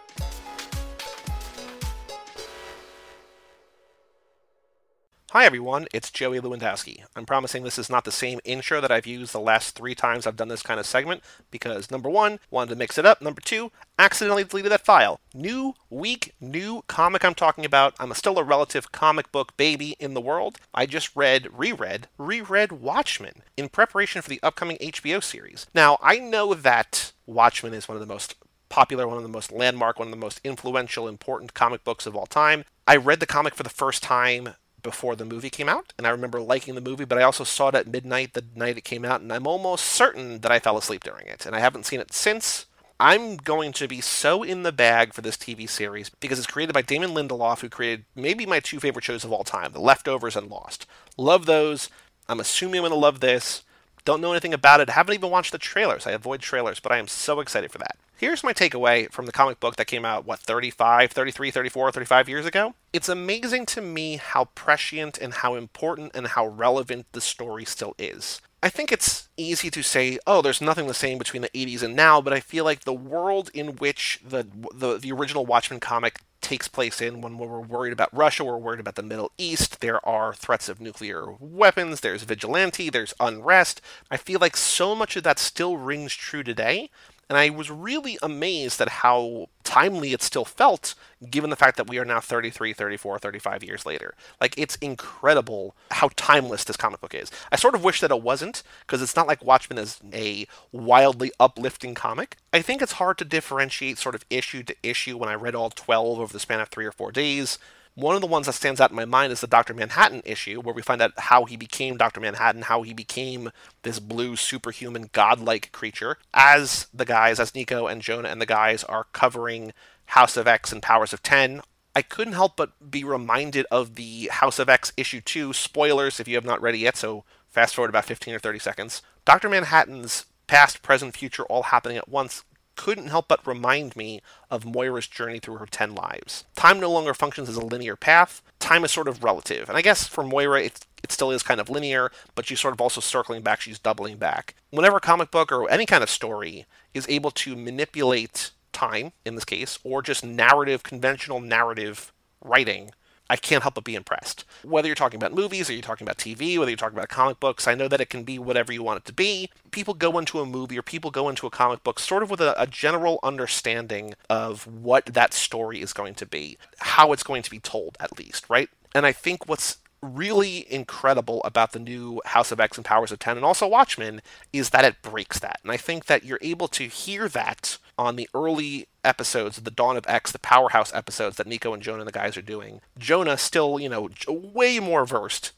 Hi 5.35 5.43
everyone, 5.43 5.87
it's 5.93 6.11
Joey 6.11 6.39
Lewandowski. 6.39 7.03
I'm 7.13 7.25
promising 7.25 7.63
this 7.63 7.77
is 7.77 7.89
not 7.89 8.05
the 8.05 8.11
same 8.11 8.39
intro 8.45 8.79
that 8.79 8.89
I've 8.89 9.05
used 9.05 9.33
the 9.33 9.39
last 9.41 9.75
three 9.75 9.93
times 9.93 10.25
I've 10.25 10.37
done 10.37 10.47
this 10.47 10.63
kind 10.63 10.79
of 10.79 10.85
segment, 10.85 11.23
because 11.51 11.91
number 11.91 12.09
one, 12.09 12.39
wanted 12.49 12.69
to 12.69 12.77
mix 12.77 12.97
it 12.97 13.05
up, 13.05 13.21
number 13.21 13.41
two, 13.41 13.69
accidentally 13.99 14.45
deleted 14.45 14.71
that 14.71 14.85
file. 14.85 15.19
New 15.33 15.73
week, 15.89 16.33
new 16.39 16.83
comic 16.87 17.25
I'm 17.25 17.35
talking 17.35 17.65
about. 17.65 17.95
I'm 17.99 18.13
still 18.13 18.39
a 18.39 18.45
relative 18.45 18.93
comic 18.93 19.29
book 19.33 19.57
baby 19.57 19.97
in 19.99 20.13
the 20.13 20.21
world. 20.21 20.57
I 20.73 20.85
just 20.85 21.13
read, 21.17 21.49
reread, 21.51 22.07
reread 22.17 22.71
Watchmen 22.71 23.41
in 23.57 23.67
preparation 23.67 24.21
for 24.21 24.29
the 24.29 24.39
upcoming 24.41 24.77
HBO 24.77 25.21
series. 25.21 25.67
Now, 25.75 25.97
I 26.01 26.17
know 26.17 26.53
that 26.53 27.11
Watchmen 27.25 27.73
is 27.73 27.89
one 27.89 27.97
of 27.97 28.01
the 28.01 28.13
most 28.13 28.35
popular, 28.69 29.07
one 29.07 29.17
of 29.17 29.23
the 29.23 29.29
most 29.29 29.51
landmark, 29.51 29.99
one 29.99 30.07
of 30.07 30.11
the 30.11 30.17
most 30.17 30.41
influential, 30.43 31.07
important 31.07 31.53
comic 31.53 31.83
books 31.83 32.05
of 32.05 32.15
all 32.15 32.25
time. 32.25 32.65
I 32.87 32.95
read 32.95 33.19
the 33.19 33.25
comic 33.25 33.55
for 33.55 33.63
the 33.63 33.69
first 33.69 34.03
time 34.03 34.55
before 34.83 35.15
the 35.15 35.25
movie 35.25 35.49
came 35.49 35.67
out, 35.67 35.93
and 35.97 36.05
I 36.05 36.11
remember 36.11 36.39
liking 36.39 36.75
the 36.75 36.81
movie, 36.81 37.05
but 37.05 37.17
I 37.17 37.23
also 37.23 37.43
saw 37.43 37.69
it 37.69 37.75
at 37.75 37.87
midnight 37.87 38.33
the 38.33 38.45
night 38.55 38.77
it 38.77 38.83
came 38.83 39.03
out, 39.03 39.19
and 39.19 39.33
I'm 39.33 39.47
almost 39.47 39.85
certain 39.85 40.41
that 40.41 40.51
I 40.51 40.59
fell 40.59 40.77
asleep 40.77 41.03
during 41.03 41.27
it, 41.27 41.45
and 41.45 41.55
I 41.55 41.59
haven't 41.59 41.85
seen 41.85 41.99
it 41.99 42.13
since. 42.13 42.67
I'm 42.99 43.35
going 43.35 43.73
to 43.73 43.87
be 43.87 43.99
so 43.99 44.43
in 44.43 44.63
the 44.63 44.71
bag 44.71 45.13
for 45.13 45.21
this 45.21 45.35
TV 45.35 45.67
series 45.67 46.09
because 46.09 46.37
it's 46.37 46.47
created 46.47 46.73
by 46.73 46.81
Damon 46.81 47.09
Lindelof, 47.09 47.59
who 47.59 47.67
created 47.67 48.05
maybe 48.15 48.45
my 48.45 48.61
two 48.61 48.79
favorite 48.79 49.03
shows 49.03 49.25
of 49.25 49.33
all 49.33 49.43
time, 49.43 49.73
The 49.73 49.81
Leftovers 49.81 50.37
and 50.37 50.49
Lost. 50.49 50.85
Love 51.17 51.45
those. 51.45 51.89
I'm 52.29 52.39
assuming 52.39 52.77
I'm 52.77 52.83
going 52.83 52.91
to 52.91 52.97
love 52.97 53.19
this. 53.19 53.63
Don't 54.05 54.21
know 54.21 54.31
anything 54.31 54.53
about 54.53 54.79
it. 54.79 54.89
Haven't 54.89 55.15
even 55.15 55.31
watched 55.31 55.51
the 55.51 55.57
trailers. 55.57 56.05
I 56.05 56.11
avoid 56.11 56.39
trailers, 56.39 56.79
but 56.79 56.91
I 56.91 56.99
am 56.99 57.07
so 57.07 57.39
excited 57.39 57.71
for 57.71 57.79
that. 57.79 57.97
Here's 58.17 58.43
my 58.43 58.53
takeaway 58.53 59.11
from 59.11 59.25
the 59.25 59.31
comic 59.31 59.59
book 59.59 59.75
that 59.75 59.87
came 59.87 60.05
out, 60.05 60.25
what, 60.25 60.39
35, 60.39 61.11
33, 61.11 61.51
34, 61.51 61.91
35 61.91 62.29
years 62.29 62.45
ago? 62.45 62.75
It's 62.93 63.09
amazing 63.09 63.65
to 63.67 63.81
me 63.81 64.17
how 64.17 64.45
prescient 64.55 65.17
and 65.17 65.33
how 65.33 65.55
important 65.55 66.15
and 66.15 66.27
how 66.27 66.47
relevant 66.47 67.07
the 67.11 67.19
story 67.19 67.65
still 67.65 67.95
is. 67.97 68.41
I 68.63 68.69
think 68.69 68.91
it's 68.91 69.27
easy 69.37 69.69
to 69.71 69.83
say, 69.83 70.17
oh, 70.25 70.41
there's 70.41 70.61
nothing 70.61 70.87
the 70.87 70.93
same 70.93 71.17
between 71.17 71.41
the 71.41 71.49
80s 71.49 71.83
and 71.83 71.95
now, 71.95 72.21
but 72.21 72.31
I 72.31 72.39
feel 72.39 72.63
like 72.63 72.81
the 72.81 72.93
world 72.93 73.49
in 73.53 73.75
which 73.75 74.21
the, 74.25 74.47
the, 74.73 74.97
the 74.97 75.11
original 75.11 75.45
Watchmen 75.45 75.79
comic 75.79 76.19
takes 76.45 76.67
place 76.67 77.01
in 77.01 77.21
when 77.21 77.39
we're 77.39 77.59
worried 77.59 77.91
about 77.91 78.15
Russia, 78.15 78.43
we're 78.43 78.55
worried 78.55 78.79
about 78.79 78.93
the 78.93 79.01
Middle 79.01 79.31
East, 79.35 79.81
there 79.81 80.05
are 80.07 80.31
threats 80.31 80.69
of 80.69 80.79
nuclear 80.79 81.31
weapons, 81.39 82.01
there's 82.01 82.21
vigilante, 82.21 82.91
there's 82.91 83.15
unrest. 83.19 83.81
I 84.11 84.17
feel 84.17 84.39
like 84.39 84.55
so 84.55 84.93
much 84.93 85.15
of 85.15 85.23
that 85.23 85.39
still 85.39 85.77
rings 85.77 86.13
true 86.13 86.43
today, 86.43 86.91
and 87.29 87.37
I 87.37 87.49
was 87.49 87.71
really 87.71 88.17
amazed 88.21 88.79
at 88.81 88.89
how 88.89 89.47
timely 89.63 90.13
it 90.13 90.21
still 90.21 90.45
felt, 90.45 90.93
given 91.29 91.49
the 91.49 91.55
fact 91.55 91.77
that 91.77 91.89
we 91.89 91.97
are 91.97 92.05
now 92.05 92.19
33, 92.19 92.73
34, 92.73 93.19
35 93.19 93.63
years 93.63 93.85
later. 93.85 94.13
Like, 94.39 94.53
it's 94.57 94.75
incredible 94.75 95.75
how 95.91 96.09
timeless 96.15 96.63
this 96.63 96.77
comic 96.77 97.01
book 97.01 97.15
is. 97.15 97.31
I 97.51 97.55
sort 97.55 97.73
of 97.73 97.83
wish 97.83 97.99
that 98.01 98.11
it 98.11 98.21
wasn't, 98.21 98.61
because 98.81 99.01
it's 99.01 99.15
not 99.15 99.27
like 99.27 99.43
Watchmen 99.43 99.79
is 99.79 99.99
a 100.13 100.47
wildly 100.71 101.31
uplifting 101.39 101.95
comic. 101.95 102.37
I 102.53 102.61
think 102.61 102.81
it's 102.81 102.93
hard 102.93 103.17
to 103.17 103.25
differentiate 103.25 103.97
sort 103.97 104.15
of 104.15 104.25
issue 104.29 104.63
to 104.63 104.75
issue 104.83 105.17
when 105.17 105.29
I 105.29 105.35
read 105.35 105.55
all 105.55 105.71
12 105.71 106.19
over 106.19 106.31
the 106.31 106.39
span 106.39 106.59
of 106.59 106.69
three 106.69 106.85
or 106.85 106.91
four 106.91 107.11
days. 107.11 107.57
One 107.95 108.13
of 108.13 108.19
the 108.19 108.27
ones 108.27 108.47
that 108.47 108.53
stands 108.53 108.81
out 108.81 108.89
in 108.89 108.95
my 108.97 109.05
mind 109.05 109.31
is 109.31 109.39
the 109.39 109.47
Dr. 109.47 109.73
Manhattan 109.73 110.21
issue, 110.25 110.59
where 110.59 110.75
we 110.75 110.81
find 110.81 111.01
out 111.01 111.13
how 111.17 111.45
he 111.45 111.55
became 111.55 111.95
Dr. 111.95 112.19
Manhattan, 112.19 112.63
how 112.63 112.81
he 112.81 112.93
became 112.93 113.51
this 113.83 114.01
blue 114.01 114.35
superhuman 114.35 115.09
godlike 115.13 115.71
creature, 115.71 116.17
as 116.33 116.87
the 116.93 117.05
guys, 117.05 117.39
as 117.39 117.55
Nico 117.55 117.87
and 117.87 118.01
Jonah 118.01 118.27
and 118.27 118.41
the 118.41 118.45
guys 118.45 118.83
are 118.83 119.07
covering 119.13 119.71
House 120.07 120.35
of 120.35 120.45
X 120.45 120.73
and 120.73 120.83
Powers 120.83 121.13
of 121.13 121.23
10. 121.23 121.61
I 121.95 122.01
couldn't 122.01 122.33
help 122.33 122.57
but 122.57 122.91
be 122.91 123.05
reminded 123.05 123.65
of 123.71 123.95
the 123.95 124.27
House 124.29 124.59
of 124.59 124.67
X 124.67 124.91
issue 124.97 125.21
2 125.21 125.53
spoilers 125.53 126.19
if 126.19 126.27
you 126.27 126.35
have 126.35 126.43
not 126.43 126.61
read 126.61 126.75
it 126.75 126.79
yet, 126.79 126.97
so 126.97 127.23
fast 127.49 127.75
forward 127.75 127.89
about 127.89 128.03
15 128.03 128.33
or 128.33 128.39
30 128.39 128.59
seconds. 128.59 129.01
Dr. 129.23 129.47
Manhattan's 129.47 130.25
past, 130.47 130.81
present, 130.81 131.15
future 131.15 131.43
all 131.43 131.63
happening 131.63 131.95
at 131.95 132.09
once 132.09 132.43
couldn't 132.75 133.07
help 133.07 133.27
but 133.27 133.45
remind 133.45 133.95
me 133.95 134.21
of 134.49 134.65
Moira's 134.65 135.07
journey 135.07 135.39
through 135.39 135.57
her 135.57 135.65
10 135.65 135.95
lives. 135.95 136.45
Time 136.55 136.79
no 136.79 136.91
longer 136.91 137.13
functions 137.13 137.49
as 137.49 137.55
a 137.55 137.65
linear 137.65 137.95
path, 137.95 138.41
time 138.59 138.83
is 138.83 138.91
sort 138.91 139.07
of 139.07 139.23
relative. 139.23 139.69
And 139.69 139.77
I 139.77 139.81
guess 139.81 140.07
for 140.07 140.23
Moira, 140.23 140.61
it, 140.61 140.85
it 141.03 141.11
still 141.11 141.31
is 141.31 141.43
kind 141.43 141.59
of 141.59 141.69
linear, 141.69 142.11
but 142.33 142.45
she's 142.45 142.59
sort 142.59 142.73
of 142.73 142.81
also 142.81 143.01
circling 143.01 143.41
back, 143.41 143.61
she's 143.61 143.79
doubling 143.79 144.17
back. 144.17 144.55
Whenever 144.71 144.97
a 144.97 145.01
comic 145.01 145.31
book 145.31 145.51
or 145.51 145.69
any 145.69 145.85
kind 145.85 146.03
of 146.03 146.09
story 146.09 146.65
is 146.93 147.05
able 147.09 147.31
to 147.31 147.55
manipulate 147.55 148.51
time, 148.71 149.13
in 149.25 149.35
this 149.35 149.45
case, 149.45 149.79
or 149.83 150.01
just 150.01 150.25
narrative, 150.25 150.83
conventional 150.83 151.39
narrative 151.39 152.11
writing, 152.41 152.91
I 153.29 153.35
can't 153.35 153.63
help 153.63 153.75
but 153.75 153.83
be 153.83 153.95
impressed. 153.95 154.45
Whether 154.63 154.87
you're 154.87 154.95
talking 154.95 155.17
about 155.17 155.33
movies 155.33 155.69
or 155.69 155.73
you're 155.73 155.81
talking 155.81 156.05
about 156.05 156.17
TV, 156.17 156.57
whether 156.57 156.69
you're 156.69 156.77
talking 156.77 156.97
about 156.97 157.09
comic 157.09 157.39
books, 157.39 157.67
I 157.67 157.75
know 157.75 157.87
that 157.87 158.01
it 158.01 158.09
can 158.09 158.23
be 158.23 158.37
whatever 158.37 158.71
you 158.71 158.83
want 158.83 158.99
it 158.99 159.05
to 159.05 159.13
be. 159.13 159.49
People 159.71 159.93
go 159.93 160.17
into 160.19 160.39
a 160.39 160.45
movie 160.45 160.77
or 160.77 160.83
people 160.83 161.11
go 161.11 161.29
into 161.29 161.47
a 161.47 161.49
comic 161.49 161.83
book 161.83 161.99
sort 161.99 162.23
of 162.23 162.29
with 162.29 162.41
a, 162.41 162.59
a 162.61 162.67
general 162.67 163.19
understanding 163.23 164.13
of 164.29 164.67
what 164.67 165.05
that 165.07 165.33
story 165.33 165.81
is 165.81 165.93
going 165.93 166.13
to 166.15 166.25
be, 166.25 166.57
how 166.79 167.11
it's 167.11 167.23
going 167.23 167.41
to 167.41 167.51
be 167.51 167.59
told, 167.59 167.97
at 167.99 168.17
least, 168.17 168.49
right? 168.49 168.69
And 168.93 169.05
I 169.05 169.11
think 169.11 169.49
what's 169.49 169.77
really 170.01 170.71
incredible 170.71 171.41
about 171.43 171.71
the 171.71 171.79
new 171.79 172.21
House 172.25 172.51
of 172.51 172.59
X 172.59 172.77
and 172.77 172.85
Powers 172.85 173.11
of 173.11 173.19
10 173.19 173.37
and 173.37 173.45
also 173.45 173.67
Watchmen 173.67 174.21
is 174.53 174.69
that 174.69 174.85
it 174.85 175.01
breaks 175.01 175.39
that. 175.39 175.59
And 175.63 175.71
I 175.71 175.77
think 175.77 176.05
that 176.05 176.23
you're 176.23 176.39
able 176.41 176.67
to 176.69 176.87
hear 176.87 177.27
that 177.29 177.77
on 177.97 178.15
the 178.15 178.29
early 178.33 178.87
episodes, 179.03 179.57
of 179.57 179.63
the 179.63 179.71
Dawn 179.71 179.97
of 179.97 180.05
X, 180.07 180.31
the 180.31 180.39
Powerhouse 180.39 180.93
episodes 180.93 181.37
that 181.37 181.47
Nico 181.47 181.73
and 181.73 181.81
Jonah 181.81 181.99
and 181.99 182.07
the 182.07 182.11
guys 182.11 182.37
are 182.37 182.41
doing. 182.41 182.81
Jonah 182.97 183.37
still, 183.37 183.79
you 183.79 183.89
know, 183.89 184.09
way 184.27 184.79
more 184.79 185.05
versed 185.05 185.53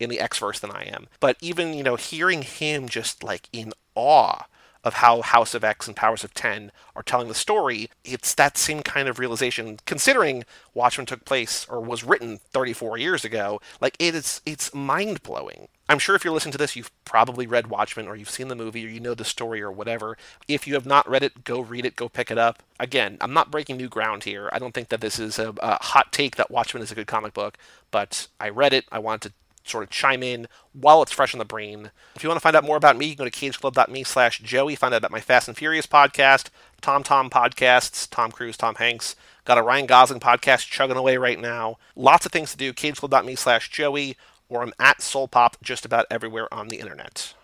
in 0.00 0.08
the 0.10 0.20
X 0.20 0.38
verse 0.38 0.58
than 0.58 0.70
I 0.70 0.84
am. 0.84 1.08
But 1.20 1.36
even, 1.40 1.74
you 1.74 1.82
know, 1.82 1.96
hearing 1.96 2.42
him 2.42 2.88
just 2.88 3.22
like 3.22 3.48
in 3.52 3.72
awe 3.94 4.46
of 4.84 4.94
how 4.94 5.22
House 5.22 5.54
of 5.54 5.64
X 5.64 5.86
and 5.86 5.96
Powers 5.96 6.24
of 6.24 6.34
10 6.34 6.72
are 6.96 7.02
telling 7.02 7.28
the 7.28 7.34
story, 7.34 7.90
it's 8.04 8.34
that 8.34 8.58
same 8.58 8.82
kind 8.82 9.08
of 9.08 9.18
realization 9.18 9.78
considering 9.86 10.44
Watchmen 10.74 11.06
took 11.06 11.24
place 11.24 11.66
or 11.68 11.80
was 11.80 12.04
written 12.04 12.38
34 12.50 12.98
years 12.98 13.24
ago. 13.24 13.60
Like 13.80 13.96
it 13.98 14.14
is 14.14 14.40
it's 14.44 14.74
mind-blowing. 14.74 15.68
I'm 15.88 15.98
sure 15.98 16.14
if 16.14 16.24
you're 16.24 16.32
listening 16.32 16.52
to 16.52 16.58
this, 16.58 16.74
you've 16.74 16.90
probably 17.04 17.46
read 17.46 17.66
Watchmen 17.66 18.08
or 18.08 18.16
you've 18.16 18.30
seen 18.30 18.48
the 18.48 18.54
movie 18.54 18.86
or 18.86 18.88
you 18.88 19.00
know 19.00 19.14
the 19.14 19.24
story 19.24 19.60
or 19.60 19.70
whatever. 19.70 20.16
If 20.48 20.66
you 20.66 20.74
have 20.74 20.86
not 20.86 21.08
read 21.08 21.22
it, 21.22 21.44
go 21.44 21.60
read 21.60 21.84
it, 21.84 21.96
go 21.96 22.08
pick 22.08 22.30
it 22.30 22.38
up. 22.38 22.62
Again, 22.80 23.18
I'm 23.20 23.34
not 23.34 23.50
breaking 23.50 23.76
new 23.76 23.88
ground 23.88 24.24
here. 24.24 24.48
I 24.52 24.58
don't 24.58 24.72
think 24.72 24.88
that 24.88 25.00
this 25.00 25.18
is 25.18 25.38
a, 25.38 25.52
a 25.58 25.82
hot 25.82 26.12
take 26.12 26.36
that 26.36 26.50
Watchmen 26.50 26.82
is 26.82 26.90
a 26.90 26.94
good 26.94 27.06
comic 27.06 27.34
book, 27.34 27.58
but 27.90 28.28
I 28.40 28.48
read 28.48 28.72
it. 28.72 28.86
I 28.90 29.00
wanted 29.00 29.28
to 29.28 29.34
sort 29.64 29.84
of 29.84 29.90
chime 29.90 30.22
in 30.22 30.48
while 30.72 31.02
it's 31.02 31.12
fresh 31.12 31.32
in 31.32 31.38
the 31.38 31.44
brain. 31.44 31.90
If 32.14 32.22
you 32.22 32.28
want 32.28 32.36
to 32.36 32.42
find 32.42 32.56
out 32.56 32.64
more 32.64 32.76
about 32.76 32.96
me, 32.96 33.06
you 33.06 33.16
can 33.16 33.24
go 33.24 33.30
to 33.30 33.36
cageclub.me 33.36 34.04
slash 34.04 34.40
Joey. 34.40 34.74
Find 34.76 34.94
out 34.94 34.98
about 34.98 35.10
my 35.10 35.20
Fast 35.20 35.48
and 35.48 35.56
Furious 35.56 35.86
podcast, 35.86 36.50
Tom 36.80 37.02
Tom 37.02 37.30
podcasts, 37.30 38.08
Tom 38.10 38.32
Cruise, 38.32 38.56
Tom 38.56 38.76
Hanks. 38.76 39.16
Got 39.44 39.58
a 39.58 39.62
Ryan 39.62 39.86
Gosling 39.86 40.20
podcast 40.20 40.68
chugging 40.68 40.96
away 40.96 41.16
right 41.16 41.40
now. 41.40 41.78
Lots 41.96 42.26
of 42.26 42.32
things 42.32 42.52
to 42.52 42.56
do. 42.56 42.72
cageclub.me 42.72 43.34
slash 43.34 43.70
Joey, 43.70 44.16
or 44.48 44.62
I'm 44.62 44.74
at 44.78 44.98
SoulPop 44.98 45.54
just 45.62 45.84
about 45.84 46.06
everywhere 46.10 46.52
on 46.52 46.68
the 46.68 46.78
internet. 46.78 47.34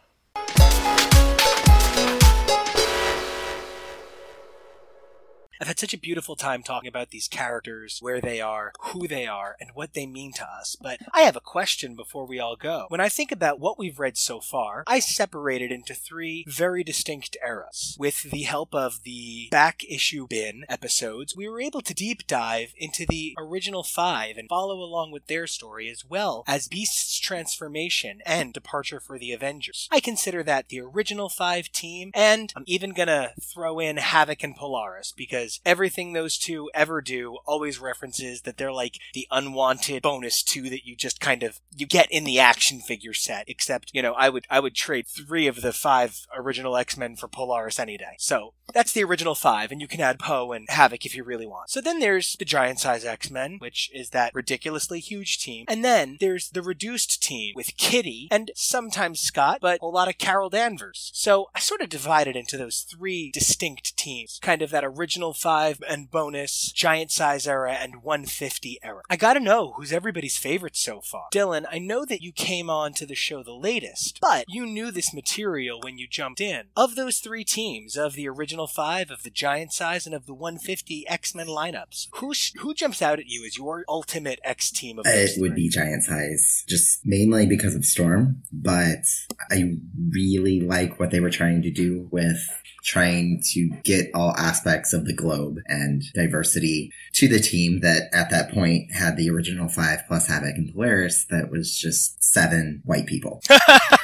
I've 5.61 5.69
had 5.69 5.79
such 5.79 5.95
a 5.95 5.99
beautiful 5.99 6.37
time 6.37 6.63
talking 6.63 6.89
about 6.89 7.11
these 7.11 7.29
characters, 7.29 7.99
where 8.01 8.21
they 8.21 8.41
are, 8.41 8.73
who 8.81 9.09
they 9.09 9.27
are, 9.27 9.57
and 9.61 9.71
what 9.75 9.95
they 9.95 10.07
mean 10.07 10.33
to 10.35 10.45
us. 10.45 10.77
But 10.81 11.01
I 11.13 11.23
have 11.23 11.37
a 11.37 11.41
question 11.41 11.95
before 11.95 12.27
we 12.27 12.39
all 12.39 12.57
go. 12.57 12.87
When 12.89 13.01
I 13.01 13.09
think 13.09 13.33
about 13.33 13.61
what 13.61 13.79
we've 13.79 13.99
read 13.99 14.17
so 14.17 14.41
far, 14.41 14.85
I 14.87 15.01
separate 15.01 15.63
it 15.63 15.73
into 15.73 15.95
three 15.95 16.45
very 16.47 16.85
distinct 16.85 17.37
eras. 17.45 17.97
With 17.99 18.23
the 18.31 18.43
help 18.43 18.75
of 18.75 19.03
the 19.03 19.49
back 19.51 19.83
issue 19.89 20.27
bin 20.29 20.65
episodes, 20.69 21.37
we 21.37 21.49
were 21.49 21.61
able 21.61 21.81
to 21.81 21.95
deep 21.95 22.27
dive 22.27 22.73
into 22.77 23.07
the 23.09 23.35
original 23.39 23.83
five 23.83 24.37
and 24.37 24.49
follow 24.49 24.77
along 24.77 25.11
with 25.11 25.27
their 25.27 25.47
story 25.47 25.89
as 25.91 26.05
well 26.05 26.45
as 26.47 26.69
Beast's 26.69 27.18
transformation 27.29 28.21
and 28.25 28.55
departure 28.55 29.01
for 29.01 29.19
the 29.19 29.33
Avengers. 29.33 29.87
I 29.93 30.01
consider 30.01 30.43
that 30.45 30.71
the 30.71 30.81
original 30.81 31.29
five 31.29 31.71
team, 31.71 32.11
and 32.15 32.51
I'm 32.57 32.65
even 32.67 32.95
gonna 32.95 33.33
throw 33.39 33.79
in 33.79 33.99
Havoc 33.99 34.43
and 34.43 34.57
Polaris 34.57 35.13
because 35.13 35.61
everything 35.67 36.15
those 36.15 36.39
two 36.39 36.71
ever 36.73 37.03
do 37.03 37.37
always 37.45 37.79
references 37.79 38.43
that 38.43 38.57
they're 38.57 38.73
like 38.73 38.99
the 39.13 39.29
unwanted 39.31 40.03
bonus 40.03 40.43
two 40.43 40.71
that 40.71 40.87
you 40.87 40.97
just 40.97 41.21
kind 41.21 41.43
of 41.43 41.61
you 41.77 41.87
get 41.87 42.11
in 42.11 42.25
the 42.25 42.39
action 42.39 42.81
figure 42.81 43.13
set. 43.13 43.45
Except, 43.47 43.91
you 43.93 44.01
know, 44.01 44.15
I 44.15 44.31
would 44.31 44.47
I 44.49 44.61
would 44.61 44.75
trade 44.75 45.07
three 45.07 45.47
of 45.47 45.61
the 45.61 45.75
five 45.75 46.27
original 46.35 46.79
X 46.79 46.97
Men 46.97 47.15
for 47.15 47.29
Polaris 47.29 47.79
any 47.79 47.99
day. 47.99 48.17
So 48.19 48.55
that's 48.73 48.93
the 48.93 49.05
original 49.05 49.35
five, 49.35 49.71
and 49.71 49.83
you 49.83 49.89
can 49.89 50.01
add 50.01 50.19
Poe 50.19 50.53
and 50.53 50.67
Havoc 50.71 51.05
if 51.05 51.15
you 51.15 51.25
really 51.25 51.47
want. 51.47 51.69
So 51.69 51.83
then 51.83 52.01
there's 52.01 52.37
the 52.39 52.47
giant 52.47 52.81
size 52.81 53.05
X 53.05 53.31
Men, 53.31 53.59
which 53.59 53.91
is 53.93 54.11
that 54.11 54.35
ridiculously 54.35 55.01
huge 55.01 55.39
team, 55.39 55.67
and 55.69 55.85
then 55.85 56.17
there's 56.21 56.49
the 56.49 56.63
reduced 56.63 57.18
team 57.19 57.53
with 57.57 57.77
Kitty 57.77 58.29
and 58.31 58.51
sometimes 58.55 59.21
Scott, 59.21 59.59
but 59.61 59.79
a 59.83 59.87
lot 59.87 60.09
of 60.09 60.19
Carol 60.19 60.49
Danvers. 60.49 61.11
So 61.15 61.47
I 61.55 61.61
sort 61.61 61.81
of 61.81 61.89
divided 61.89 62.37
into 62.37 62.57
those 62.57 62.81
three 62.81 63.31
distinct 63.33 63.97
teams, 63.97 64.39
kind 64.43 64.63
of 64.63 64.71
that 64.71 64.85
original 64.85 65.33
5 65.33 65.83
and 65.89 66.11
bonus, 66.11 66.73
giant 66.73 67.11
size 67.11 67.47
era, 67.47 67.73
and 67.73 68.03
150 68.03 68.79
era. 68.83 69.03
I 69.11 69.17
gotta 69.17 69.41
know 69.41 69.73
who's 69.77 69.93
everybody's 69.93 70.39
favorite 70.39 70.77
so 70.77 71.01
far. 71.01 71.27
Dylan, 71.33 71.65
I 71.71 71.79
know 71.79 72.05
that 72.05 72.23
you 72.23 72.33
came 72.33 72.71
on 72.71 72.93
to 72.95 73.07
the 73.07 73.15
show 73.15 73.43
the 73.43 73.53
latest, 73.53 74.19
but 74.21 74.45
you 74.49 74.67
knew 74.67 74.91
this 74.91 75.15
material 75.15 75.81
when 75.83 75.99
you 75.99 76.07
jumped 76.09 76.41
in. 76.41 76.67
Of 76.77 76.95
those 76.97 77.19
three 77.19 77.45
teams, 77.45 77.97
of 77.97 78.15
the 78.15 78.29
original 78.29 78.67
5, 78.67 79.11
of 79.11 79.23
the 79.23 79.31
giant 79.31 79.73
size, 79.73 80.07
and 80.07 80.15
of 80.15 80.27
the 80.27 80.35
150 80.35 81.07
X-Men 81.09 81.47
lineups, 81.47 82.09
who, 82.15 82.35
sh- 82.35 82.53
who 82.59 82.75
jumps 82.75 83.03
out 83.03 83.19
at 83.19 83.27
you 83.27 83.45
as 83.47 83.57
your 83.57 83.85
ultimate 83.89 84.39
X 84.45 84.71
team 84.71 84.99
of 84.99 85.07
uh, 85.07 85.11
It 85.11 85.41
would 85.41 85.55
be 85.55 85.69
giant 85.69 86.05
size, 86.05 86.65
just 86.69 87.08
mainly 87.09 87.47
because 87.47 87.75
of 87.75 87.87
Storm, 87.87 88.43
but 88.53 89.05
I 89.51 89.77
really 90.11 90.61
like 90.61 91.01
what 91.01 91.11
they 91.11 91.21
were 91.21 91.31
trying 91.31 91.63
to 91.63 91.71
do 91.71 92.07
with 92.13 92.39
trying 92.85 93.43
to 93.53 93.71
get 93.83 94.11
all 94.15 94.37
aspects 94.37 94.93
of 94.93 95.07
the 95.07 95.15
globe 95.15 95.59
and 95.67 96.03
diversity 96.13 96.93
to 97.15 97.27
the 97.27 97.41
team 97.41 97.81
that 97.81 98.03
at 98.13 98.31
that 98.31 98.53
point 98.53 98.93
had 98.93 99.17
the 99.17 99.31
original 99.31 99.69
five 99.69 100.01
plus 100.07 100.29
Havoc 100.29 100.55
and 100.57 100.73
Polaris 100.73 101.25
that 101.31 101.51
was 101.51 101.77
just 101.77 102.23
seven 102.23 102.83
white 102.85 103.07
people. 103.07 103.43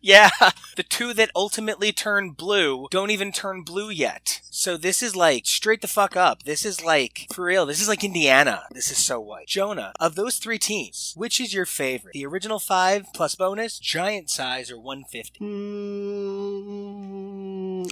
yeah, 0.00 0.30
the 0.76 0.82
two 0.82 1.12
that 1.14 1.30
ultimately 1.34 1.92
turn 1.92 2.30
blue 2.30 2.88
don't 2.90 3.10
even 3.10 3.32
turn 3.32 3.62
blue 3.62 3.90
yet. 3.90 4.40
So 4.50 4.76
this 4.76 5.02
is 5.02 5.16
like 5.16 5.46
straight 5.46 5.80
the 5.80 5.88
fuck 5.88 6.16
up. 6.16 6.42
This 6.42 6.64
is 6.64 6.84
like 6.84 7.26
for 7.32 7.44
real. 7.44 7.66
This 7.66 7.80
is 7.80 7.88
like 7.88 8.04
Indiana. 8.04 8.64
This 8.72 8.90
is 8.90 8.98
so 8.98 9.20
white. 9.20 9.46
Jonah, 9.46 9.92
of 10.00 10.16
those 10.16 10.38
three 10.38 10.58
teams, 10.58 11.14
which 11.16 11.40
is 11.40 11.54
your 11.54 11.66
favorite? 11.66 12.12
The 12.12 12.26
original 12.26 12.58
five 12.58 13.06
plus 13.14 13.34
bonus, 13.34 13.78
giant 13.78 14.28
size, 14.28 14.70
or 14.70 14.78
150? 14.78 15.38
Mm, 15.40 16.70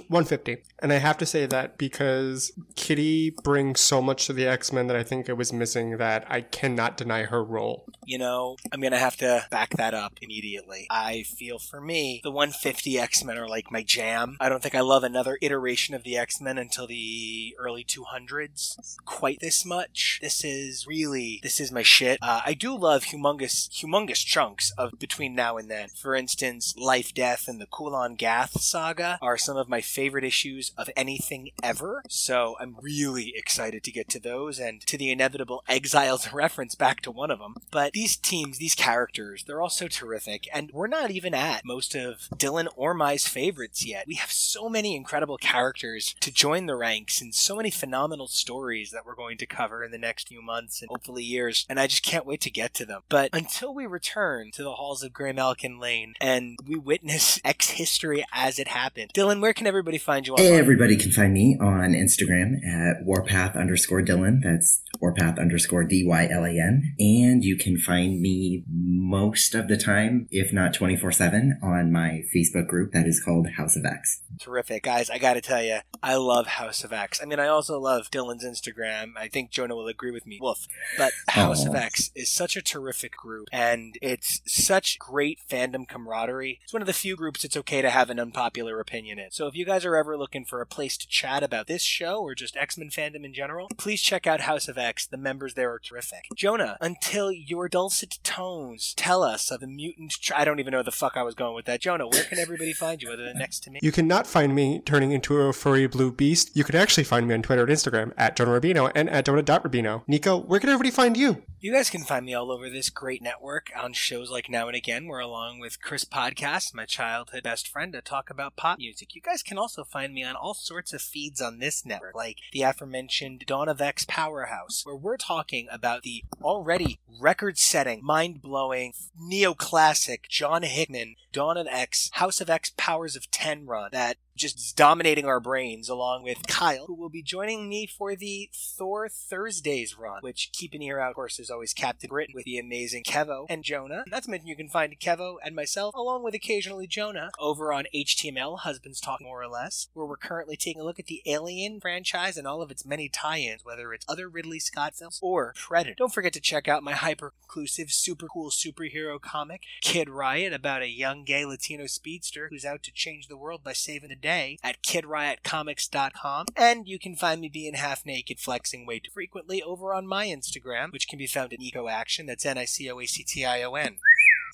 150. 0.09 0.57
And 0.79 0.91
I 0.93 0.97
have 0.97 1.17
to 1.19 1.25
say 1.25 1.45
that 1.45 1.77
because 1.77 2.51
Kitty 2.75 3.31
brings 3.43 3.79
so 3.79 4.01
much 4.01 4.27
to 4.27 4.33
the 4.33 4.45
X 4.45 4.71
Men 4.73 4.87
that 4.87 4.97
I 4.97 5.03
think 5.03 5.29
it 5.29 5.37
was 5.37 5.53
missing 5.53 5.97
that 5.97 6.25
I 6.29 6.41
cannot 6.41 6.97
deny 6.97 7.23
her 7.23 7.43
role. 7.43 7.85
You 8.05 8.17
know, 8.17 8.57
I'm 8.71 8.81
going 8.81 8.91
to 8.91 8.99
have 8.99 9.17
to 9.17 9.45
back 9.49 9.71
that 9.77 9.93
up 9.93 10.19
immediately. 10.21 10.87
I 10.89 11.23
feel 11.23 11.59
for 11.59 11.79
me, 11.81 11.98
the 12.23 12.31
150 12.31 12.97
X 12.97 13.23
Men 13.23 13.37
are 13.37 13.47
like 13.47 13.71
my 13.71 13.83
jam. 13.83 14.37
I 14.39 14.49
don't 14.49 14.61
think 14.61 14.75
I 14.75 14.81
love 14.81 15.03
another 15.03 15.37
iteration 15.41 15.95
of 15.95 16.03
the 16.03 16.17
X 16.17 16.39
Men 16.39 16.57
until 16.57 16.87
the 16.87 17.55
early 17.59 17.83
200s 17.83 18.97
quite 19.05 19.39
this 19.39 19.65
much. 19.65 20.19
This 20.21 20.43
is 20.43 20.87
really, 20.87 21.39
this 21.43 21.59
is 21.59 21.71
my 21.71 21.83
shit. 21.83 22.19
Uh, 22.21 22.41
I 22.45 22.53
do 22.53 22.77
love 22.77 23.05
humongous, 23.05 23.69
humongous 23.69 24.25
chunks 24.25 24.71
of 24.77 24.97
between 24.99 25.35
now 25.35 25.57
and 25.57 25.69
then. 25.69 25.89
For 25.89 26.15
instance, 26.15 26.73
Life, 26.77 27.13
Death, 27.13 27.47
and 27.47 27.59
the 27.59 27.67
Kulan 27.67 28.15
Gath 28.15 28.61
saga 28.61 29.19
are 29.21 29.37
some 29.37 29.57
of 29.57 29.69
my 29.69 29.81
favorite 29.81 30.23
issues 30.23 30.71
of 30.77 30.89
anything 30.95 31.51
ever. 31.61 32.03
So 32.07 32.55
I'm 32.59 32.77
really 32.81 33.33
excited 33.35 33.83
to 33.83 33.91
get 33.91 34.09
to 34.09 34.19
those 34.19 34.59
and 34.59 34.81
to 34.87 34.97
the 34.97 35.11
inevitable 35.11 35.63
Exiles 35.67 36.31
reference 36.33 36.75
back 36.75 37.01
to 37.01 37.11
one 37.11 37.31
of 37.31 37.39
them. 37.39 37.55
But 37.71 37.93
these 37.93 38.15
teams, 38.15 38.57
these 38.57 38.75
characters, 38.75 39.43
they're 39.45 39.61
all 39.61 39.69
so 39.69 39.87
terrific. 39.87 40.47
And 40.53 40.71
we're 40.73 40.87
not 40.87 41.11
even 41.11 41.33
at 41.33 41.65
most 41.65 41.88
of 41.95 42.29
Dylan 42.35 42.67
or 42.75 42.93
my's 42.93 43.27
favorites 43.27 43.85
yet. 43.85 44.05
We 44.07 44.15
have 44.15 44.31
so 44.31 44.69
many 44.69 44.95
incredible 44.95 45.37
characters 45.37 46.15
to 46.19 46.31
join 46.31 46.65
the 46.65 46.75
ranks 46.75 47.21
and 47.21 47.33
so 47.33 47.55
many 47.55 47.71
phenomenal 47.71 48.27
stories 48.27 48.91
that 48.91 49.05
we're 49.05 49.15
going 49.15 49.37
to 49.37 49.45
cover 49.45 49.83
in 49.83 49.91
the 49.91 49.97
next 49.97 50.27
few 50.27 50.41
months 50.41 50.81
and 50.81 50.89
hopefully 50.89 51.23
years. 51.23 51.65
And 51.69 51.79
I 51.79 51.87
just 51.87 52.03
can't 52.03 52.25
wait 52.25 52.41
to 52.41 52.49
get 52.49 52.73
to 52.75 52.85
them. 52.85 53.01
But 53.09 53.29
until 53.33 53.73
we 53.73 53.85
return 53.85 54.51
to 54.51 54.63
the 54.63 54.73
halls 54.73 55.03
of 55.03 55.11
Graymalkin 55.11 55.79
Lane 55.79 56.13
and 56.19 56.57
we 56.65 56.77
witness 56.77 57.39
X 57.45 57.71
history 57.71 58.25
as 58.33 58.59
it 58.59 58.69
happened, 58.69 59.11
Dylan, 59.13 59.41
where 59.41 59.53
can 59.53 59.67
everybody 59.67 59.97
find 59.97 60.27
you 60.27 60.33
online? 60.33 60.53
Everybody 60.53 60.97
can 60.97 61.11
find 61.11 61.33
me 61.33 61.57
on 61.59 61.93
Instagram 61.93 62.65
at 62.65 63.03
warpath 63.03 63.55
underscore 63.55 64.01
Dylan. 64.01 64.41
That's 64.43 64.81
warpath 64.99 65.39
underscore 65.39 65.83
D 65.83 66.03
Y 66.05 66.27
L 66.31 66.45
A 66.45 66.49
N. 66.49 66.95
And 66.99 67.43
you 67.43 67.55
can 67.55 67.77
find 67.77 68.21
me 68.21 68.63
most 68.69 69.55
of 69.55 69.67
the 69.67 69.77
time, 69.77 70.27
if 70.31 70.51
not 70.53 70.73
24 70.73 71.11
7, 71.11 71.59
on 71.61 71.78
my 71.83 72.23
Facebook 72.35 72.67
group 72.67 72.91
that 72.93 73.05
is 73.07 73.21
called 73.23 73.47
House 73.57 73.75
of 73.75 73.85
X. 73.85 74.21
Terrific. 74.39 74.83
Guys, 74.83 75.09
I 75.09 75.17
gotta 75.17 75.41
tell 75.41 75.63
you, 75.63 75.79
I 76.01 76.15
love 76.15 76.47
House 76.47 76.83
of 76.83 76.93
X. 76.93 77.19
I 77.21 77.25
mean, 77.25 77.39
I 77.39 77.47
also 77.47 77.79
love 77.79 78.09
Dylan's 78.11 78.45
Instagram. 78.45 79.11
I 79.17 79.27
think 79.27 79.51
Jonah 79.51 79.75
will 79.75 79.87
agree 79.87 80.11
with 80.11 80.25
me. 80.25 80.39
Wolf, 80.41 80.67
But 80.97 81.13
House 81.29 81.65
of 81.65 81.75
X 81.75 82.11
is 82.15 82.31
such 82.31 82.55
a 82.55 82.61
terrific 82.61 83.15
group, 83.15 83.47
and 83.51 83.97
it's 84.01 84.41
such 84.45 84.99
great 84.99 85.39
fandom 85.49 85.87
camaraderie. 85.87 86.59
It's 86.63 86.73
one 86.73 86.81
of 86.81 86.87
the 86.87 86.93
few 86.93 87.15
groups 87.15 87.43
it's 87.43 87.57
okay 87.57 87.81
to 87.81 87.89
have 87.89 88.09
an 88.09 88.19
unpopular 88.19 88.79
opinion 88.79 89.19
in. 89.19 89.31
So 89.31 89.47
if 89.47 89.55
you 89.55 89.65
guys 89.65 89.85
are 89.85 89.95
ever 89.95 90.17
looking 90.17 90.45
for 90.45 90.61
a 90.61 90.65
place 90.65 90.97
to 90.97 91.07
chat 91.07 91.43
about 91.43 91.67
this 91.67 91.81
show 91.81 92.21
or 92.21 92.35
just 92.35 92.57
X 92.57 92.77
Men 92.77 92.89
fandom 92.89 93.25
in 93.25 93.33
general, 93.33 93.67
please 93.77 94.01
check 94.01 94.25
out 94.27 94.41
House 94.41 94.67
of 94.67 94.77
X. 94.77 95.05
The 95.05 95.17
members 95.17 95.53
there 95.53 95.71
are 95.71 95.79
terrific. 95.79 96.25
Jonah, 96.35 96.77
until 96.81 97.31
your 97.31 97.67
dulcet 97.67 98.19
tones 98.23 98.93
tell 98.95 99.23
us 99.23 99.51
of 99.51 99.59
the 99.59 99.67
mutant. 99.67 100.11
Tr- 100.21 100.33
I 100.35 100.45
don't 100.45 100.59
even 100.59 100.71
know 100.71 100.83
the 100.83 100.91
fuck 100.91 101.15
I 101.15 101.23
was 101.23 101.35
going 101.35 101.55
with 101.55 101.65
that. 101.69 101.81
Jonah, 101.81 102.07
where 102.07 102.23
can 102.23 102.39
everybody 102.39 102.73
find 102.73 103.01
you 103.01 103.11
other 103.11 103.23
than 103.23 103.37
next 103.37 103.61
to 103.61 103.71
me? 103.71 103.79
You 103.81 103.91
cannot 103.91 104.27
find 104.27 104.53
me 104.53 104.79
turning 104.79 105.11
into 105.11 105.37
a 105.37 105.53
furry 105.53 105.87
blue 105.87 106.11
beast. 106.11 106.55
You 106.55 106.63
can 106.63 106.75
actually 106.75 107.05
find 107.05 107.27
me 107.27 107.33
on 107.33 107.41
Twitter 107.41 107.63
and 107.63 107.71
Instagram 107.71 108.13
at 108.17 108.35
Jonah 108.35 108.59
Rubino 108.59 108.91
and 108.93 109.09
at 109.09 109.25
Jonah.Rubino. 109.25 110.03
Nico, 110.07 110.37
where 110.37 110.59
can 110.59 110.69
everybody 110.69 110.91
find 110.91 111.15
you? 111.15 111.43
You 111.61 111.73
guys 111.73 111.89
can 111.89 112.03
find 112.03 112.25
me 112.25 112.33
all 112.33 112.51
over 112.51 112.69
this 112.69 112.89
great 112.89 113.21
network 113.21 113.69
on 113.77 113.91
shows 113.91 114.31
like 114.31 114.49
Now 114.49 114.67
and 114.67 114.77
Again, 114.77 115.07
where 115.07 115.19
along 115.19 115.59
with 115.59 115.81
Chris 115.81 116.05
Podcast, 116.05 116.73
my 116.73 116.85
childhood 116.85 117.43
best 117.43 117.67
friend, 117.67 117.91
to 117.93 118.01
talk 118.01 118.29
about 118.29 118.55
pop 118.55 118.77
music. 118.79 119.13
You 119.13 119.21
guys 119.21 119.43
can 119.43 119.57
also 119.57 119.83
find 119.83 120.13
me 120.13 120.23
on 120.23 120.37
all 120.37 120.53
sorts 120.53 120.93
of 120.93 121.01
feeds 121.01 121.41
on 121.41 121.59
this 121.59 121.85
network, 121.85 122.15
like 122.15 122.37
the 122.53 122.61
aforementioned 122.61 123.43
Dawn 123.45 123.67
of 123.67 123.81
X 123.81 124.05
Powerhouse, 124.07 124.85
where 124.85 124.95
we're 124.95 125.17
talking 125.17 125.67
about 125.69 126.03
the 126.03 126.23
already 126.41 126.99
record-setting, 127.19 127.99
mind-blowing, 128.03 128.93
neoclassic 129.21 130.29
John 130.29 130.63
Hickman 130.63 131.15
Dawn 131.33 131.57
of 131.59 131.67
X 131.67 132.09
House 132.13 132.41
of 132.41 132.49
X 132.49 132.71
Powers 132.77 133.15
of 133.15 133.29
10 133.31 133.65
run 133.65 133.89
that 133.91 134.17
just 134.39 134.75
dominating 134.77 135.25
our 135.25 135.39
brains, 135.39 135.89
along 135.89 136.23
with 136.23 136.47
Kyle, 136.47 136.85
who 136.87 136.95
will 136.95 137.09
be 137.09 137.21
joining 137.21 137.67
me 137.67 137.85
for 137.85 138.15
the 138.15 138.49
Thor 138.53 139.09
Thursdays 139.09 139.97
run, 139.97 140.21
which 140.21 140.51
keep 140.53 140.73
an 140.73 140.81
ear 140.81 140.99
out, 140.99 141.09
of 141.09 141.15
course, 141.15 141.39
is 141.39 141.49
always 141.49 141.73
Captain 141.73 142.07
Britain 142.07 142.33
with 142.33 142.45
the 142.45 142.57
amazing 142.57 143.03
Kevo 143.03 143.45
and 143.49 143.63
Jonah. 143.63 144.03
Not 144.07 144.23
to 144.23 144.29
mention 144.31 144.47
you 144.47 144.55
can 144.55 144.69
find 144.69 144.97
Kevo 144.97 145.35
and 145.43 145.55
myself, 145.55 145.93
along 145.93 146.23
with 146.23 146.33
occasionally 146.33 146.87
Jonah, 146.87 147.31
over 147.37 147.73
on 147.73 147.85
HTML, 147.93 148.59
Husbands 148.59 149.01
Talk 149.01 149.21
More 149.21 149.43
or 149.43 149.47
Less, 149.47 149.89
where 149.93 150.05
we're 150.05 150.15
currently 150.15 150.55
taking 150.55 150.81
a 150.81 150.85
look 150.85 150.99
at 150.99 151.07
the 151.07 151.21
Alien 151.25 151.81
franchise 151.81 152.37
and 152.37 152.47
all 152.47 152.61
of 152.61 152.71
its 152.71 152.85
many 152.85 153.09
tie-ins, 153.09 153.65
whether 153.65 153.93
it's 153.93 154.05
other 154.07 154.29
Ridley 154.29 154.59
Scott 154.59 154.95
films 154.95 155.19
or 155.21 155.53
Predator. 155.57 155.95
Don't 155.97 156.13
forget 156.13 156.31
to 156.33 156.39
check 156.39 156.69
out 156.69 156.81
my 156.81 156.93
hyper-inclusive, 156.93 157.91
super 157.91 158.27
cool 158.27 158.51
superhero 158.51 159.19
comic, 159.19 159.63
Kid 159.81 160.09
Riot, 160.09 160.53
about 160.53 160.81
a 160.81 160.87
young 160.87 161.25
gay 161.25 161.43
Latino 161.43 161.87
speedster 161.87 162.47
who's 162.49 162.63
out 162.63 162.83
to 162.83 162.91
change 162.93 163.27
the 163.27 163.37
world 163.37 163.63
by 163.63 163.73
saving 163.73 164.09
the 164.09 164.15
day 164.15 164.28
at 164.63 164.83
kidriotcomics.com. 164.83 166.45
And 166.55 166.87
you 166.87 166.99
can 166.99 167.15
find 167.15 167.41
me 167.41 167.49
being 167.49 167.73
half 167.73 168.05
naked, 168.05 168.39
flexing 168.39 168.85
way 168.85 168.99
too 168.99 169.11
frequently 169.13 169.61
over 169.61 169.93
on 169.93 170.07
my 170.07 170.27
Instagram, 170.27 170.91
which 170.91 171.07
can 171.07 171.17
be 171.17 171.27
found 171.27 171.53
at 171.53 171.59
Nico 171.59 171.87
Action. 171.87 172.25
That's 172.25 172.45
N 172.45 172.57
I 172.57 172.65
C 172.65 172.89
O 172.89 172.99
A 172.99 173.05
C 173.05 173.23
T 173.23 173.45
I 173.45 173.63
O 173.63 173.75
N. 173.75 173.97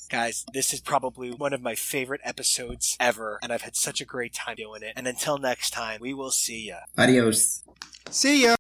Guys, 0.10 0.46
this 0.54 0.74
is 0.74 0.82
probably 0.82 1.32
one 1.32 1.54
of 1.54 1.62
my 1.62 1.74
favorite 1.74 2.22
episodes 2.24 2.96
ever, 3.00 3.40
and 3.42 3.52
I've 3.52 3.64
had 3.64 3.76
such 3.76 4.02
a 4.02 4.06
great 4.06 4.34
time 4.34 4.56
doing 4.56 4.84
it. 4.84 4.94
And 4.96 5.08
until 5.08 5.38
next 5.38 5.72
time, 5.72 6.00
we 6.02 6.14
will 6.14 6.32
see 6.32 6.68
ya. 6.68 6.78
Adios. 6.98 7.64
See 8.12 8.44
ya! 8.44 8.56